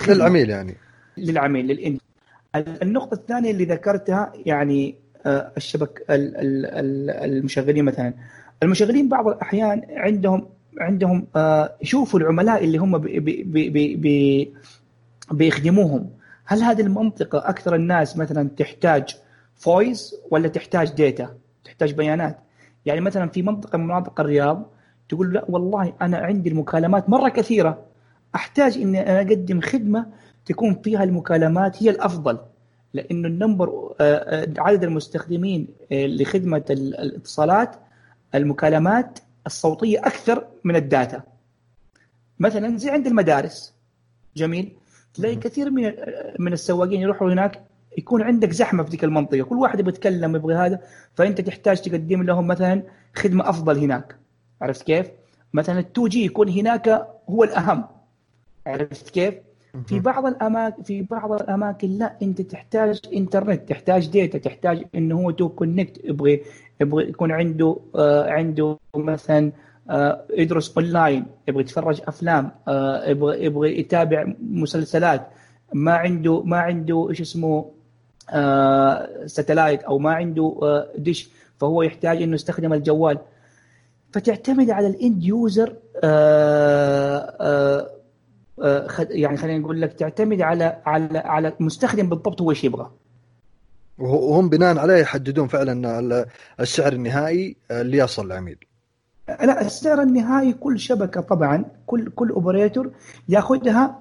للعميل 0.01 0.49
يعني. 0.49 0.75
للعميل 1.17 1.67
للإن 1.67 1.97
النقطة 2.55 3.13
الثانية 3.13 3.51
اللي 3.51 3.65
ذكرتها 3.65 4.33
يعني 4.45 4.95
آه، 5.25 5.51
الشبك 5.57 6.05
المشغلين 6.09 7.85
مثلا. 7.85 8.13
المشغلين 8.63 9.09
بعض 9.09 9.27
الأحيان 9.27 9.81
عندهم 9.89 10.47
عندهم 10.77 11.27
آه، 11.35 11.75
يشوفوا 11.81 12.19
العملاء 12.19 12.63
اللي 12.63 12.77
هم 12.77 12.97
بي 12.97 13.19
بي 13.19 13.43
بي 13.69 13.95
بي 13.95 14.53
بيخدموهم. 15.31 16.09
هل 16.45 16.63
هذه 16.63 16.81
المنطقة 16.81 17.49
أكثر 17.49 17.75
الناس 17.75 18.17
مثلا 18.17 18.49
تحتاج 18.57 19.17
voice 19.55 20.15
ولا 20.31 20.47
تحتاج 20.47 20.91
data؟ 20.93 21.35
تحتاج 21.63 21.93
بيانات. 21.93 22.39
يعني 22.85 23.01
مثلا 23.01 23.29
في 23.29 23.41
منطقة 23.41 23.77
من 23.77 23.87
مناطق 23.87 24.19
الرياض 24.19 24.71
تقول 25.09 25.33
لا 25.33 25.45
والله 25.49 25.93
أنا 26.01 26.17
عندي 26.17 26.49
المكالمات 26.49 27.09
مرة 27.09 27.29
كثيرة. 27.29 27.85
أحتاج 28.35 28.77
أني 28.77 29.01
أنا 29.01 29.17
أقدم 29.17 29.61
خدمة 29.61 30.05
تكون 30.45 30.81
فيها 30.83 31.03
المكالمات 31.03 31.83
هي 31.83 31.89
الأفضل 31.89 32.37
لأنه 32.93 33.27
ال 33.27 33.37
number 33.37 33.95
آه، 34.01 34.03
آه، 34.03 34.47
عدد 34.57 34.83
المستخدمين 34.83 35.67
لخدمة 35.91 36.63
الاتصالات 36.69 37.75
المكالمات 38.35 39.19
الصوتية 39.49 39.99
أكثر 39.99 40.47
من 40.63 40.75
ال 40.75 40.83
data. 40.83 41.23
مثلا 42.39 42.77
زي 42.77 42.89
عند 42.89 43.07
المدارس. 43.07 43.73
جميل. 44.37 44.71
تلاقي 45.13 45.35
كثير 45.35 45.69
من 45.71 45.93
من 46.39 46.53
السواقين 46.53 47.01
يروحوا 47.01 47.33
هناك 47.33 47.63
يكون 47.97 48.21
عندك 48.21 48.51
زحمة 48.51 48.83
في 48.83 48.89
ذيك 48.89 49.03
المنطقة. 49.03 49.43
كل 49.43 49.55
واحد 49.55 49.79
يبغى 49.79 49.93
يتكلم 49.93 50.35
يبغى 50.35 50.55
هذا 50.55 50.81
فأنت 51.15 51.41
تحتاج 51.41 51.81
تقدم 51.81 52.23
لهم 52.23 52.47
مثلا 52.47 52.83
خدمة 53.15 53.49
أفضل 53.49 53.77
هناك. 53.77 54.15
عرفت 54.61 54.83
كيف؟ 54.83 55.07
مثلا 55.53 55.81
ال 55.81 56.07
2G 56.07 56.25
يكون 56.25 56.49
هناك 56.49 57.07
هو 57.29 57.43
الأهم. 57.43 57.85
عرفت 58.67 59.09
كيف؟ 59.09 59.33
في 59.87 59.99
بعض 59.99 60.25
الاماكن 60.25 60.83
في 60.83 61.01
بعض 61.01 61.31
الأماكن 61.31 61.87
لا 61.87 62.15
أنت 62.21 62.41
تحتاج 62.41 63.01
انترنت 63.13 63.69
تحتاج 63.69 64.07
data 64.07 64.37
تحتاج 64.37 64.85
إنه 64.95 65.15
هو 65.15 65.31
to 65.31 65.49
connect 65.49 66.01
يبغى 66.03 66.41
يبغى 66.81 67.09
يكون 67.09 67.31
عنده 67.31 67.77
آه 67.95 68.29
عنده 68.29 68.77
مثلا 68.95 69.51
آه 69.89 70.21
يدرس 70.37 70.77
أونلاين 70.77 71.25
يبغى 71.47 71.61
يتفرج 71.61 72.01
أفلام 72.07 72.51
آه 72.67 73.09
يبغى 73.09 73.45
يبغى 73.45 73.79
يتابع 73.79 74.33
مسلسلات 74.51 75.27
ما 75.73 75.93
عنده 75.93 76.41
ما 76.43 76.57
عنده 76.57 77.07
إيش 77.09 77.21
اسمه 77.21 77.65
آه 78.29 79.25
satellite 79.25 79.83
أو 79.83 79.99
ما 79.99 80.11
عنده 80.13 80.59
آه 80.61 80.87
dish 80.97 81.29
فهو 81.59 81.81
يحتاج 81.81 82.21
إنه 82.21 82.35
يستخدم 82.35 82.73
الجوال. 82.73 83.17
فتعتمد 84.11 84.69
على 84.69 84.87
ال 84.87 84.96
end 84.96 85.23
user 85.23 85.75
آه 86.03 87.35
آه 87.41 87.89
آه، 88.63 88.87
يعني 89.09 89.37
خلينا 89.37 89.57
نقول 89.57 89.81
لك 89.81 89.93
تعتمد 89.93 90.41
على 90.41 90.81
على 90.85 91.17
على 91.17 91.53
المستخدم 91.59 92.09
بالضبط 92.09 92.41
هو 92.41 92.49
إيش 92.51 92.63
يبغى. 92.63 92.91
وهم 93.99 94.49
بناء 94.49 94.77
عليه 94.77 94.95
يحددون 94.95 95.47
فعلا 95.47 96.25
السعر 96.59 96.93
النهائي 96.93 97.55
اللي 97.71 97.97
يصل 97.97 98.25
للعميل 98.25 98.57
لا 99.29 99.61
السعر 99.61 100.01
النهائي 100.01 100.53
كل 100.53 100.79
شبكة 100.79 101.21
طبعا 101.21 101.65
كل 101.85 102.09
كل 102.09 102.29
operator 102.29 102.91
يأخذها 103.29 103.99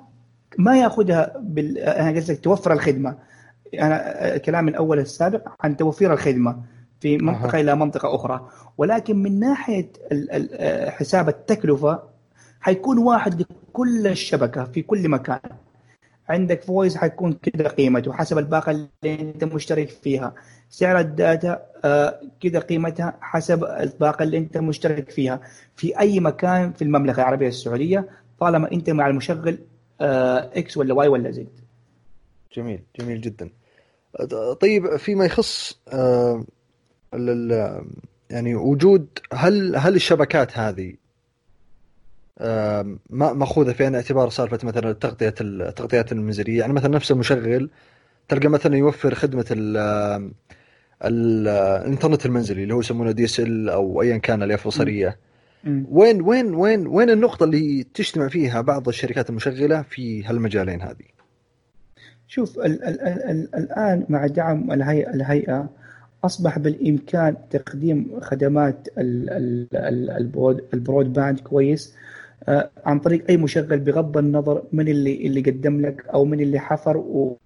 ما 0.58 0.78
يأخذها 0.78 1.32
بال 1.40 1.78
أنا 1.78 2.20
قصدك 2.20 2.40
توفر 2.40 2.72
الخدمة. 2.72 3.18
أنا 3.74 4.36
كلامي 4.36 4.70
الأول 4.70 4.98
السابق 4.98 5.48
عن 5.60 5.76
توفير 5.76 6.12
الخدمة 6.12 6.62
في 7.00 7.18
منطقة 7.18 7.58
أه. 7.58 7.60
إلى 7.60 7.76
منطقة 7.76 8.14
أخرى. 8.14 8.48
ولكن 8.78 9.22
من 9.22 9.40
ناحية 9.40 9.92
حساب 10.88 11.28
التكلفة 11.28 12.02
حيكون 12.60 12.98
واحد 12.98 13.40
لكل 13.40 14.06
الشبكة 14.06 14.64
في 14.64 14.82
كل 14.82 15.08
مكان. 15.08 15.40
عندك 16.28 16.62
voice 16.62 16.96
حيكون 16.96 17.32
كذا 17.32 17.68
قيمته 17.68 18.12
حسب 18.12 18.38
الباقة 18.38 18.70
اللي 18.70 19.20
أنت 19.20 19.44
مشترك 19.44 19.88
فيها. 19.88 20.34
سعر 20.70 21.00
ال 21.00 21.13
data 21.13 21.62
آه 21.84 22.20
كذا 22.40 22.58
قيمتها 22.58 23.16
حسب 23.20 23.64
الباقة 23.64 24.22
اللي 24.22 24.38
أنت 24.38 24.58
مشترك 24.58 25.10
فيها. 25.10 25.40
في 25.76 26.00
أي 26.00 26.20
مكان 26.20 26.72
في 26.72 26.82
المملكة 26.82 27.20
العربية 27.20 27.48
السعودية 27.48 28.08
طالما 28.40 28.72
أنت 28.72 28.90
مع 28.90 29.06
المشغل 29.08 29.58
آه 30.00 30.50
X 30.56 30.76
ولا 30.76 30.94
Y 30.94 31.08
ولا 31.08 31.30
Z 31.30 31.48
جميل 32.56 32.80
جميل 33.00 33.20
جدا. 33.20 33.50
طيب 34.60 34.96
فيما 34.96 35.24
يخص 35.24 35.80
آه 35.88 36.44
يعني 38.30 38.54
وجود 38.54 39.06
هل 39.32 39.76
هل 39.76 39.94
الشبكات 39.94 40.58
هذه 40.58 40.94
مأخوذة 43.10 43.72
في 43.72 43.84
عين 43.84 43.92
الاعتبار 43.92 44.30
سالفة 44.30 44.58
مثلا 44.62 44.90
التغطية 44.90 45.34
التغطيات 45.40 46.12
المنزلية. 46.12 46.58
يعني 46.58 46.72
مثلا 46.72 46.94
نفس 46.94 47.10
المشغل 47.10 47.70
تلقى 48.28 48.48
مثلا 48.48 48.76
يوفر 48.76 49.14
خدمة 49.14 49.44
ال 49.50 49.76
الإنترنت 51.04 52.26
المنزلي 52.26 52.62
اللي 52.62 52.74
هو 52.74 52.80
يسمونه 52.80 53.10
DSL 53.10 53.68
أو 53.68 54.02
ايا 54.02 54.16
كان 54.16 54.42
الياف 54.42 54.66
البصريه 54.66 55.18
وين 55.90 56.22
وين 56.22 56.54
وين 56.54 56.86
وين 56.86 57.10
النقطة 57.10 57.44
اللي 57.44 57.86
تجتمع 57.94 58.28
فيها 58.28 58.60
بعض 58.60 58.88
الشركات 58.88 59.30
المشغلة 59.30 59.82
في 59.82 60.24
هالمجالين 60.24 60.82
هذه؟ 60.82 61.06
شوف 62.28 62.58
ال 62.58 62.84
ال 62.84 63.00
ال 63.02 63.48
الآن 63.54 64.06
مع 64.08 64.26
دعم 64.26 64.72
الهيئة 64.72 65.14
الهيئة 65.14 65.70
أصبح 66.24 66.58
بالإمكان 66.58 67.36
تقديم 67.50 68.20
خدمات 68.20 68.88
ال 70.74 71.12
broadband 71.12 71.40
كويس. 71.40 71.94
عن 72.84 72.98
طريق 72.98 73.24
أي 73.28 73.36
مشغل 73.36 73.80
بغض 73.80 74.18
النظر 74.18 74.62
من 74.72 74.88
اللي 74.88 75.26
اللي 75.26 75.40
قدم 75.40 75.80
لك 75.80 76.06
أو 76.14 76.24
من 76.24 76.40
اللي 76.40 76.58
حفر 76.58 76.96
و 76.96 77.36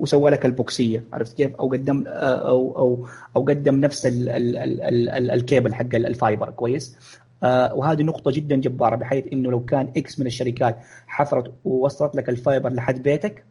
وسوى 0.00 0.30
لك 0.30 0.46
ال 0.46 0.54
box 0.54 0.79
هي. 0.79 1.04
عرفت 1.12 1.36
كيف؟ 1.36 1.54
أو 1.56 1.68
قدم 1.68 2.04
أو 2.06 2.78
أو 2.78 3.06
أو 3.36 3.42
قدم 3.42 3.74
نفس 3.80 4.06
ال 4.06 4.28
ال 4.28 4.56
ال 4.56 5.08
ال 5.10 5.30
الكيبل 5.30 5.74
حق 5.74 5.94
ال 5.94 6.02
fiber. 6.02 6.50
كويس؟ 6.50 6.96
آه 7.42 7.74
وهذه 7.74 8.02
نقطة 8.02 8.30
جدا 8.30 8.56
جبارة 8.56 8.96
بحيث 8.96 9.24
إنه 9.32 9.50
لو 9.50 9.64
كان 9.64 9.88
X 9.96 10.20
من 10.20 10.26
الشركات 10.26 10.78
حفرت 11.06 11.52
ووصلت 11.64 12.16
لك 12.16 12.28
ال 12.28 12.35
fiber 12.35 12.72
لحد 12.72 13.02
بيتك 13.02 13.44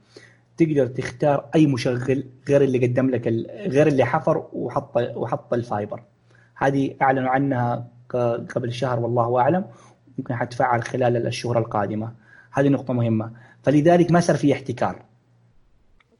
تقدر 0.58 0.88
تختار 0.88 1.46
أي 1.56 1.68
مشغل 1.68 2.24
غير 2.50 2.62
اللي 2.62 2.88
قدم 2.88 3.10
لك 3.10 3.28
غير 3.68 3.88
اللي 3.88 4.06
حفر 4.06 4.48
وحط 4.54 4.98
وحط 4.98 5.54
ال 5.54 5.61
fiber. 5.61 6.02
هذه 6.56 6.96
أعلنوا 7.02 7.30
عنها 7.30 7.88
قبل 8.56 8.72
شهر 8.72 9.00
والله 9.00 9.40
أعلم. 9.40 9.66
ممكن 10.18 10.36
حتفعل 10.36 10.84
خلال 10.84 11.28
الشهور 11.28 11.58
القادمة. 11.58 12.14
هذه 12.52 12.68
نقطة 12.68 12.94
مهمة. 12.94 13.32
فلذلك 13.64 14.12
ما 14.12 14.20
صار 14.20 14.36
في 14.36 14.54
احتكار. 14.54 15.02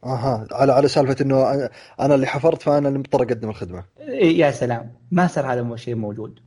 أها 0.04 0.48
على 0.52 0.72
على 0.72 0.88
سالفة 0.88 1.16
إنه 1.22 1.70
أنا 2.00 2.16
اللي 2.16 2.28
حفرت 2.28 2.62
فأنا 2.62 2.88
اللي 2.88 3.00
مضطر 3.00 3.22
أقدم 3.22 3.50
الخدمة. 3.50 3.84
يا 4.22 4.52
سلام. 4.52 4.92
ما 5.12 5.28
صار 5.28 5.54
هذا 5.54 5.62
الشيء 5.62 5.96
موجود. 5.96 6.40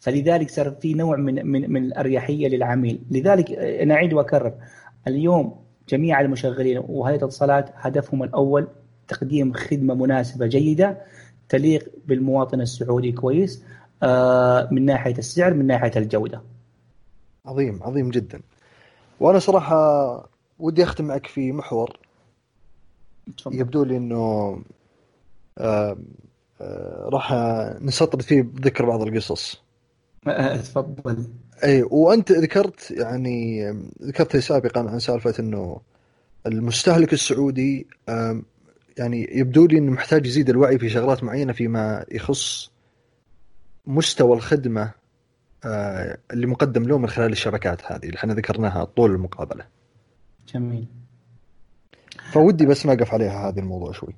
فلذلك 0.00 0.50
صار 0.50 0.70
في 0.70 0.94
نوع 0.94 1.16
من 1.16 1.46
من 1.46 1.72
من 1.72 1.84
الأريحية 1.84 2.48
للعميل. 2.48 3.02
لذلك 3.10 3.52
أنا 3.52 3.94
أعيد 3.94 4.12
وأكرر. 4.12 4.54
اليوم 5.08 5.64
جميع 5.88 6.20
المشغلين 6.20 6.82
وهيئة 6.88 7.18
الاتصالات 7.18 7.70
هدفهم 7.74 8.22
الأول 8.22 8.68
تقديم 9.08 9.52
خدمة 9.52 9.94
مناسبة 9.94 10.46
جيدة 10.46 10.98
تليق 11.48 11.92
بالمواطن 12.06 12.60
السعودي 12.60 13.12
كويس 13.12 13.64
آه، 14.02 14.68
من 14.72 14.84
ناحية 14.84 15.18
السعر 15.18 15.54
من 15.54 15.66
ناحية 15.66 15.92
الجودة. 15.96 16.42
عظيم 17.48 17.82
عظيم 17.82 18.10
جدا. 18.10 18.40
وأنا 19.20 19.38
صراحة 19.38 19.78
ودي 20.58 20.82
اختم 20.82 21.04
معك 21.04 21.26
في 21.26 21.52
محور 21.52 21.98
يبدو 23.50 23.84
لي 23.84 23.96
إنه 23.96 24.16
آه 25.58 25.96
آه 26.60 27.08
راح 27.12 27.32
نسطر 27.80 28.22
فيه 28.22 28.42
بذكر 28.42 28.84
بعض 28.84 29.02
القصص. 29.02 29.62
آه، 30.26 30.56
تفضل. 30.56 31.24
أي 31.64 31.82
وأنت 31.82 32.32
ذكرت 32.32 32.90
يعني 32.90 33.70
ذكرت 34.02 34.36
سابقا 34.36 34.80
عن 34.80 34.98
سالفة 34.98 35.34
إنه 35.40 35.80
المستهلك 36.46 37.12
السعودي 37.12 37.86
يعني 38.98 39.28
يبدو 39.32 39.66
لي 39.66 39.78
إنه 39.78 39.92
محتاج 39.92 40.26
يزيد 40.26 40.50
الوعي 40.50 40.78
في 40.78 40.88
شغلات 40.88 41.24
معينة 41.24 41.52
فيما 41.52 42.04
يخص 42.12 42.70
مستوى 43.86 44.36
الخدمة 44.36 44.82
آه، 44.82 44.92
اللي 45.64 46.46
مقدم 46.46 46.82
له 46.82 46.98
من 46.98 47.08
خلال 47.08 47.32
الشبكات 47.32 47.92
هذه 47.92 48.04
اللي 48.04 48.16
إحنا 48.16 48.34
ذكرناها 48.34 48.84
طول 48.84 49.10
المقابلة. 49.10 49.64
جميل. 50.54 50.86
فودي 52.32 52.66
بس 52.66 52.86
نقف 52.86 53.14
عليها 53.14 53.48
هذا 53.48 53.60
الموضوع 53.60 53.92
شوي. 53.92 54.14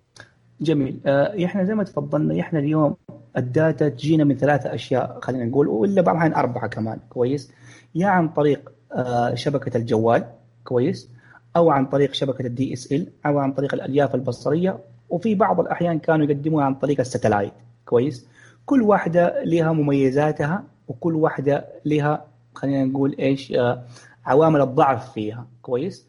جميل 0.60 1.00
آه، 1.06 1.44
إحنا 1.44 1.64
زي 1.64 1.74
ما 1.74 1.84
تفضلنا 1.84 2.40
إحنا 2.40 2.58
اليوم 2.58 2.96
ال 3.36 3.47
data 3.47 3.88
تجينا 3.88 4.24
من 4.24 4.36
ثلاثة 4.36 4.74
أشياء 4.74 5.18
خلينا 5.22 5.44
نقول 5.44 5.68
ولا 5.68 6.02
بعض 6.02 6.14
الاحيان 6.16 6.34
أربعة 6.34 6.66
كمان 6.66 6.98
كويس 7.10 7.50
يا 7.94 8.06
عن 8.06 8.28
طريق 8.28 8.72
آه، 8.92 9.34
شبكة 9.34 9.76
الجوال 9.76 10.24
كويس 10.64 11.10
أو 11.56 11.70
عن 11.70 11.86
طريق 11.86 12.12
شبكة 12.14 12.46
ال 12.46 12.72
DSL 12.72 13.06
أو 13.26 13.38
عن 13.38 13.52
طريق 13.52 13.74
الألياف 13.74 14.14
البصرية 14.14 14.78
وفي 15.10 15.34
بعض 15.34 15.60
الأحيان 15.60 15.98
كانوا 15.98 16.26
يقدموها 16.26 16.64
عن 16.64 16.74
طريق 16.74 17.00
ال 17.00 17.05
satellite 17.05 17.52
كويس 17.84 18.26
كل 18.66 18.82
واحدة 18.82 19.44
لها 19.44 19.72
مميزاتها 19.72 20.64
وكل 20.90 21.14
واحدة 21.14 21.64
لها 21.84 22.24
خلينا 22.54 22.84
نقول 22.84 23.16
إيش 23.18 23.52
آه، 23.52 23.82
عوامل 24.26 24.60
الضعف 24.60 25.12
فيها. 25.12 25.46
كويس؟ 25.62 26.06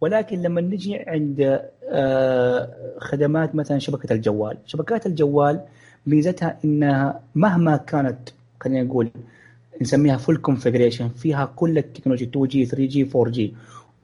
ولكن 0.00 0.42
لما 0.42 0.60
نجي 0.60 0.98
عند 0.98 1.60
آه، 1.84 2.68
خدمات 2.98 3.54
مثلا 3.54 3.78
شبكة 3.78 4.12
الجوال. 4.12 4.56
شبكات 4.66 5.06
الجوال 5.06 5.60
ميزتها 6.06 6.58
إنها 6.64 7.20
مهما 7.34 7.76
كانت 7.76 8.18
خلينا 8.60 8.82
نقول 8.82 9.10
نسميها 9.82 10.16
full 10.16 10.36
configuration 10.36 11.08
فيها 11.08 11.44
كل 11.56 11.78
التكنولوجيا 11.78 12.26
2 12.26 12.46
جي 12.46 12.66
3 12.66 12.84
جي 12.86 13.10
4 13.16 13.32
جي 13.32 13.54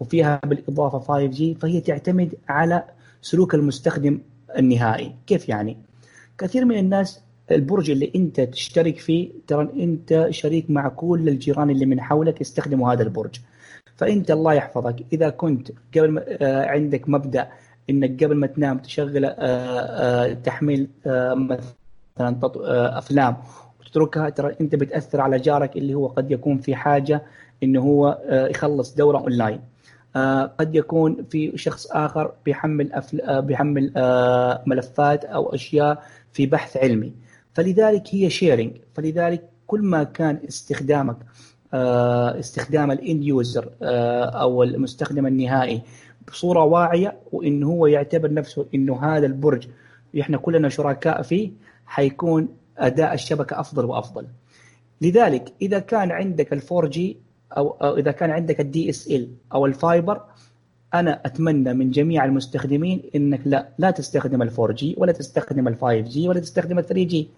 وفيها 0.00 0.40
بالإضافة 0.46 0.98
5 0.98 1.26
جي 1.26 1.54
فهي 1.54 1.80
تعتمد 1.80 2.34
على 2.48 2.84
سلوك 3.22 3.54
المستخدم 3.54 4.18
النهائي. 4.58 5.14
كيف 5.26 5.48
يعني؟ 5.48 5.76
كثير 6.38 6.64
من 6.64 6.78
الناس 6.78 7.20
البرج 7.51 7.90
اللي 7.90 8.12
انت 8.16 8.40
تشترك 8.40 8.98
فيه 8.98 9.30
ترى 9.46 9.68
انت 9.82 10.26
شريك 10.30 10.70
مع 10.70 10.88
كل 10.88 11.28
الجيران 11.28 11.70
اللي 11.70 11.86
من 11.86 12.01
حولك 12.01 12.40
يستخدموا 12.40 12.92
هذا 12.92 13.03
البرج. 13.03 13.40
فانت 13.96 14.30
الله 14.30 14.53
يحفظك. 14.55 14.96
إذا 15.12 15.28
كنت 15.28 15.72
قبل 15.96 16.24
آه 16.28 16.66
عندك 16.66 17.09
مبدأ 17.09 17.48
إنك 17.90 18.24
قبل 18.24 18.36
ما 18.36 18.46
تنام 18.46 18.78
تشغل 18.78 19.24
آه 19.24 19.34
آه 19.38 20.32
تحميل 20.32 20.88
مثلا 21.34 21.64
أفلام 22.98 23.36
وتتركها 23.80 24.30
ترى 24.30 24.57
أنت 24.61 24.74
بتأثر 24.74 25.20
على 25.20 25.38
جارك 25.38 25.76
اللي 25.76 25.94
هو 25.94 26.07
قد 26.07 26.30
يكون 26.30 26.59
في 26.59 26.74
حاجة 26.74 27.22
إنه 27.62 27.80
هو 27.80 28.18
يخلص 28.30 28.94
دورة 28.94 29.18
أونلاين. 29.18 29.61
قد 30.59 30.74
يكون 30.74 31.24
في 31.30 31.53
شخص 31.59 31.86
آخر 31.90 32.32
بيحمل 32.44 32.92
أفل... 32.92 33.42
بيحمل 33.42 33.92
ملفات 34.66 35.24
أو 35.24 35.55
أشياء 35.55 36.03
في 36.32 36.46
بحث 36.46 36.76
علمي. 36.76 37.12
فلذلك 37.55 38.14
هي 38.14 38.30
sharing 38.30 38.76
فلذلك 38.94 39.51
كل 39.66 39.82
ما 39.82 40.03
كان 40.03 40.40
استخدامك 40.48 41.16
آه، 41.74 42.38
استخدام 42.38 42.90
ال 42.90 42.99
end 42.99 43.24
user 43.24 43.70
آه، 43.82 44.24
أو 44.24 44.62
المستخدم 44.62 45.26
النهائي 45.26 45.82
بصورة 46.28 46.64
واعية 46.64 47.16
وانه 47.32 47.66
هو 47.66 47.86
يعتبر 47.86 48.32
نفسه 48.32 48.66
إنه 48.74 49.05
هذا 49.05 49.26
البرج 49.26 49.68
إحنا 50.20 50.36
كلنا 50.36 50.68
شركاء 50.68 51.22
فيه 51.22 51.51
حيكون 51.86 52.48
أداء 52.78 53.14
الشبكة 53.14 53.61
أفضل 53.61 53.84
وأفضل. 53.84 54.26
لذلك 55.01 55.53
إذا 55.62 55.78
كان 55.78 56.11
عندك 56.11 56.53
ال 56.53 56.62
4G 56.72 57.16
أو, 57.57 57.96
إذا 57.96 58.11
كان 58.11 58.30
عندك 58.30 58.61
ال 58.61 58.90
DSL 58.90 59.28
أو 59.53 59.66
ال 59.66 59.76
fiber 59.76 60.22
أنا 60.95 61.20
أتمنى 61.26 61.74
من 61.74 61.91
جميع 61.91 62.24
المستخدمين 62.24 63.03
إنك 63.14 63.41
لا 63.45 63.68
لا 63.78 63.91
تستخدم 63.91 64.43
ال 64.43 64.51
4 64.59 64.76
جي 64.76 64.95
ولا 64.99 65.12
تستخدم 65.12 65.68
ال 65.68 65.76
5 65.76 66.01
جي 66.01 66.28
ولا 66.28 66.41
تستخدم 66.41 66.78
ال 66.78 66.86
3 66.86 67.03
جي 67.05 67.28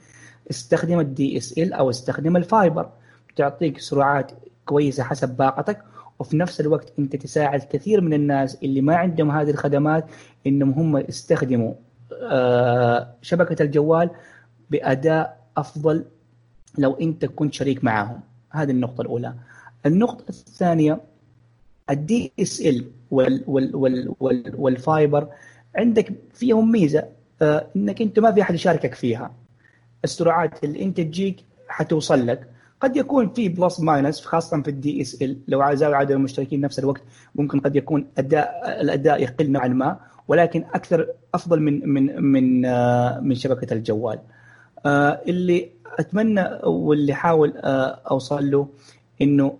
استخدم 0.50 1.00
ال 1.00 1.72
أو 1.72 1.90
استخدم 1.90 2.36
ال 2.36 2.45
fiber 2.45 2.90
تعطيك 3.36 3.78
سرعات 3.78 4.32
كويسة 4.66 5.02
حسب 5.02 5.36
باقتك 5.36 5.82
وفي 6.18 6.36
نفس 6.36 6.60
الوقت 6.60 6.92
أنت 6.98 7.16
تساعد 7.16 7.60
كثير 7.60 8.00
من 8.00 8.14
الناس 8.14 8.58
اللي 8.62 8.80
ما 8.80 8.96
عندهم 8.96 9.30
هذه 9.30 9.50
الخدمات 9.50 10.06
إنهم 10.46 10.70
هم 10.70 10.96
يستخدموا 10.96 11.74
آه، 12.22 13.14
شبكة 13.22 13.62
الجوال 13.62 14.10
بأداء 14.70 15.40
أفضل 15.56 16.04
لو 16.78 16.92
أنت 16.92 17.24
كنت 17.24 17.54
شريك 17.54 17.84
معهم. 17.84 18.20
هذه 18.50 18.70
النقطة 18.70 19.02
الأولى. 19.02 19.34
النقطة 19.86 20.24
الثانية 20.28 21.00
ال 21.90 22.84
DSL 24.58 24.79
وال 24.79 24.93
fiber 24.93 25.28
عندك 25.76 26.12
فيهم 26.34 26.72
ميزة 26.72 27.04
آه، 27.42 27.66
إنك 27.76 28.02
أنت 28.02 28.18
ما 28.18 28.32
في 28.32 28.42
أحد 28.42 28.54
يشاركك 28.54 28.94
فيها. 28.94 29.30
السرعات 30.04 30.64
اللي 30.64 30.82
أنت 30.82 30.96
تجيك 30.96 31.36
حتوصل 31.68 32.26
لك. 32.26 32.48
قد 32.80 32.96
يكون 32.96 33.32
في 33.32 33.48
plus 33.48 33.80
minus 33.80 34.20
خاصة 34.20 34.62
في 34.62 34.68
ال 34.68 35.02
DSL. 35.02 35.36
لو 35.48 35.74
زاد 35.74 35.92
عدد 35.92 36.10
المشتركين 36.10 36.60
نفس 36.60 36.78
الوقت 36.78 37.02
ممكن 37.34 37.60
قد 37.60 37.76
يكون 37.76 38.06
اداء 38.18 38.80
الأداء 38.80 39.22
يقل 39.22 39.50
نوعا 39.50 39.68
ما 39.68 40.00
ولكن 40.28 40.64
أكثر 40.74 41.06
أفضل 41.34 41.60
من 41.60 41.88
من 41.88 42.22
من 42.22 42.64
آه، 42.64 43.20
من 43.20 43.34
شبكة 43.34 43.74
الجوال. 43.74 44.18
آه، 44.86 45.20
اللي 45.28 45.68
أتمنى 45.98 46.44
واللي 46.64 47.14
حاول 47.14 47.52
أوصل 48.10 48.50
له 48.50 48.68
إنه 49.22 49.56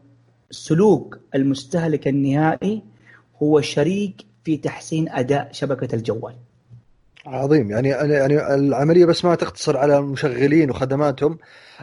سلوك 0.50 1.18
المستهلك 1.34 2.08
النهائي 2.08 2.82
هو 3.42 3.60
شريك 3.60 4.14
في 4.44 4.56
تحسين 4.56 5.08
أداء 5.08 5.48
شبكة 5.52 5.94
الجوال. 5.94 6.34
عظيم. 7.26 7.70
يعني 7.70 7.88
يعني 7.88 8.54
العملية 8.54 9.04
بس 9.04 9.24
ما 9.24 9.34
تقتصر 9.34 9.76
على 9.76 9.98
المشغلين 9.98 10.70
وخدماتهم. 10.70 11.38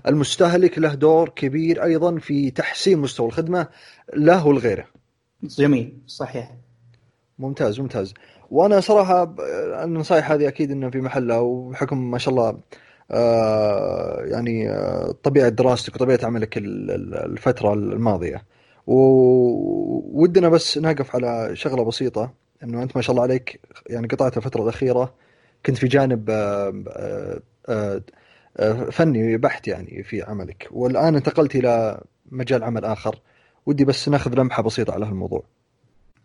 المستهلك 0.08 0.80
له 0.80 0.94
دور 0.94 1.30
كبير 1.30 1.84
أيضا 1.84 2.18
في 2.18 2.52
تحسين 2.52 3.00
مستوى 3.00 3.28
الخدمة 3.28 3.68
له 4.16 4.48
ولغيره. 4.48 4.86
جميل. 5.44 5.94
صحيح. 6.08 6.52
ممتاز 7.40 7.80
ممتاز. 7.80 8.14
وأنا 8.52 8.80
صراحة 8.80 9.36
النصائح 9.84 10.32
هذه 10.32 10.48
أكيد 10.48 10.72
انها 10.72 10.90
في 10.90 11.02
محلها 11.02 11.38
وبحكم 11.38 12.12
ما 12.12 12.18
شاء 12.18 12.34
الله 12.34 12.58
آه 13.12 14.22
يعني 14.26 14.70
آه 14.70 15.16
طبيعة 15.24 15.50
دراستك 15.50 15.96
وطبيعة 15.96 16.20
عملك 16.24 16.58
الفترة 16.58 17.74
الماضية. 17.74 18.44
وودنا 18.90 20.50
بس 20.50 20.78
نقف 20.78 21.16
على 21.16 21.56
شغلة 21.56 21.84
بسيطة 21.84 22.34
إنه 22.64 22.84
أنت 22.84 22.96
ما 22.96 23.02
شاء 23.02 23.12
الله 23.12 23.24
عليك 23.24 23.60
يعني 23.90 24.08
قطعت 24.08 24.38
الفترة 24.38 24.64
الأخيرة 24.64 25.14
كنت 25.66 25.78
في 25.78 25.88
جانب 25.88 26.30
آه، 26.30 26.84
آه، 27.70 28.02
آه، 28.58 28.74
فني 28.74 29.38
بحت 29.38 29.68
يعني 29.68 30.04
في 30.04 30.22
عملك. 30.22 30.68
والآن 30.72 31.16
انتقلت 31.16 31.56
إلى 31.56 32.02
مجال 32.32 32.64
عمل 32.64 32.86
آخر. 32.86 33.20
ودي 33.66 33.86
بس 33.86 34.10
ناخذ 34.10 34.36
لمحة 34.36 34.64
بسيطة 34.64 34.94
على 34.94 35.06
هالموضوع. 35.06 35.44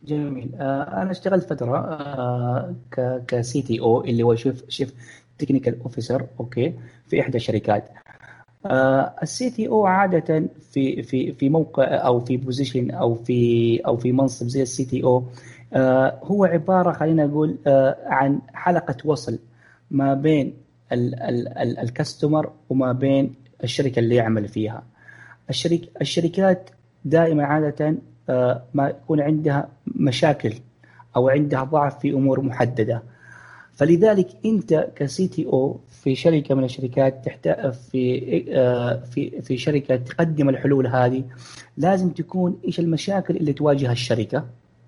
جميل. 0.04 0.54
أنا 0.60 1.10
اشتغلت 1.10 1.44
فترة 1.44 2.74
ك 3.28 3.62
CTO 3.62 4.04
اللي 4.04 4.22
هو 4.22 4.34
chief 4.34 4.64
chief 4.68 4.94
technical 5.38 5.80
officer 5.82 6.26
okay 6.40 6.74
في 7.06 7.20
إحدى 7.20 7.36
الشركات. 7.36 7.88
ال 9.22 9.50
CTO 9.50 9.86
عادة 9.86 10.44
في 10.72 11.02
في 11.02 11.32
في 11.32 11.48
موقع 11.48 11.84
أو 11.84 12.20
في 12.20 12.36
position 12.36 12.90
أو 12.90 13.14
في 13.14 13.80
أو 13.86 13.96
في 13.96 14.12
منصب 14.12 14.46
زي 14.46 14.62
ال 14.62 14.84
CTO 14.84 15.24
آه، 15.74 16.18
هو 16.22 16.44
عبارة 16.44 16.92
خلينا 16.92 17.26
نقول 17.26 17.56
آه، 17.66 17.96
عن 18.06 18.40
حلقة 18.52 18.96
وصل 19.04 19.38
ما 19.90 20.14
بين 20.14 20.54
الكاستمر 21.82 22.52
وما 22.70 22.92
بين 22.92 23.34
الشركة 23.64 23.98
اللي 24.00 24.14
يعمل 24.14 24.48
فيها. 24.48 24.82
الشرك 25.50 25.80
الشركات 26.00 26.70
دائما 27.04 27.44
عادة 27.44 27.94
آه، 28.28 28.62
ما 28.74 28.88
يكون 28.88 29.20
عندها 29.20 29.68
مشاكل 29.86 30.54
أو 31.16 31.28
عندها 31.28 31.64
ضعف 31.64 31.98
في 31.98 32.10
أمور 32.10 32.40
محددة. 32.40 33.02
فلذلك 33.76 34.28
انت 34.44 34.88
كسي 34.96 35.28
تي 35.28 35.46
أو 35.46 35.80
في 35.88 36.14
شركة 36.14 36.54
من 36.54 36.64
الشركات 36.64 37.24
تحتاج 37.24 37.72
في 37.72 38.44
آه، 38.52 39.04
في 39.10 39.42
في 39.42 39.56
شركة 39.56 39.96
تقدم 39.96 40.48
الحلول 40.48 40.86
هذه 40.86 41.24
لازم 41.76 42.10
تكون 42.10 42.60
إيش 42.64 42.80
المشاكل 42.80 43.36
اللي 43.36 43.52
تواجه 43.52 43.92
الشركة 43.92 44.44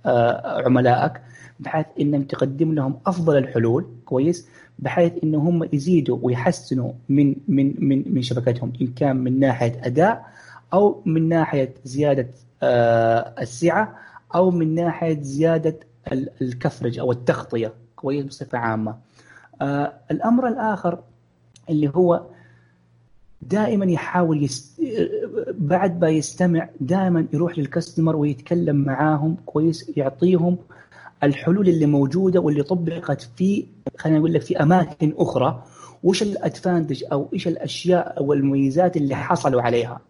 آه، 0.07 0.63
عملائك 0.67 1.13
بحيث 1.61 1.87
إنهم 2.01 2.23
تقدم 2.23 2.75
لهم 2.75 3.01
أفضل 3.07 3.37
الحلول 3.37 3.87
كويس؟ 4.05 4.49
بحيث 4.79 5.13
ان 5.25 5.35
هم 5.35 5.69
يزيدوا 5.73 6.19
ويحسنوا 6.23 6.93
من 7.09 7.35
من 7.49 7.75
من 7.79 8.15
من 8.15 8.23
شبكتهم 8.23 8.73
إن 8.81 8.87
كان 8.87 9.17
من 9.17 9.39
ناحية 9.39 9.81
أداء 9.85 10.27
أو 10.73 11.03
من 11.07 11.29
ناحية 11.29 11.75
زيادة 11.85 12.29
آه، 12.63 13.35
السعة 13.41 13.99
أو 14.35 14.51
من 14.51 14.75
ناحية 14.75 15.21
زيادة 15.23 15.77
الكفرج 16.43 16.99
أو 16.99 17.13
التغطية. 17.13 17.73
كويس 17.97 18.25
بصفة 18.25 18.59
عامة. 18.59 18.97
آه، 19.63 19.93
الأمر 20.11 20.49
الآخر 20.49 20.99
اللي 21.71 21.93
هو 21.95 22.23
دائما 23.43 23.85
يحاول 23.87 24.43
يست... 24.43 24.81
بعد 25.59 26.01
ما 26.01 26.09
يستمع 26.09 26.69
دائما 26.81 27.27
يروح 27.33 27.59
للكاستمر 27.59 28.17
ويتكلم 28.17 28.77
معاهم 28.77 29.37
كويس 29.47 29.93
يعطيهم 29.97 30.57
الحلول 31.23 31.69
اللي 31.69 31.87
موجودة 31.87 32.41
واللي 32.41 32.63
طبقت 32.63 33.29
في 33.37 33.67
خلينا 33.99 34.19
نقول 34.19 34.33
لك 34.33 34.41
في 34.41 34.63
أماكن 34.63 35.15
أخرى 35.17 35.63
وش 36.05 36.23
الأدفانتج 36.23 37.05
أو 37.13 37.29
إيش 37.33 37.49
الأشياء 37.49 38.19
أو 38.19 38.33
المميزات 38.33 38.97
اللي 38.97 39.15
حصلوا 39.15 39.63
عليها 39.63 40.01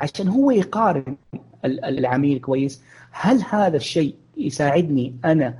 عشان 0.00 0.28
هو 0.28 0.50
يقارن 0.50 1.16
العميل 1.64 2.38
كويس 2.40 2.82
هل 3.10 3.42
هذا 3.50 3.76
الشيء 3.76 4.14
يساعدني 4.36 5.14
أنا 5.24 5.54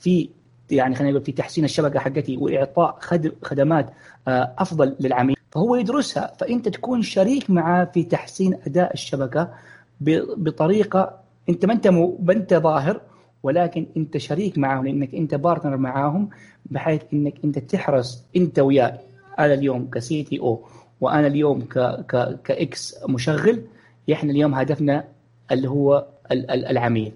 في 0.00 0.28
يعني 0.70 0.94
خلينا 0.94 1.10
نقول 1.12 1.24
في 1.24 1.32
تحسين 1.32 1.64
الشبكة 1.64 1.98
حقتي 2.00 2.36
وإعطاء 2.36 2.98
خدمات 3.42 3.90
آه، 4.28 4.54
أفضل 4.58 4.96
للعميل 5.00 5.36
فهو 5.50 5.76
يدرسها. 5.76 6.32
فأنت 6.38 6.68
تكون 6.68 7.02
شريك 7.02 7.50
معاه 7.50 7.84
في 7.84 8.02
تحسين 8.02 8.58
أداء 8.66 8.94
الشبكة 8.94 9.50
بطريقة 10.00 11.20
أنت 11.48 11.66
ما 11.66 11.72
أنت 11.72 11.88
ما 11.88 12.32
أنت 12.32 12.54
ظاهر 12.54 13.00
ولكن 13.42 13.86
أنت 13.96 14.16
شريك 14.16 14.58
معاهم 14.58 14.86
لأنك 14.86 15.14
أنت 15.14 15.34
partner 15.34 15.76
معاهم 15.76 16.28
بحيث 16.66 17.02
أنك 17.12 17.34
أنت 17.44 17.58
تحرص 17.58 18.24
أنت 18.36 18.58
وياه 18.58 18.98
أنا 19.38 19.54
اليوم 19.54 19.90
ك 19.90 20.22
CTO 20.22 20.64
وأنا 21.00 21.26
اليوم 21.26 21.60
ك 21.60 21.78
ك 21.78 22.38
ك 22.44 22.70
X 22.70 22.96
مشغل 23.08 23.62
إحنا 24.12 24.30
اليوم 24.32 24.54
هدفنا 24.54 25.04
اللي 25.52 25.68
هو 25.68 26.06
العميل. 26.32 27.12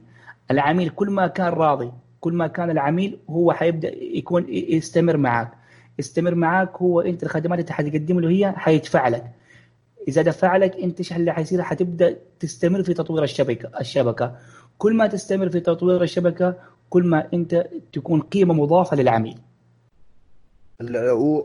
العميل 0.51 0.89
كل 0.89 1.11
ما 1.11 1.27
كان 1.27 1.47
راضي 1.49 1.93
كل 2.21 2.33
ما 2.33 2.47
كان 2.47 2.71
العميل 2.71 3.19
هو 3.31 3.53
حيبدأ 3.53 3.95
يكون 3.95 4.47
يستمر 4.49 5.17
معك 5.17 5.51
يستمر 5.99 6.35
معك 6.35 6.77
هو 6.77 7.01
أنت 7.01 7.23
الخدمات 7.23 7.59
اللي 7.59 7.73
حتقدم 7.73 8.21
له 8.21 8.31
هي 8.31 8.53
حيدفع 8.57 9.09
لك. 9.09 9.25
إذا 10.09 10.23
دفع 10.23 10.57
لك 10.57 10.77
أنت 10.77 10.99
إيش 10.99 11.13
اللي 11.13 11.33
حيصير؟ 11.33 11.63
حتبدأ 11.63 12.17
تستمر 12.41 12.83
في 12.83 12.95
تطوير 12.95 13.25
الشبكه 13.25 13.71
الشبكة. 13.81 14.37
كل 14.79 14.97
ما 14.97 15.07
تستمر 15.07 15.49
في 15.49 15.61
تطوير 15.61 16.03
الشبكة 16.03 16.55
كل 16.91 17.07
ما 17.07 17.29
أنت 17.35 17.67
تكون 17.93 18.21
قيمة 18.21 18.55
مضافة 18.55 18.97
للعميل. 18.97 19.39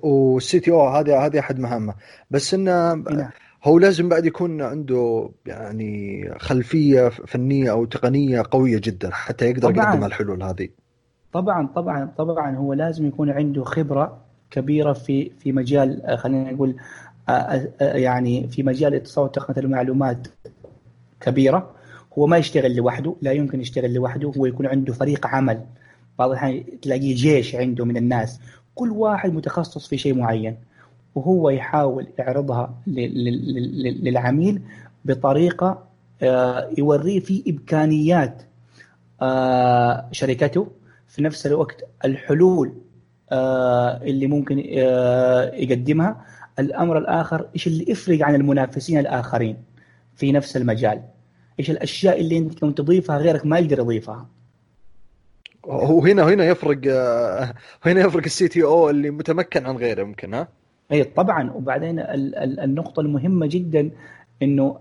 والسي 0.04 0.60
تي 0.60 0.72
أو 0.72 0.88
هذه 0.88 1.26
هذه 1.26 1.40
أحد 1.40 1.60
مهامه 1.60 1.96
بس 2.32 2.54
انه 2.54 2.94
نعم. 2.94 3.30
هو 3.66 3.80
لازم 3.80 4.10
بعد 4.10 4.26
يكون 4.26 4.62
عنده 4.62 5.30
يعني 5.46 6.30
خلفية 6.40 7.10
فنية 7.10 7.72
أو 7.72 7.86
تقنية 7.86 8.44
قوية 8.52 8.82
جدا 8.84 9.10
حتى 9.12 9.46
يقدر 9.46 9.72
طبعاً. 9.72 9.90
يقدم 9.90 10.04
الحلول 10.04 10.44
هذه. 10.44 10.70
طبعا 11.34 11.68
طبعا 11.68 12.12
طبعا 12.18 12.56
هو 12.56 12.74
لازم 12.74 13.08
يكون 13.08 13.30
عنده 13.30 13.64
خبرة 13.64 14.18
كبيرة 14.52 14.94
في 14.94 15.32
في 15.40 15.52
مجال 15.52 16.18
خلينا 16.18 16.52
نقول 16.52 16.76
يعني 17.82 18.48
في 18.48 18.64
مجال 18.64 18.94
اتصال 18.94 19.24
وتقنيه 19.24 19.66
المعلومات 19.66 20.28
كبيرة. 21.22 21.72
هو 22.18 22.28
ما 22.28 22.38
يشتغل 22.38 22.76
لوحده 22.76 23.16
لا 23.22 23.32
يمكن 23.32 23.62
يشتغل 23.62 23.94
لوحده 23.94 24.32
هو 24.38 24.46
يكون 24.46 24.66
عنده 24.66 24.94
فريق 24.94 25.28
عمل. 25.28 25.62
بعض 26.20 26.30
الأحيان 26.30 26.64
تلاقيه 26.82 27.16
جيش 27.16 27.56
عنده 27.56 27.86
من 27.86 27.98
الناس. 27.98 28.40
كل 28.76 28.92
واحد 28.92 29.34
متخصص 29.34 29.88
في 29.88 29.98
شيء 29.98 30.14
معين. 30.16 30.58
وهو 31.16 31.50
يحاول 31.50 32.08
يعرضها 32.20 32.74
للعميل 32.88 34.62
بطريقة 35.06 35.88
آه، 36.24 36.70
يوريه 36.78 37.20
في 37.20 37.44
إمكانيات 37.50 38.44
آه، 39.22 40.10
شركته 40.12 40.68
في 41.08 41.24
نفس 41.24 41.48
الوقت 41.48 41.84
الحلول 42.06 42.74
آه، 43.32 44.02
اللي 44.04 44.28
ممكن 44.28 44.60
يقدمها. 45.54 46.26
الأمر 46.60 46.98
الآخر 46.98 47.48
إيش 47.56 47.68
اللي 47.68 47.86
يفرق 47.88 48.26
عن 48.26 48.36
المنافسين 48.36 48.98
الآخرين 48.98 49.58
في 50.16 50.32
نفس 50.32 50.58
المجال؟ 50.58 51.02
إيش 51.60 51.72
الأشياء 51.72 52.22
اللي 52.22 52.38
أنت 52.38 52.60
كنت 52.60 52.78
تضيفها 52.78 53.18
غيرك 53.18 53.46
ما 53.46 53.60
يقدر 53.60 53.80
يضيفها؟ 53.80 54.28
وهنا 55.64 56.24
هنا 56.24 56.46
يفرق 56.46 56.78
هنا 57.86 58.02
يفرق 58.02 58.24
السي 58.26 58.48
تي 58.48 58.64
أو 58.64 58.90
اللي 58.90 59.10
متمكن 59.10 59.66
عن 59.66 59.76
غيره 59.76 60.02
يمكن 60.02 60.34
ها؟ 60.34 60.48
أي 60.92 61.04
طبعا 61.04 61.52
وبعدين 61.52 62.00
النقطة 62.60 63.00
المهمة 63.00 63.48
جدا 63.48 63.92
إنه 64.42 64.80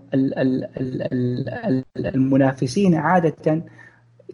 المنافسين 1.97 2.95
عادة 2.95 3.63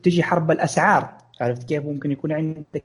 تجي 0.03 0.23
حرب 0.23 0.51
الأسعار. 0.51 1.17
عرفت 1.41 1.63
كيف؟ 1.63 1.85
ممكن 1.85 2.11
يكون 2.11 2.31
عندك 2.31 2.83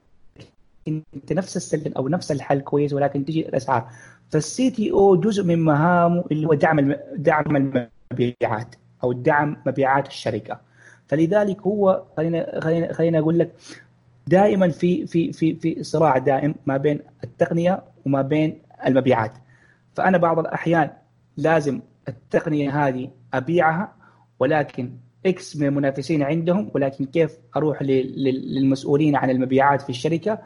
أنت 0.87 1.33
نفس 1.33 1.57
السلم 1.57 1.93
أو 1.97 2.07
نفس 2.07 2.31
الحل 2.31 2.59
كويس 2.59 2.93
ولكن 2.93 3.25
تجي 3.25 3.49
الأسعار. 3.49 3.89
فالسي 4.29 4.69
تي 4.71 4.91
أو 4.91 5.15
جزء 5.15 5.43
من 5.43 5.59
مهامه 5.59 6.23
اللي 6.31 6.47
هو 6.47 6.53
دعم 6.53 6.95
دعم 7.15 7.55
المبيعات 7.55 8.75
أو 9.03 9.13
دعم 9.13 9.57
مبيعات 9.65 10.07
الشركة. 10.07 10.59
فلذلك 11.07 11.61
هو 11.61 12.03
خلينا 12.17 12.59
خلينا 12.59 12.93
خلينا 12.93 13.19
أقول 13.19 13.39
لك 13.39 13.51
دائما 14.27 14.69
في 14.69 15.07
في 15.07 15.33
في 15.33 15.55
في 15.55 15.83
صراع 15.83 16.17
دائم 16.17 16.55
ما 16.65 16.77
بين 16.77 16.99
التقنية 17.23 17.83
وما 18.05 18.21
بين 18.21 18.59
المبيعات 18.85 19.31
فأنا 19.95 20.17
بعض 20.17 20.39
الأحيان 20.39 20.89
لازم 21.37 21.81
التقنية 22.07 22.87
هذه 22.87 23.11
أبيعها 23.33 23.93
ولكن 24.39 24.91
X 25.25 25.55
من 25.55 25.67
المنافسين 25.67 26.23
عندهم 26.23 26.71
ولكن 26.75 27.05
كيف 27.05 27.37
أروح 27.55 27.81
للمسؤولين 27.81 29.15
عن 29.15 29.29
المبيعات 29.29 29.81
في 29.81 29.89
الشركة 29.89 30.39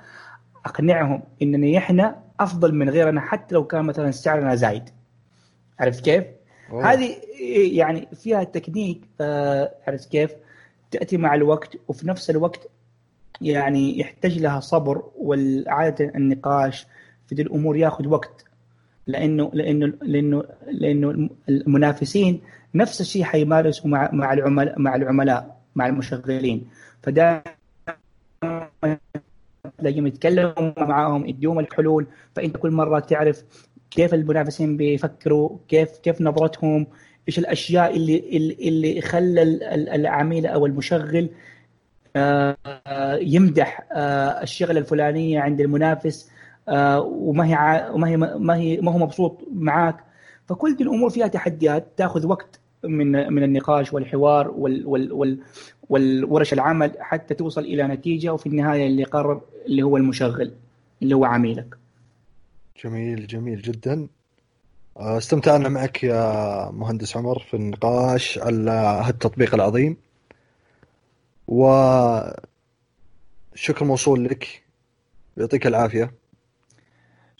أقنعهم 0.66 1.24
اننا 1.42 1.78
إحنا 1.78 2.24
أفضل 2.40 2.76
من 2.76 2.90
غيرنا 2.90 3.22
حتى 3.22 3.56
لو 3.56 3.64
كان 3.68 3.86
مثلا 3.86 4.12
سعرنا 4.12 4.56
زايد 4.56 4.90
عرفت 5.80 6.06
كيف؟ 6.06 6.24
هذه 6.84 7.16
يعني 7.72 8.08
فيها 8.16 8.44
تكنيك 8.44 9.02
آه 9.22 9.72
عرفت 9.88 10.12
كيف؟ 10.12 10.32
تأتي 10.92 11.18
مع 11.18 11.36
الوقت 11.36 11.78
وفي 11.88 12.08
نفس 12.08 12.30
الوقت 12.30 12.68
يعني 13.42 14.00
يحتاج 14.00 14.40
لها 14.40 14.60
صبر 14.60 15.04
والعادة 15.18 16.12
النقاش 16.16 16.88
في 17.36 17.42
الأمور 17.42 17.78
ياخذ 17.78 18.08
وقت. 18.08 18.46
لأنه 19.08 19.52
لأنه 19.54 19.94
لأنه 20.02 20.44
لأنه 20.72 21.30
المنافسين 21.50 22.42
نفس 22.76 23.02
الشيء 23.02 23.24
حيمارسوا 23.24 23.90
مع 23.90 24.10
مع 24.14 24.34
العملاء 24.34 24.80
مع 24.80 24.96
العملاء 24.96 25.58
مع 25.76 25.88
المشغلين. 25.88 26.68
فدائما 27.04 27.44
تلاقيهم 29.78 30.08
يتكلموا 30.08 30.54
معاهم 30.78 31.26
يديهم 31.26 31.60
الحلول. 31.60 32.08
فأنت 32.36 32.58
كل 32.58 32.72
مرة 32.72 33.00
تعرف 33.00 33.44
كيف 33.92 34.14
المنافسين 34.14 34.78
بيفكروا 34.78 35.58
كيف 35.68 35.98
كيف 35.98 36.22
نظرتهم 36.22 36.88
إيش 37.28 37.40
الأشياء 37.40 37.96
اللي 37.96 38.56
اللي 38.68 39.02
خلى 39.02 39.42
العميل 39.96 40.46
أو 40.46 40.66
المشغل 40.66 41.30
آه، 42.16 42.58
يمدح 43.22 43.88
آه، 43.92 44.44
الشغلة 44.44 44.80
الفلانية 44.80 45.40
عند 45.40 45.62
المنافس. 45.62 46.32
وما 46.68 47.46
هي 47.48 47.90
وما 47.92 48.08
هي 48.08 48.18
ما 48.18 48.56
هي 48.56 48.82
ما 48.82 48.92
هو 48.92 48.98
مبسوط 48.98 49.38
معاك. 49.54 50.04
فكل 50.46 50.76
دي 50.76 50.84
الأمور 50.84 51.10
فيها 51.10 51.28
تحديات 51.28 51.88
تأخذ 51.98 52.28
وقت 52.28 52.60
من 52.84 53.34
من 53.34 53.44
النقاش 53.44 53.94
والحوار 53.94 54.52
وال 54.52 54.88
وال 54.88 55.14
وال 55.14 55.40
والورش 55.90 56.54
العمل 56.54 56.92
حتى 57.00 57.34
توصل 57.34 57.62
إلى 57.62 57.84
نتيجة 57.88 58.34
وفي 58.34 58.50
النهاية 58.50 58.88
اللي 58.88 59.02
يقرر 59.02 59.42
اللي 59.66 59.82
هو 59.84 59.98
المشغل 59.98 60.52
اللي 61.02 61.16
هو 61.16 61.26
عميلك. 61.26 61.78
جميل 62.84 63.28
جميل 63.28 63.62
جدا. 63.62 64.08
آه، 64.98 65.18
استمتعنا 65.18 65.70
معك 65.70 66.04
يا 66.04 66.72
مهندس 66.72 67.18
عمر 67.18 67.40
في 67.40 67.54
النقاش 67.54 68.40
على 68.40 68.72
هالتطبيق 69.04 69.54
العظيم. 69.54 69.98
وشكر 71.48 72.36
موصول 73.82 74.24
لك. 74.24 74.64
يعطيك 75.38 75.68
العافية. 75.68 76.21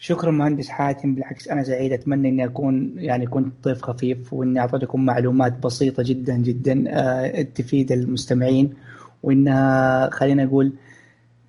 شكرا 0.02 0.30
مهندس 0.30 0.68
حاتم 0.68 1.14
بالعكس 1.14 1.48
أنا 1.48 1.62
سعيد 1.62 1.92
أتمنى 1.92 2.28
إني 2.28 2.44
أكون 2.44 2.98
يعني 2.98 3.26
كنت 3.26 3.64
ضيف 3.64 3.82
خفيف 3.82 4.32
وإني 4.32 4.60
أعطيتكم 4.60 5.04
معلومات 5.04 5.58
بسيطة 5.58 6.02
جدا 6.02 6.36
جدا 6.36 6.84
آه، 6.88 7.42
تفيد 7.42 7.92
المستمعين. 7.92 8.74
وانها 9.22 10.10
خلينا 10.10 10.44
نقول 10.44 10.72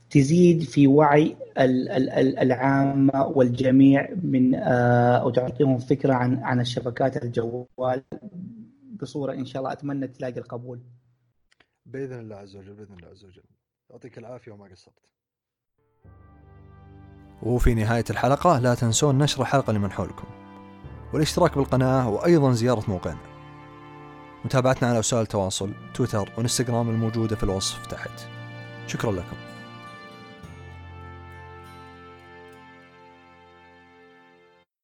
تزيد 0.09 0.63
في 0.63 0.87
وعي 0.87 1.35
العامة 1.57 3.27
والجميع 3.27 4.09
من 4.23 4.55
أو 4.55 5.29
تعطيهم 5.29 5.77
فكرة 5.77 6.13
عن 6.13 6.37
عن 6.43 6.59
الشبكات 6.59 7.23
الجوال 7.23 8.03
بصورة 9.01 9.33
إن 9.33 9.45
شاء 9.45 9.61
الله 9.61 9.73
أتمنى 9.73 10.07
تلاقي 10.07 10.39
القبول. 10.39 10.79
بإذن 11.85 12.19
الله 12.19 12.35
عز 12.35 12.55
وجل 12.55 12.73
بإذن 12.73 12.93
الله 12.93 13.07
عز 13.07 13.25
وجل. 13.25 13.43
يعطيك 13.89 14.17
العافية 14.17 14.51
وما 14.51 14.65
قصرت. 14.65 15.12
وفي 17.43 17.73
نهاية 17.73 18.03
الحلقة 18.09 18.59
لا 18.59 18.75
تنسون 18.75 19.17
نشر 19.17 19.41
الحلقة 19.41 19.73
لمن 19.73 19.91
حولكم 19.91 20.27
والاشتراك 21.13 21.57
بالقناة 21.57 22.09
وأيضا 22.09 22.51
زيارة 22.51 22.83
موقعنا. 22.87 23.17
متابعتنا 24.45 24.89
على 24.89 24.99
وسائل 24.99 25.21
التواصل 25.21 25.73
تويتر 25.93 26.29
وإنستغرام 26.37 26.89
الموجودة 26.89 27.35
في 27.35 27.43
الوصف 27.43 27.85
تحت. 27.85 28.11
شكرا 28.87 29.11
لكم. 29.11 29.42